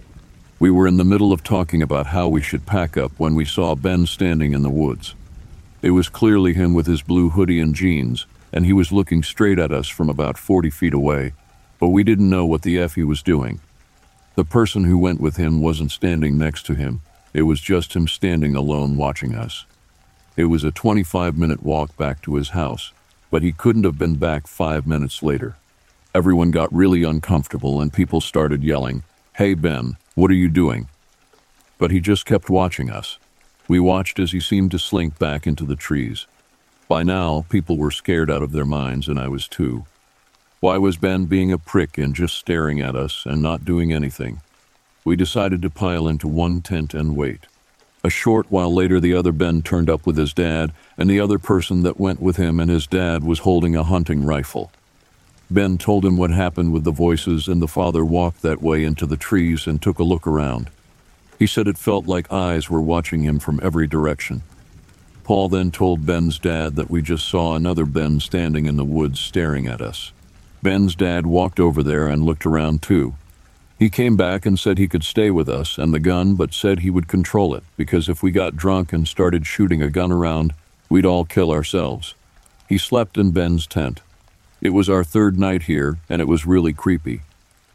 We 0.61 0.71
were 0.71 0.87
in 0.87 0.99
the 0.99 1.07
middle 1.07 1.33
of 1.33 1.43
talking 1.43 1.81
about 1.81 2.09
how 2.09 2.29
we 2.29 2.43
should 2.43 2.67
pack 2.67 2.99
up 2.99 3.13
when 3.17 3.35
we 3.35 3.47
saw 3.47 3.75
Ben 3.75 4.05
standing 4.05 4.53
in 4.53 4.63
the 4.63 4.69
woods. 4.69 5.15
It 5.81 5.93
was 5.93 6.11
clearly 6.11 6.53
him 6.53 6.75
with 6.75 6.87
his 6.87 7.01
blue 7.01 7.31
hoodie 7.31 7.61
and 7.61 7.75
jeans, 7.75 8.27
and 8.53 8.67
he 8.67 8.75
was 8.75 8.93
looking 8.93 9.23
straight 9.23 9.59
at 9.59 9.73
us 9.73 9.89
from 9.89 10.11
about 10.11 10.37
40 10.37 10.69
feet 10.69 10.93
away, 10.93 11.33
but 11.79 11.89
we 11.89 12.05
didn't 12.05 12.29
know 12.29 12.45
what 12.45 12.61
the 12.61 12.79
F 12.79 12.95
he 12.95 13.05
was 13.05 13.23
doing. 13.23 13.59
The 14.35 14.45
person 14.45 14.85
who 14.85 14.99
went 14.99 15.19
with 15.19 15.37
him 15.37 15.63
wasn't 15.63 15.93
standing 15.93 16.37
next 16.37 16.67
to 16.67 16.75
him, 16.75 17.01
it 17.33 17.43
was 17.43 17.63
just 17.63 17.97
him 17.97 18.07
standing 18.07 18.55
alone 18.55 18.99
watching 18.99 19.35
us. 19.35 19.65
It 20.37 20.45
was 20.45 20.63
a 20.63 20.71
25 20.71 21.39
minute 21.39 21.63
walk 21.63 21.97
back 21.97 22.21
to 22.23 22.35
his 22.35 22.51
house, 22.51 22.93
but 23.31 23.43
he 23.43 23.53
couldn't 23.53 23.85
have 23.85 23.99
been 23.99 24.17
back 24.17 24.47
five 24.47 24.87
minutes 24.87 25.23
later. 25.23 25.57
Everyone 26.15 26.51
got 26.51 26.71
really 26.71 27.03
uncomfortable 27.03 27.81
and 27.81 27.91
people 27.91 28.21
started 28.21 28.63
yelling, 28.63 29.05
Hey 29.37 29.55
Ben, 29.55 29.97
what 30.21 30.31
are 30.31 30.35
you 30.35 30.51
doing? 30.51 30.87
But 31.79 31.91
he 31.91 31.99
just 31.99 32.27
kept 32.27 32.51
watching 32.51 32.91
us. 32.91 33.19
We 33.69 33.81
watched 33.81 34.19
as 34.19 34.33
he 34.33 34.41
seemed 34.41 34.71
to 34.73 34.79
slink 34.79 35.19
back 35.19 35.47
into 35.47 35.65
the 35.65 35.77
trees. 35.77 36.27
By 36.89 37.05
now, 37.05 37.47
people 37.49 37.79
were 37.79 37.91
scared 37.91 38.31
out 38.31 38.43
of 38.43 38.53
their 38.53 38.67
minds, 38.67 39.09
and 39.09 39.19
I 39.19 39.29
was 39.29 39.49
too. 39.49 39.87
Why 40.61 40.77
was 40.77 40.99
Ben 40.99 41.25
being 41.25 41.51
a 41.51 41.57
prick 41.57 41.97
and 41.97 42.15
just 42.15 42.37
staring 42.37 42.83
at 42.83 42.95
us 42.95 43.25
and 43.25 43.41
not 43.41 43.65
doing 43.65 43.95
anything? 43.95 44.43
We 45.05 45.17
decided 45.17 45.63
to 45.63 45.71
pile 45.71 46.07
into 46.07 46.29
one 46.29 46.61
tent 46.61 46.93
and 46.93 47.17
wait. 47.17 47.47
A 48.05 48.11
short 48.11 48.51
while 48.51 48.75
later, 48.75 49.01
the 49.01 49.15
other 49.15 49.33
Ben 49.33 49.63
turned 49.63 49.89
up 49.89 50.05
with 50.05 50.19
his 50.19 50.35
dad, 50.35 50.75
and 50.99 51.09
the 51.09 51.21
other 51.21 51.39
person 51.39 51.83
that 51.85 51.99
went 51.99 52.21
with 52.21 52.37
him 52.37 52.61
and 52.61 52.71
his 52.71 52.87
dad 52.87 53.25
was 53.25 53.39
holding 53.39 53.75
a 53.75 53.85
hunting 53.85 54.27
rifle. 54.27 54.71
Ben 55.51 55.79
told 55.79 56.05
him 56.05 56.17
what 56.17 56.31
happened 56.31 56.73
with 56.73 56.85
the 56.85 56.93
voices, 56.93 57.49
and 57.49 57.61
the 57.61 57.67
father 57.67 58.05
walked 58.05 58.43
that 58.43 58.63
way 58.63 58.85
into 58.85 59.05
the 59.05 59.17
trees 59.17 59.67
and 59.67 59.83
took 59.83 59.99
a 59.99 60.05
look 60.05 60.27
around. 60.27 60.71
He 61.39 61.47
said 61.47 61.67
it 61.67 61.79
felt 61.79 62.07
like 62.07 62.33
eyes 62.33 62.71
were 62.71 62.81
watching 62.81 63.23
him 63.23 63.39
from 63.39 63.59
every 63.63 63.87
direction. 63.87 64.43
Paul 65.25 65.49
then 65.49 65.71
told 65.71 66.07
Ben's 66.07 66.39
dad 66.39 66.77
that 66.77 66.91
we 66.91 67.03
just 67.03 67.27
saw 67.29 67.55
another 67.55 67.85
Ben 67.85 68.21
standing 68.21 68.67
in 68.67 68.77
the 68.77 68.85
woods 68.85 69.19
staring 69.19 69.67
at 69.67 69.81
us. 69.81 70.13
Ben's 70.63 70.95
dad 70.95 71.27
walked 71.27 71.59
over 71.59 71.83
there 71.83 72.07
and 72.09 72.25
looked 72.25 72.45
around 72.45 72.83
too. 72.83 73.15
He 73.79 73.89
came 73.89 74.17
back 74.17 74.45
and 74.45 74.59
said 74.59 74.77
he 74.77 74.89
could 74.89 75.05
stay 75.05 75.31
with 75.31 75.49
us 75.49 75.79
and 75.79 75.95
the 75.95 75.99
gun, 75.99 76.35
but 76.35 76.53
said 76.53 76.81
he 76.81 76.91
would 76.91 77.09
control 77.09 77.55
it 77.55 77.65
because 77.77 78.09
if 78.09 78.23
we 78.23 78.31
got 78.31 78.57
drunk 78.57 78.93
and 78.93 79.09
started 79.09 79.47
shooting 79.47 79.83
a 79.83 79.89
gun 79.89 80.13
around, 80.13 80.53
we'd 80.91 81.07
all 81.07 81.25
kill 81.25 81.51
ourselves. 81.51 82.15
He 82.69 82.77
slept 82.77 83.17
in 83.17 83.31
Ben's 83.31 83.67
tent. 83.67 84.03
It 84.61 84.71
was 84.71 84.91
our 84.91 85.05
third 85.05 85.39
night 85.39 85.63
here, 85.63 85.99
and 86.09 86.21
it 86.21 86.29
was 86.29 86.45
really 86.47 86.73
creepy. 86.73 87.23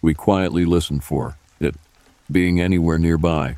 We 0.02 0.14
quietly 0.14 0.66
listened 0.66 1.04
for 1.04 1.36
it 1.60 1.76
being 2.32 2.62
anywhere 2.62 3.00
nearby. 3.00 3.58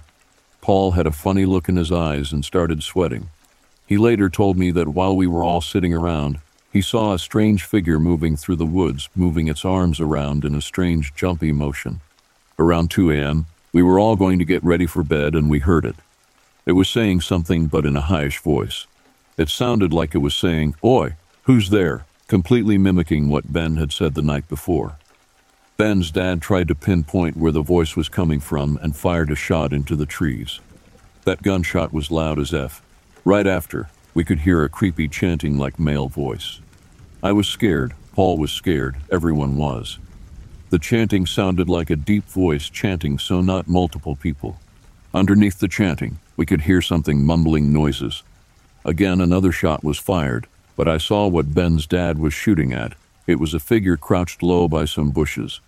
Paul 0.62 0.92
had 0.92 1.08
a 1.08 1.12
funny 1.12 1.46
look 1.46 1.68
in 1.68 1.76
his 1.76 1.92
eyes 1.92 2.32
and 2.32 2.44
started 2.44 2.84
sweating. 2.84 3.30
He 3.86 3.98
later 3.98 4.30
told 4.30 4.58
me 4.58 4.72
that 4.72 4.90
while 4.90 5.16
we 5.16 5.28
were 5.28 5.44
all 5.44 5.62
sitting 5.62 5.94
around, 5.94 6.40
he 6.72 6.82
saw 6.82 7.14
a 7.14 7.20
strange 7.20 7.64
figure 7.64 8.00
moving 8.00 8.36
through 8.36 8.58
the 8.58 8.66
woods, 8.66 9.10
moving 9.16 9.48
its 9.48 9.64
arms 9.66 10.00
around 10.00 10.44
in 10.44 10.56
a 10.56 10.62
strange 10.62 11.14
jumpy 11.16 11.52
motion. 11.52 12.02
Around 12.60 12.92
2 12.92 13.12
a.m., 13.12 13.46
we 13.72 13.84
were 13.84 14.00
all 14.00 14.16
going 14.16 14.40
to 14.40 14.46
get 14.46 14.64
ready 14.64 14.86
for 14.86 15.04
bed 15.04 15.36
and 15.36 15.50
we 15.50 15.60
heard 15.60 15.86
it. 15.86 15.96
It 16.66 16.74
was 16.74 16.90
saying 16.90 17.22
something 17.22 17.68
but 17.68 17.86
in 17.86 17.96
a 17.96 18.02
highish 18.02 18.40
voice. 18.40 18.88
It 19.38 19.50
sounded 19.50 19.94
like 19.94 20.16
it 20.16 20.20
was 20.20 20.36
saying, 20.36 20.76
Oi, 20.84 21.16
who's 21.44 21.70
there? 21.70 22.07
Completely 22.28 22.78
mimicking 22.78 23.30
what 23.30 23.52
Ben 23.52 23.78
had 23.78 23.92
said 23.92 24.14
the 24.14 24.22
night 24.22 24.48
before. 24.50 24.98
Ben's 25.78 26.12
dad 26.12 26.42
tried 26.42 26.68
to 26.68 26.76
pinpoint 26.76 27.38
where 27.38 27.52
the 27.52 27.62
voice 27.62 27.96
was 27.96 28.10
coming 28.10 28.40
from 28.40 28.78
and 28.82 28.96
fired 28.96 29.32
a 29.32 29.36
shot 29.36 29.72
into 29.72 29.96
the 29.96 30.06
trees. 30.06 30.60
That 31.24 31.42
gunshot 31.42 31.94
was 31.94 32.12
loud 32.12 32.40
as 32.40 32.54
F. 32.54 32.82
Right 33.24 33.48
after, 33.48 33.90
we 34.14 34.26
could 34.26 34.40
hear 34.40 34.64
a 34.64 34.70
creepy 34.70 35.08
chanting 35.08 35.58
like 35.58 35.80
male 35.80 36.08
voice. 36.08 36.60
I 37.24 37.32
was 37.32 37.48
scared, 37.48 37.94
Paul 38.14 38.38
was 38.38 38.52
scared, 38.52 38.98
everyone 39.12 39.56
was. 39.56 40.00
The 40.70 40.80
chanting 40.80 41.26
sounded 41.26 41.70
like 41.70 41.90
a 41.90 41.96
deep 41.96 42.26
voice 42.26 42.70
chanting, 42.70 43.20
so 43.20 43.40
not 43.40 43.68
multiple 43.68 44.16
people. 44.16 44.60
Underneath 45.14 45.60
the 45.60 45.68
chanting, 45.68 46.20
we 46.36 46.46
could 46.46 46.62
hear 46.62 46.82
something 46.82 47.24
mumbling 47.24 47.72
noises. 47.72 48.24
Again, 48.84 49.22
another 49.22 49.52
shot 49.52 49.84
was 49.84 49.98
fired, 49.98 50.48
but 50.78 50.88
I 50.88 51.00
saw 51.00 51.28
what 51.28 51.56
Ben's 51.56 51.88
dad 51.88 52.20
was 52.20 52.34
shooting 52.34 52.72
at. 52.72 52.94
It 53.26 53.40
was 53.40 53.54
a 53.54 53.60
figure 53.60 53.98
crouched 53.98 54.42
low 54.42 54.70
by 54.70 54.86
some 54.86 55.10
bushes. 55.10 55.60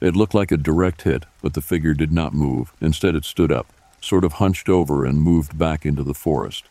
It 0.00 0.14
looked 0.14 0.34
like 0.34 0.52
a 0.52 0.56
direct 0.56 1.02
hit, 1.02 1.24
but 1.42 1.54
the 1.54 1.62
figure 1.62 1.94
did 1.94 2.12
not 2.12 2.34
move. 2.34 2.72
Instead, 2.80 3.16
it 3.16 3.24
stood 3.24 3.50
up, 3.50 3.66
sort 4.00 4.22
of 4.22 4.34
hunched 4.34 4.68
over, 4.68 5.04
and 5.04 5.20
moved 5.20 5.58
back 5.58 5.84
into 5.84 6.04
the 6.04 6.14
forest. 6.14 6.64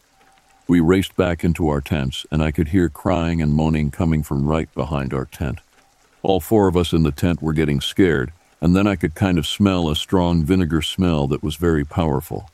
We 0.67 0.79
raced 0.79 1.17
back 1.17 1.43
into 1.43 1.67
our 1.67 1.81
tents, 1.81 2.27
and 2.31 2.43
I 2.43 2.51
could 2.51 2.69
hear 2.69 2.89
crying 2.89 3.41
and 3.41 3.53
moaning 3.53 3.89
coming 3.89 4.21
from 4.21 4.47
right 4.47 4.71
behind 4.75 5.13
our 5.13 5.25
tent. 5.25 5.59
All 6.21 6.39
four 6.39 6.67
of 6.67 6.77
us 6.77 6.93
in 6.93 7.01
the 7.01 7.11
tent 7.11 7.41
were 7.41 7.53
getting 7.53 7.81
scared, 7.81 8.31
and 8.61 8.75
then 8.75 8.85
I 8.85 8.95
could 8.95 9.15
kind 9.15 9.39
of 9.39 9.47
smell 9.47 9.89
a 9.89 9.95
strong 9.95 10.43
vinegar 10.43 10.83
smell 10.83 11.27
that 11.27 11.41
was 11.41 11.55
very 11.55 11.85
powerful. 11.85 12.51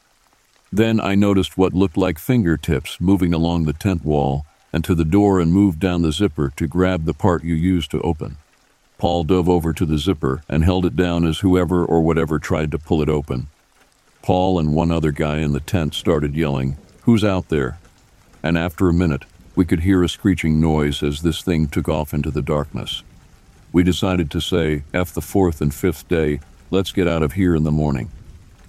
Then 0.72 1.02
I 1.02 1.16
noticed 1.16 1.58
what 1.58 1.74
looked 1.74 1.98
like 1.98 2.20
fingertips 2.20 3.02
moving 3.02 3.34
along 3.34 3.66
the 3.66 3.74
tent 3.74 4.06
wall 4.06 4.46
and 4.76 4.84
to 4.84 4.94
the 4.94 5.06
door 5.06 5.40
and 5.40 5.54
moved 5.54 5.80
down 5.80 6.02
the 6.02 6.12
zipper 6.12 6.52
to 6.58 6.68
grab 6.68 7.06
the 7.06 7.14
part 7.14 7.46
you 7.46 7.56
use 7.56 7.88
to 7.88 8.02
open. 8.02 8.36
Paul 8.98 9.24
dove 9.24 9.48
over 9.48 9.72
to 9.72 9.86
the 9.86 9.98
zipper 9.98 10.44
and 10.50 10.66
held 10.66 10.86
it 10.86 10.98
down 10.98 11.26
as 11.26 11.40
whoever 11.40 11.86
or 11.86 12.02
whatever 12.02 12.40
tried 12.40 12.72
to 12.72 12.78
pull 12.78 13.02
it 13.02 13.08
open. 13.08 13.48
Paul 14.22 14.60
and 14.60 14.74
one 14.76 14.92
other 14.92 15.14
guy 15.14 15.38
in 15.38 15.54
the 15.54 15.62
tent 15.62 15.94
started 15.94 16.36
yelling, 16.36 16.76
Who's 17.04 17.24
out 17.24 17.48
there? 17.48 17.80
and 18.44 18.58
after 18.58 18.90
a 18.90 18.94
minute, 18.94 19.24
we 19.56 19.64
could 19.64 19.80
hear 19.80 20.04
a 20.04 20.10
screeching 20.10 20.60
noise 20.60 21.02
as 21.02 21.22
this 21.22 21.42
thing 21.42 21.70
took 21.70 21.88
off 21.88 22.14
into 22.14 22.30
the 22.30 22.42
darkness. 22.42 23.02
We 23.72 23.82
decided 23.82 24.30
to 24.32 24.42
say, 24.42 24.84
F 24.94 25.14
the 25.14 25.22
fourth 25.22 25.62
and 25.62 25.74
fifth 25.74 26.10
day, 26.10 26.42
let's 26.70 26.92
get 26.92 27.08
out 27.08 27.24
of 27.24 27.34
here 27.34 27.56
in 27.56 27.64
the 27.64 27.72
morning. 27.72 28.12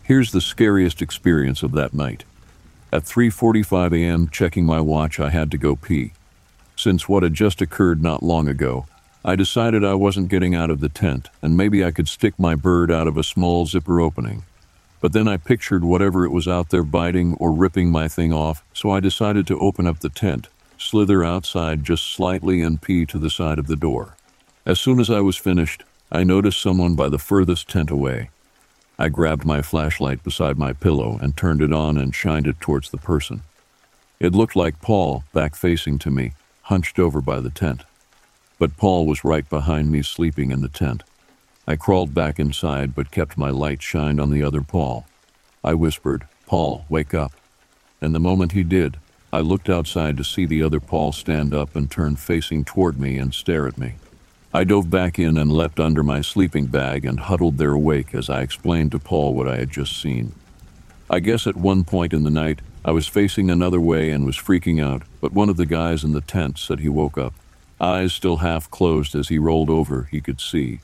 Here's 0.05 0.31
the 0.31 0.41
scariest 0.41 1.03
experience 1.03 1.65
of 1.65 1.73
that 1.73 1.95
night. 1.95 2.23
At 2.97 3.05
3:45 3.05 3.93
a.m., 3.93 4.29
checking 4.31 4.65
my 4.65 4.81
watch, 4.81 5.21
I 5.21 5.29
had 5.29 5.51
to 5.51 5.59
go 5.59 5.77
pee. 5.77 6.13
Since 6.77 7.07
what 7.07 7.25
had 7.25 7.35
just 7.35 7.61
occurred 7.61 8.03
not 8.03 8.23
long 8.23 8.49
ago, 8.49 8.87
I 9.23 9.37
decided 9.37 9.85
I 9.85 9.93
wasn't 9.93 10.31
getting 10.31 10.55
out 10.55 10.71
of 10.71 10.81
the 10.81 10.89
tent 10.89 11.29
and 11.43 11.59
maybe 11.59 11.85
I 11.85 11.91
could 11.91 12.09
stick 12.09 12.39
my 12.39 12.55
bird 12.55 12.91
out 12.91 13.07
of 13.07 13.19
a 13.19 13.23
small 13.23 13.67
zipper 13.67 14.01
opening. 14.01 14.45
But 15.03 15.13
then 15.13 15.29
I 15.29 15.37
pictured 15.37 15.85
whatever 15.85 16.25
it 16.25 16.31
was 16.31 16.49
out 16.49 16.71
there 16.71 16.83
biting 16.83 17.35
or 17.35 17.53
ripping 17.53 17.91
my 17.91 18.09
thing 18.09 18.33
off, 18.33 18.65
so 18.73 18.91
I 18.91 19.01
decided 19.01 19.47
to 19.49 19.61
open 19.61 19.87
up 19.87 19.99
the 20.01 20.09
tent, 20.09 20.49
slither 20.79 21.23
outside 21.23 21.85
just 21.85 22.11
slightly, 22.11 22.63
and 22.63 22.81
pee 22.81 23.05
to 23.05 23.19
the 23.19 23.29
side 23.29 23.59
of 23.59 23.67
the 23.67 23.77
door. 23.77 24.17
As 24.65 24.81
soon 24.81 25.01
as 25.01 25.11
I 25.11 25.21
was 25.21 25.37
finished, 25.37 25.85
I 26.11 26.25
noticed 26.25 26.63
someone 26.63 26.95
by 26.95 27.11
the 27.11 27.19
furthest 27.19 27.69
tent 27.69 27.91
away. 27.91 28.31
I 28.99 29.11
grabbed 29.11 29.45
my 29.45 29.61
flashlight 29.61 30.25
beside 30.25 30.57
my 30.57 30.73
pillow 30.73 31.19
and 31.21 31.37
turned 31.37 31.61
it 31.61 31.73
on 31.73 31.99
and 31.99 32.15
shined 32.15 32.47
it 32.47 32.61
towards 32.61 32.91
the 32.91 32.97
person. 32.97 33.43
It 34.19 34.35
looked 34.35 34.57
like 34.57 34.81
Paul, 34.81 35.25
back 35.35 35.55
facing 35.55 35.99
to 35.99 36.11
me, 36.11 36.33
hunched 36.63 36.99
over 36.99 37.21
by 37.21 37.41
the 37.41 37.51
tent. 37.51 37.83
But 38.59 38.79
Paul 38.79 39.07
was 39.07 39.25
right 39.25 39.49
behind 39.49 39.93
me, 39.93 40.01
sleeping 40.01 40.51
in 40.51 40.63
the 40.63 40.69
tent. 40.69 41.03
I 41.67 41.77
crawled 41.77 42.15
back 42.15 42.39
inside 42.39 42.95
but 42.95 43.11
kept 43.11 43.37
my 43.37 43.51
light 43.51 43.83
shined 43.83 44.19
on 44.19 44.31
the 44.31 44.43
other 44.43 44.63
Paul. 44.63 45.05
I 45.63 45.75
whispered, 45.75 46.27
Paul, 46.47 46.87
wake 46.89 47.13
up. 47.13 47.33
And 48.01 48.15
the 48.15 48.21
moment 48.21 48.53
he 48.53 48.63
did, 48.63 48.97
I 49.33 49.41
looked 49.41 49.69
outside 49.69 50.17
to 50.17 50.25
see 50.25 50.47
the 50.47 50.63
other 50.63 50.81
Paul 50.81 51.13
stand 51.13 51.53
up 51.53 51.77
and 51.77 51.91
turn 51.91 52.17
facing 52.17 52.65
toward 52.65 52.99
me 52.99 53.19
and 53.19 53.35
stare 53.35 53.67
at 53.67 53.77
me. 53.77 53.97
I 54.55 54.65
dove 54.65 54.89
back 54.89 55.19
in 55.19 55.37
and 55.37 55.53
leapt 55.53 55.81
under 55.81 56.03
my 56.03 56.21
sleeping 56.21 56.67
bag 56.67 57.05
and 57.05 57.21
huddled 57.21 57.59
there 57.59 57.73
awake 57.73 58.15
as 58.15 58.31
I 58.31 58.43
explained 58.43 58.93
to 58.93 58.99
Paul 58.99 59.35
what 59.35 59.49
I 59.49 59.57
had 59.57 59.71
just 59.71 60.01
seen. 60.01 60.33
I 61.11 61.21
guess 61.21 61.47
at 61.47 61.57
one 61.57 61.85
point 61.85 62.13
in 62.13 62.25
the 62.25 62.31
night, 62.31 62.61
I 62.85 62.93
was 62.93 63.07
facing 63.07 63.51
another 63.51 63.81
way 63.81 64.11
and 64.11 64.25
was 64.25 64.37
freaking 64.37 64.83
out, 64.83 65.03
but 65.21 65.33
one 65.33 65.49
of 65.49 65.57
the 65.57 65.67
guys 65.67 66.05
in 66.05 66.13
the 66.13 66.21
tent 66.21 66.59
said 66.59 66.81
he 66.81 66.89
woke 66.89 67.19
up. 67.19 67.35
Eyes 67.81 68.13
still 68.13 68.39
half 68.39 68.71
closed 68.71 69.15
as 69.15 69.29
he 69.29 69.39
rolled 69.39 69.69
over, 69.69 70.09
he 70.11 70.21
could 70.21 70.41
see. 70.41 70.81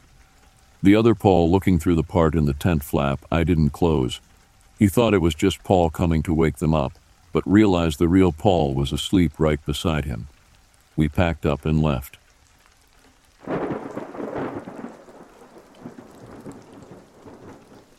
The 0.82 0.96
other 0.96 1.14
Paul 1.14 1.50
looking 1.50 1.78
through 1.78 1.94
the 1.94 2.02
part 2.02 2.34
in 2.34 2.44
the 2.44 2.54
tent 2.54 2.82
flap 2.82 3.24
I 3.30 3.44
didn't 3.44 3.70
close. 3.70 4.20
He 4.78 4.88
thought 4.88 5.14
it 5.14 5.22
was 5.22 5.34
just 5.34 5.62
Paul 5.62 5.90
coming 5.90 6.22
to 6.24 6.34
wake 6.34 6.56
them 6.56 6.74
up, 6.74 6.92
but 7.32 7.46
realized 7.46 7.98
the 7.98 8.08
real 8.08 8.32
Paul 8.32 8.74
was 8.74 8.92
asleep 8.92 9.38
right 9.38 9.64
beside 9.64 10.04
him. 10.04 10.26
We 10.96 11.08
packed 11.08 11.46
up 11.46 11.64
and 11.64 11.80
left. 11.80 12.18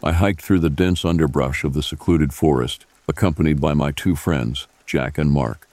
I 0.05 0.11
hiked 0.11 0.41
through 0.41 0.59
the 0.59 0.69
dense 0.69 1.05
underbrush 1.05 1.63
of 1.63 1.73
the 1.73 1.81
secluded 1.81 2.33
forest, 2.33 2.85
accompanied 3.07 3.61
by 3.61 3.73
my 3.73 3.91
two 3.91 4.17
friends, 4.17 4.67
Jack 4.85 5.17
and 5.17 5.31
Mark. 5.31 5.65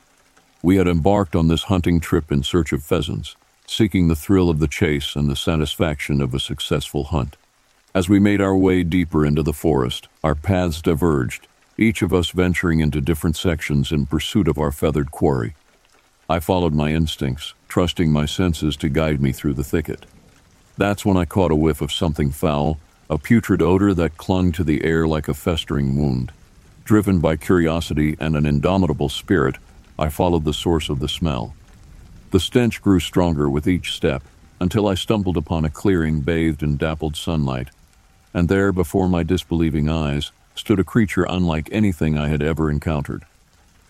We 0.63 0.77
had 0.77 0.87
embarked 0.87 1.35
on 1.35 1.49
this 1.49 1.65
hunting 1.65 1.99
trip 1.99 2.31
in 2.31 2.45
search 2.45 2.73
of 2.73 2.85
pheasants, 2.85 3.35
seeking 3.67 4.07
the 4.07 4.15
thrill 4.15 4.49
of 4.49 4.61
the 4.61 4.69
chase 4.69 5.17
and 5.17 5.29
the 5.29 5.35
satisfaction 5.35 6.21
of 6.21 6.33
a 6.33 6.39
successful 6.39 7.05
hunt. 7.05 7.37
As 7.93 8.09
we 8.09 8.21
made 8.21 8.41
our 8.41 8.57
way 8.57 8.85
deeper 8.85 9.27
into 9.27 9.43
the 9.43 9.53
forest, 9.53 10.07
our 10.23 10.37
paths 10.37 10.81
diverged, 10.81 11.49
each 11.77 12.01
of 12.01 12.13
us 12.13 12.31
venturing 12.31 12.79
into 12.79 13.01
different 13.01 13.37
sections 13.37 13.91
in 13.91 14.07
pursuit 14.07 14.47
of 14.47 14.59
our 14.59 14.71
feathered 14.71 15.11
quarry. 15.11 15.55
I 16.29 16.39
followed 16.39 16.73
my 16.73 16.93
instincts, 16.93 17.55
trusting 17.67 18.13
my 18.13 18.27
senses 18.27 18.77
to 18.77 18.89
guide 18.89 19.21
me 19.21 19.33
through 19.33 19.55
the 19.55 19.65
thicket. 19.65 20.07
That's 20.79 21.05
when 21.05 21.17
I 21.17 21.25
caught 21.25 21.51
a 21.51 21.57
whiff 21.57 21.81
of 21.81 21.91
something 21.91 22.31
foul, 22.31 22.79
a 23.11 23.19
putrid 23.19 23.61
odor 23.61 23.93
that 23.93 24.17
clung 24.17 24.53
to 24.53 24.63
the 24.63 24.85
air 24.85 25.05
like 25.05 25.27
a 25.27 25.35
festering 25.35 25.97
wound. 25.97 26.31
Driven 26.85 27.19
by 27.19 27.35
curiosity 27.35 28.17
and 28.21 28.37
an 28.37 28.47
indomitable 28.47 29.09
spirit, 29.09 29.57
I 29.99 30.09
followed 30.09 30.45
the 30.45 30.55
source 30.55 30.89
of 30.89 31.01
the 31.01 31.09
smell. 31.09 31.53
The 32.31 32.39
stench 32.39 32.81
grew 32.81 33.01
stronger 33.01 33.51
with 33.51 33.67
each 33.67 33.93
step 33.93 34.23
until 34.61 34.87
I 34.87 34.95
stumbled 34.95 35.37
upon 35.37 35.65
a 35.65 35.71
clearing 35.71 36.21
bathed 36.21 36.63
in 36.63 36.77
dappled 36.77 37.17
sunlight, 37.17 37.71
and 38.33 38.49
there 38.49 38.71
before 38.71 39.09
my 39.09 39.25
disbelieving 39.25 39.89
eyes 39.89 40.31
stood 40.55 40.79
a 40.79 40.85
creature 40.85 41.27
unlike 41.29 41.69
anything 41.73 42.17
I 42.17 42.29
had 42.29 42.43
ever 42.43 42.71
encountered. 42.71 43.25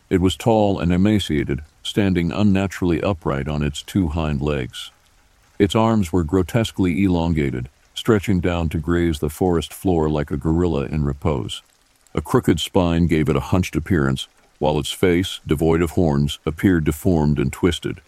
It 0.08 0.22
was 0.22 0.34
tall 0.34 0.80
and 0.80 0.94
emaciated, 0.94 1.60
standing 1.82 2.32
unnaturally 2.32 3.02
upright 3.02 3.48
on 3.48 3.62
its 3.62 3.82
two 3.82 4.08
hind 4.08 4.40
legs. 4.40 4.90
Its 5.58 5.74
arms 5.74 6.10
were 6.10 6.24
grotesquely 6.24 7.04
elongated, 7.04 7.68
stretching 8.00 8.40
down 8.40 8.66
to 8.66 8.78
graze 8.78 9.18
the 9.18 9.28
forest 9.28 9.74
floor 9.74 10.08
like 10.08 10.30
a 10.30 10.36
gorilla 10.38 10.86
in 10.86 11.04
repose. 11.04 11.60
A 12.14 12.22
crooked 12.22 12.58
spine 12.58 13.06
gave 13.06 13.28
it 13.28 13.36
a 13.36 13.48
hunched 13.52 13.76
appearance, 13.76 14.26
while 14.58 14.78
its 14.78 14.90
face, 14.90 15.40
devoid 15.46 15.82
of 15.82 15.90
horns, 15.90 16.38
appeared 16.46 16.84
deformed 16.84 17.38
and 17.38 17.52
twisted. 17.52 18.00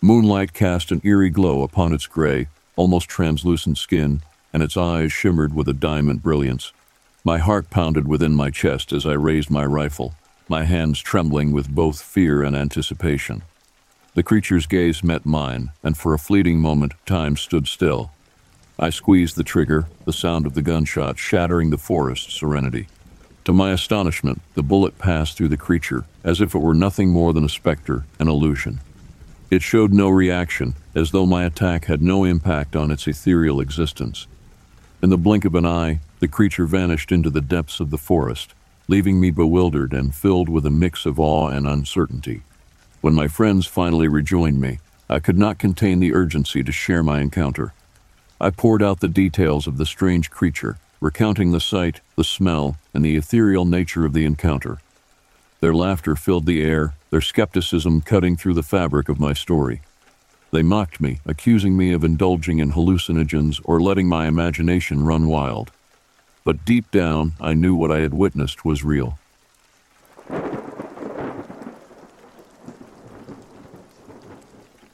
Moonlight 0.00 0.52
cast 0.52 0.90
an 0.90 1.00
eerie 1.04 1.30
glow 1.30 1.62
upon 1.62 1.92
its 1.92 2.08
gray, 2.08 2.48
almost 2.74 3.08
translucent 3.08 3.78
skin, 3.78 4.20
and 4.52 4.64
its 4.64 4.76
eyes 4.76 5.12
shimmered 5.12 5.54
with 5.54 5.68
a 5.68 5.80
diamond 5.88 6.24
brilliance. 6.24 6.72
My 7.22 7.38
heart 7.38 7.70
pounded 7.70 8.08
within 8.08 8.34
my 8.34 8.50
chest 8.50 8.92
as 8.92 9.06
I 9.06 9.12
raised 9.12 9.48
my 9.48 9.64
rifle, 9.64 10.12
my 10.48 10.64
hands 10.64 10.98
trembling 10.98 11.52
with 11.52 11.72
both 11.72 12.02
fear 12.02 12.42
and 12.42 12.56
anticipation. 12.56 13.42
The 14.14 14.24
creature's 14.24 14.66
gaze 14.66 15.04
met 15.04 15.24
mine, 15.24 15.70
and 15.84 15.96
for 15.96 16.14
a 16.14 16.18
fleeting 16.18 16.58
moment 16.58 16.94
time 17.06 17.36
stood 17.36 17.68
still. 17.68 18.10
I 18.82 18.88
squeezed 18.88 19.36
the 19.36 19.44
trigger, 19.44 19.88
the 20.06 20.12
sound 20.12 20.46
of 20.46 20.54
the 20.54 20.62
gunshot 20.62 21.18
shattering 21.18 21.68
the 21.68 21.76
forest's 21.76 22.32
serenity. 22.32 22.86
To 23.44 23.52
my 23.52 23.72
astonishment, 23.72 24.40
the 24.54 24.62
bullet 24.62 24.96
passed 24.96 25.36
through 25.36 25.48
the 25.48 25.58
creature 25.58 26.06
as 26.24 26.40
if 26.40 26.54
it 26.54 26.60
were 26.60 26.72
nothing 26.72 27.10
more 27.10 27.34
than 27.34 27.44
a 27.44 27.48
specter, 27.50 28.06
an 28.18 28.28
illusion. 28.28 28.80
It 29.50 29.60
showed 29.60 29.92
no 29.92 30.08
reaction, 30.08 30.76
as 30.94 31.10
though 31.10 31.26
my 31.26 31.44
attack 31.44 31.84
had 31.84 32.00
no 32.00 32.24
impact 32.24 32.74
on 32.74 32.90
its 32.90 33.06
ethereal 33.06 33.60
existence. 33.60 34.26
In 35.02 35.10
the 35.10 35.18
blink 35.18 35.44
of 35.44 35.54
an 35.54 35.66
eye, 35.66 36.00
the 36.20 36.28
creature 36.28 36.64
vanished 36.64 37.12
into 37.12 37.28
the 37.28 37.42
depths 37.42 37.80
of 37.80 37.90
the 37.90 37.98
forest, 37.98 38.54
leaving 38.88 39.20
me 39.20 39.30
bewildered 39.30 39.92
and 39.92 40.14
filled 40.14 40.48
with 40.48 40.64
a 40.64 40.70
mix 40.70 41.04
of 41.04 41.20
awe 41.20 41.48
and 41.48 41.66
uncertainty. 41.66 42.44
When 43.02 43.12
my 43.12 43.28
friends 43.28 43.66
finally 43.66 44.08
rejoined 44.08 44.58
me, 44.58 44.78
I 45.10 45.18
could 45.18 45.36
not 45.36 45.58
contain 45.58 46.00
the 46.00 46.14
urgency 46.14 46.62
to 46.62 46.72
share 46.72 47.02
my 47.02 47.20
encounter. 47.20 47.74
I 48.42 48.48
poured 48.48 48.82
out 48.82 49.00
the 49.00 49.08
details 49.08 49.66
of 49.66 49.76
the 49.76 49.84
strange 49.84 50.30
creature, 50.30 50.78
recounting 50.98 51.52
the 51.52 51.60
sight, 51.60 52.00
the 52.16 52.24
smell, 52.24 52.78
and 52.94 53.04
the 53.04 53.16
ethereal 53.16 53.66
nature 53.66 54.06
of 54.06 54.14
the 54.14 54.24
encounter. 54.24 54.78
Their 55.60 55.74
laughter 55.74 56.16
filled 56.16 56.46
the 56.46 56.62
air, 56.62 56.94
their 57.10 57.20
skepticism 57.20 58.00
cutting 58.00 58.38
through 58.38 58.54
the 58.54 58.62
fabric 58.62 59.10
of 59.10 59.20
my 59.20 59.34
story. 59.34 59.82
They 60.52 60.62
mocked 60.62 61.02
me, 61.02 61.20
accusing 61.26 61.76
me 61.76 61.92
of 61.92 62.02
indulging 62.02 62.60
in 62.60 62.72
hallucinogens 62.72 63.60
or 63.64 63.78
letting 63.78 64.08
my 64.08 64.26
imagination 64.26 65.04
run 65.04 65.26
wild. 65.26 65.70
But 66.42 66.64
deep 66.64 66.90
down, 66.90 67.34
I 67.42 67.52
knew 67.52 67.74
what 67.74 67.92
I 67.92 67.98
had 67.98 68.14
witnessed 68.14 68.64
was 68.64 68.82
real. 68.82 69.18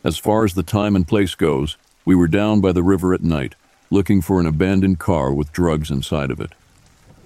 As 0.03 0.19
far 0.19 0.45
as 0.45 0.55
the 0.55 0.65
time 0.65 0.97
and 0.97 1.07
place 1.07 1.37
goes, 1.37 1.77
we 2.07 2.15
were 2.15 2.29
down 2.29 2.63
by 2.63 2.73
the 2.73 2.83
river 2.83 3.13
at 3.13 3.23
night, 3.23 3.55
looking 3.91 4.23
for 4.23 4.41
an 4.41 4.47
abandoned 4.47 4.99
car 4.99 5.35
with 5.35 5.53
drugs 5.53 5.91
inside 5.91 6.31
of 6.31 6.41
it. 6.41 6.53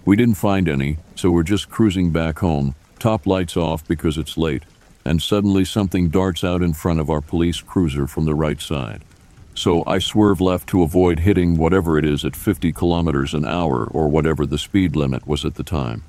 We 0.05 0.16
didn't 0.16 0.35
find 0.35 0.68
any, 0.68 0.97
so 1.14 1.31
we're 1.31 1.45
just 1.45 1.70
cruising 1.70 2.11
back 2.11 2.41
home, 2.41 2.74
top 2.99 3.26
lights 3.26 3.57
off 3.57 3.87
because 3.87 4.18
it's 4.18 4.37
late 4.37 4.64
and 5.05 5.22
suddenly 5.22 5.64
something 5.64 6.09
darts 6.09 6.45
out 6.45 6.62
in 6.62 6.72
front 6.72 7.01
of 7.01 7.11
our 7.11 7.20
police 7.20 7.61
cruiser 7.61 8.07
from 8.07 8.24
the 8.24 8.35
right 8.35 8.61
side. 8.61 9.03
So 9.55 9.83
I 9.87 9.99
swerve 9.99 10.41
left 10.41 10.68
to 10.70 10.83
avoid 10.83 11.20
hitting 11.20 11.57
whatever 11.57 11.99
it 11.99 12.05
is 12.05 12.24
at 12.24 12.37
50 12.37 12.72
kilometers 12.72 13.35
an 13.35 13.45
hour 13.45 13.87
or 13.87 14.09
whatever 14.09 14.47
the 14.47 14.59
speed 14.59 14.97
limit 14.97 15.26
was 15.26 15.45
at 15.45 15.55
the 15.55 15.62
time. 15.62 16.03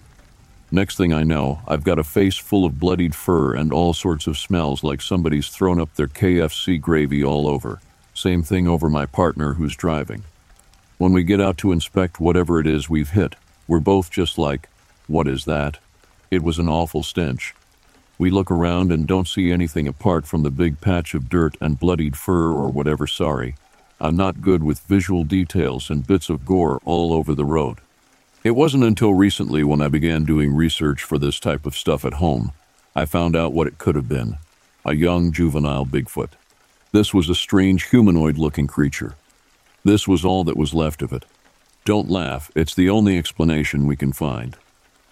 Next 0.71 0.95
thing 0.95 1.11
I 1.11 1.23
know, 1.23 1.59
I've 1.67 1.83
got 1.83 1.99
a 1.99 2.03
face 2.03 2.37
full 2.37 2.63
of 2.63 2.79
bloodied 2.79 3.15
fur 3.15 3.53
and 3.53 3.73
all 3.73 3.93
sorts 3.93 4.27
of 4.27 4.37
smells 4.37 4.83
like 4.83 5.01
somebody's 5.01 5.49
thrown 5.49 5.81
up 5.81 5.95
their 5.95 6.07
KFC 6.07 6.79
gravy 6.79 7.23
all 7.23 7.47
over. 7.47 7.81
Same 8.13 8.43
thing 8.43 8.67
over 8.67 8.89
my 8.89 9.05
partner 9.05 9.53
who's 9.53 9.75
driving. 9.75 10.23
When 10.97 11.13
we 11.13 11.23
get 11.23 11.41
out 11.41 11.57
to 11.59 11.71
inspect 11.71 12.19
whatever 12.19 12.59
it 12.59 12.67
is 12.67 12.89
we've 12.89 13.11
hit, 13.11 13.35
we're 13.67 13.79
both 13.79 14.11
just 14.11 14.37
like, 14.37 14.69
What 15.07 15.27
is 15.27 15.45
that? 15.45 15.79
It 16.29 16.43
was 16.43 16.59
an 16.59 16.69
awful 16.69 17.03
stench. 17.03 17.55
We 18.17 18.29
look 18.29 18.51
around 18.51 18.91
and 18.91 19.07
don't 19.07 19.27
see 19.27 19.51
anything 19.51 19.87
apart 19.87 20.27
from 20.27 20.43
the 20.43 20.51
big 20.51 20.79
patch 20.79 21.13
of 21.13 21.29
dirt 21.29 21.57
and 21.59 21.79
bloodied 21.79 22.15
fur 22.15 22.51
or 22.51 22.69
whatever, 22.69 23.07
sorry. 23.07 23.55
I'm 23.99 24.15
not 24.15 24.41
good 24.41 24.63
with 24.63 24.81
visual 24.81 25.23
details 25.23 25.89
and 25.89 26.05
bits 26.05 26.29
of 26.29 26.45
gore 26.45 26.79
all 26.85 27.13
over 27.13 27.33
the 27.33 27.45
road. 27.45 27.79
It 28.43 28.51
wasn't 28.51 28.83
until 28.83 29.13
recently 29.13 29.63
when 29.63 29.81
I 29.81 29.87
began 29.87 30.25
doing 30.25 30.53
research 30.53 31.03
for 31.03 31.17
this 31.17 31.39
type 31.39 31.65
of 31.65 31.75
stuff 31.75 32.03
at 32.05 32.15
home, 32.15 32.51
I 32.95 33.05
found 33.05 33.35
out 33.35 33.53
what 33.53 33.67
it 33.67 33.77
could 33.77 33.95
have 33.95 34.09
been 34.09 34.37
a 34.83 34.95
young 34.95 35.31
juvenile 35.31 35.85
Bigfoot. 35.85 36.29
This 36.93 37.13
was 37.13 37.29
a 37.29 37.35
strange 37.35 37.89
humanoid 37.89 38.37
looking 38.37 38.67
creature. 38.67 39.15
This 39.85 40.09
was 40.09 40.25
all 40.25 40.43
that 40.43 40.57
was 40.57 40.73
left 40.73 41.01
of 41.01 41.13
it. 41.13 41.23
Don't 41.85 42.09
laugh, 42.09 42.51
it's 42.53 42.75
the 42.75 42.89
only 42.89 43.17
explanation 43.17 43.87
we 43.87 43.95
can 43.95 44.11
find. 44.11 44.57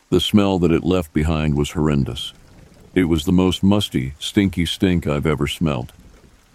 The 0.10 0.20
smell 0.20 0.60
that 0.60 0.74
it 0.74 0.84
left 0.84 1.14
behind 1.14 1.56
was 1.56 1.72
horrendous. 1.72 2.34
It 2.96 3.06
was 3.06 3.24
the 3.24 3.32
most 3.32 3.64
musty, 3.64 4.14
stinky 4.20 4.66
stink 4.66 5.08
I've 5.08 5.26
ever 5.26 5.48
smelled. 5.48 5.94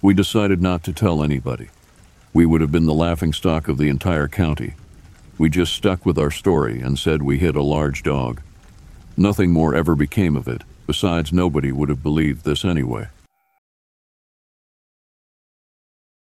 We 0.02 0.12
decided 0.12 0.60
not 0.60 0.84
to 0.84 0.92
tell 0.92 1.24
anybody. 1.24 1.70
We 2.34 2.44
would 2.44 2.60
have 2.60 2.72
been 2.72 2.84
the 2.84 2.92
laughing 2.92 3.32
stock 3.32 3.66
of 3.66 3.78
the 3.78 3.88
entire 3.88 4.28
county. 4.28 4.74
We 5.38 5.48
just 5.48 5.72
stuck 5.72 6.04
with 6.04 6.18
our 6.18 6.30
story 6.30 6.82
and 6.82 6.98
said 6.98 7.22
we 7.22 7.38
hit 7.38 7.56
a 7.56 7.62
large 7.62 8.02
dog. 8.02 8.42
Nothing 9.16 9.52
more 9.52 9.74
ever 9.74 9.94
became 9.94 10.36
of 10.36 10.48
it, 10.48 10.64
besides, 10.86 11.32
nobody 11.32 11.72
would 11.72 11.88
have 11.88 12.02
believed 12.02 12.44
this 12.44 12.62
anyway. 12.62 13.08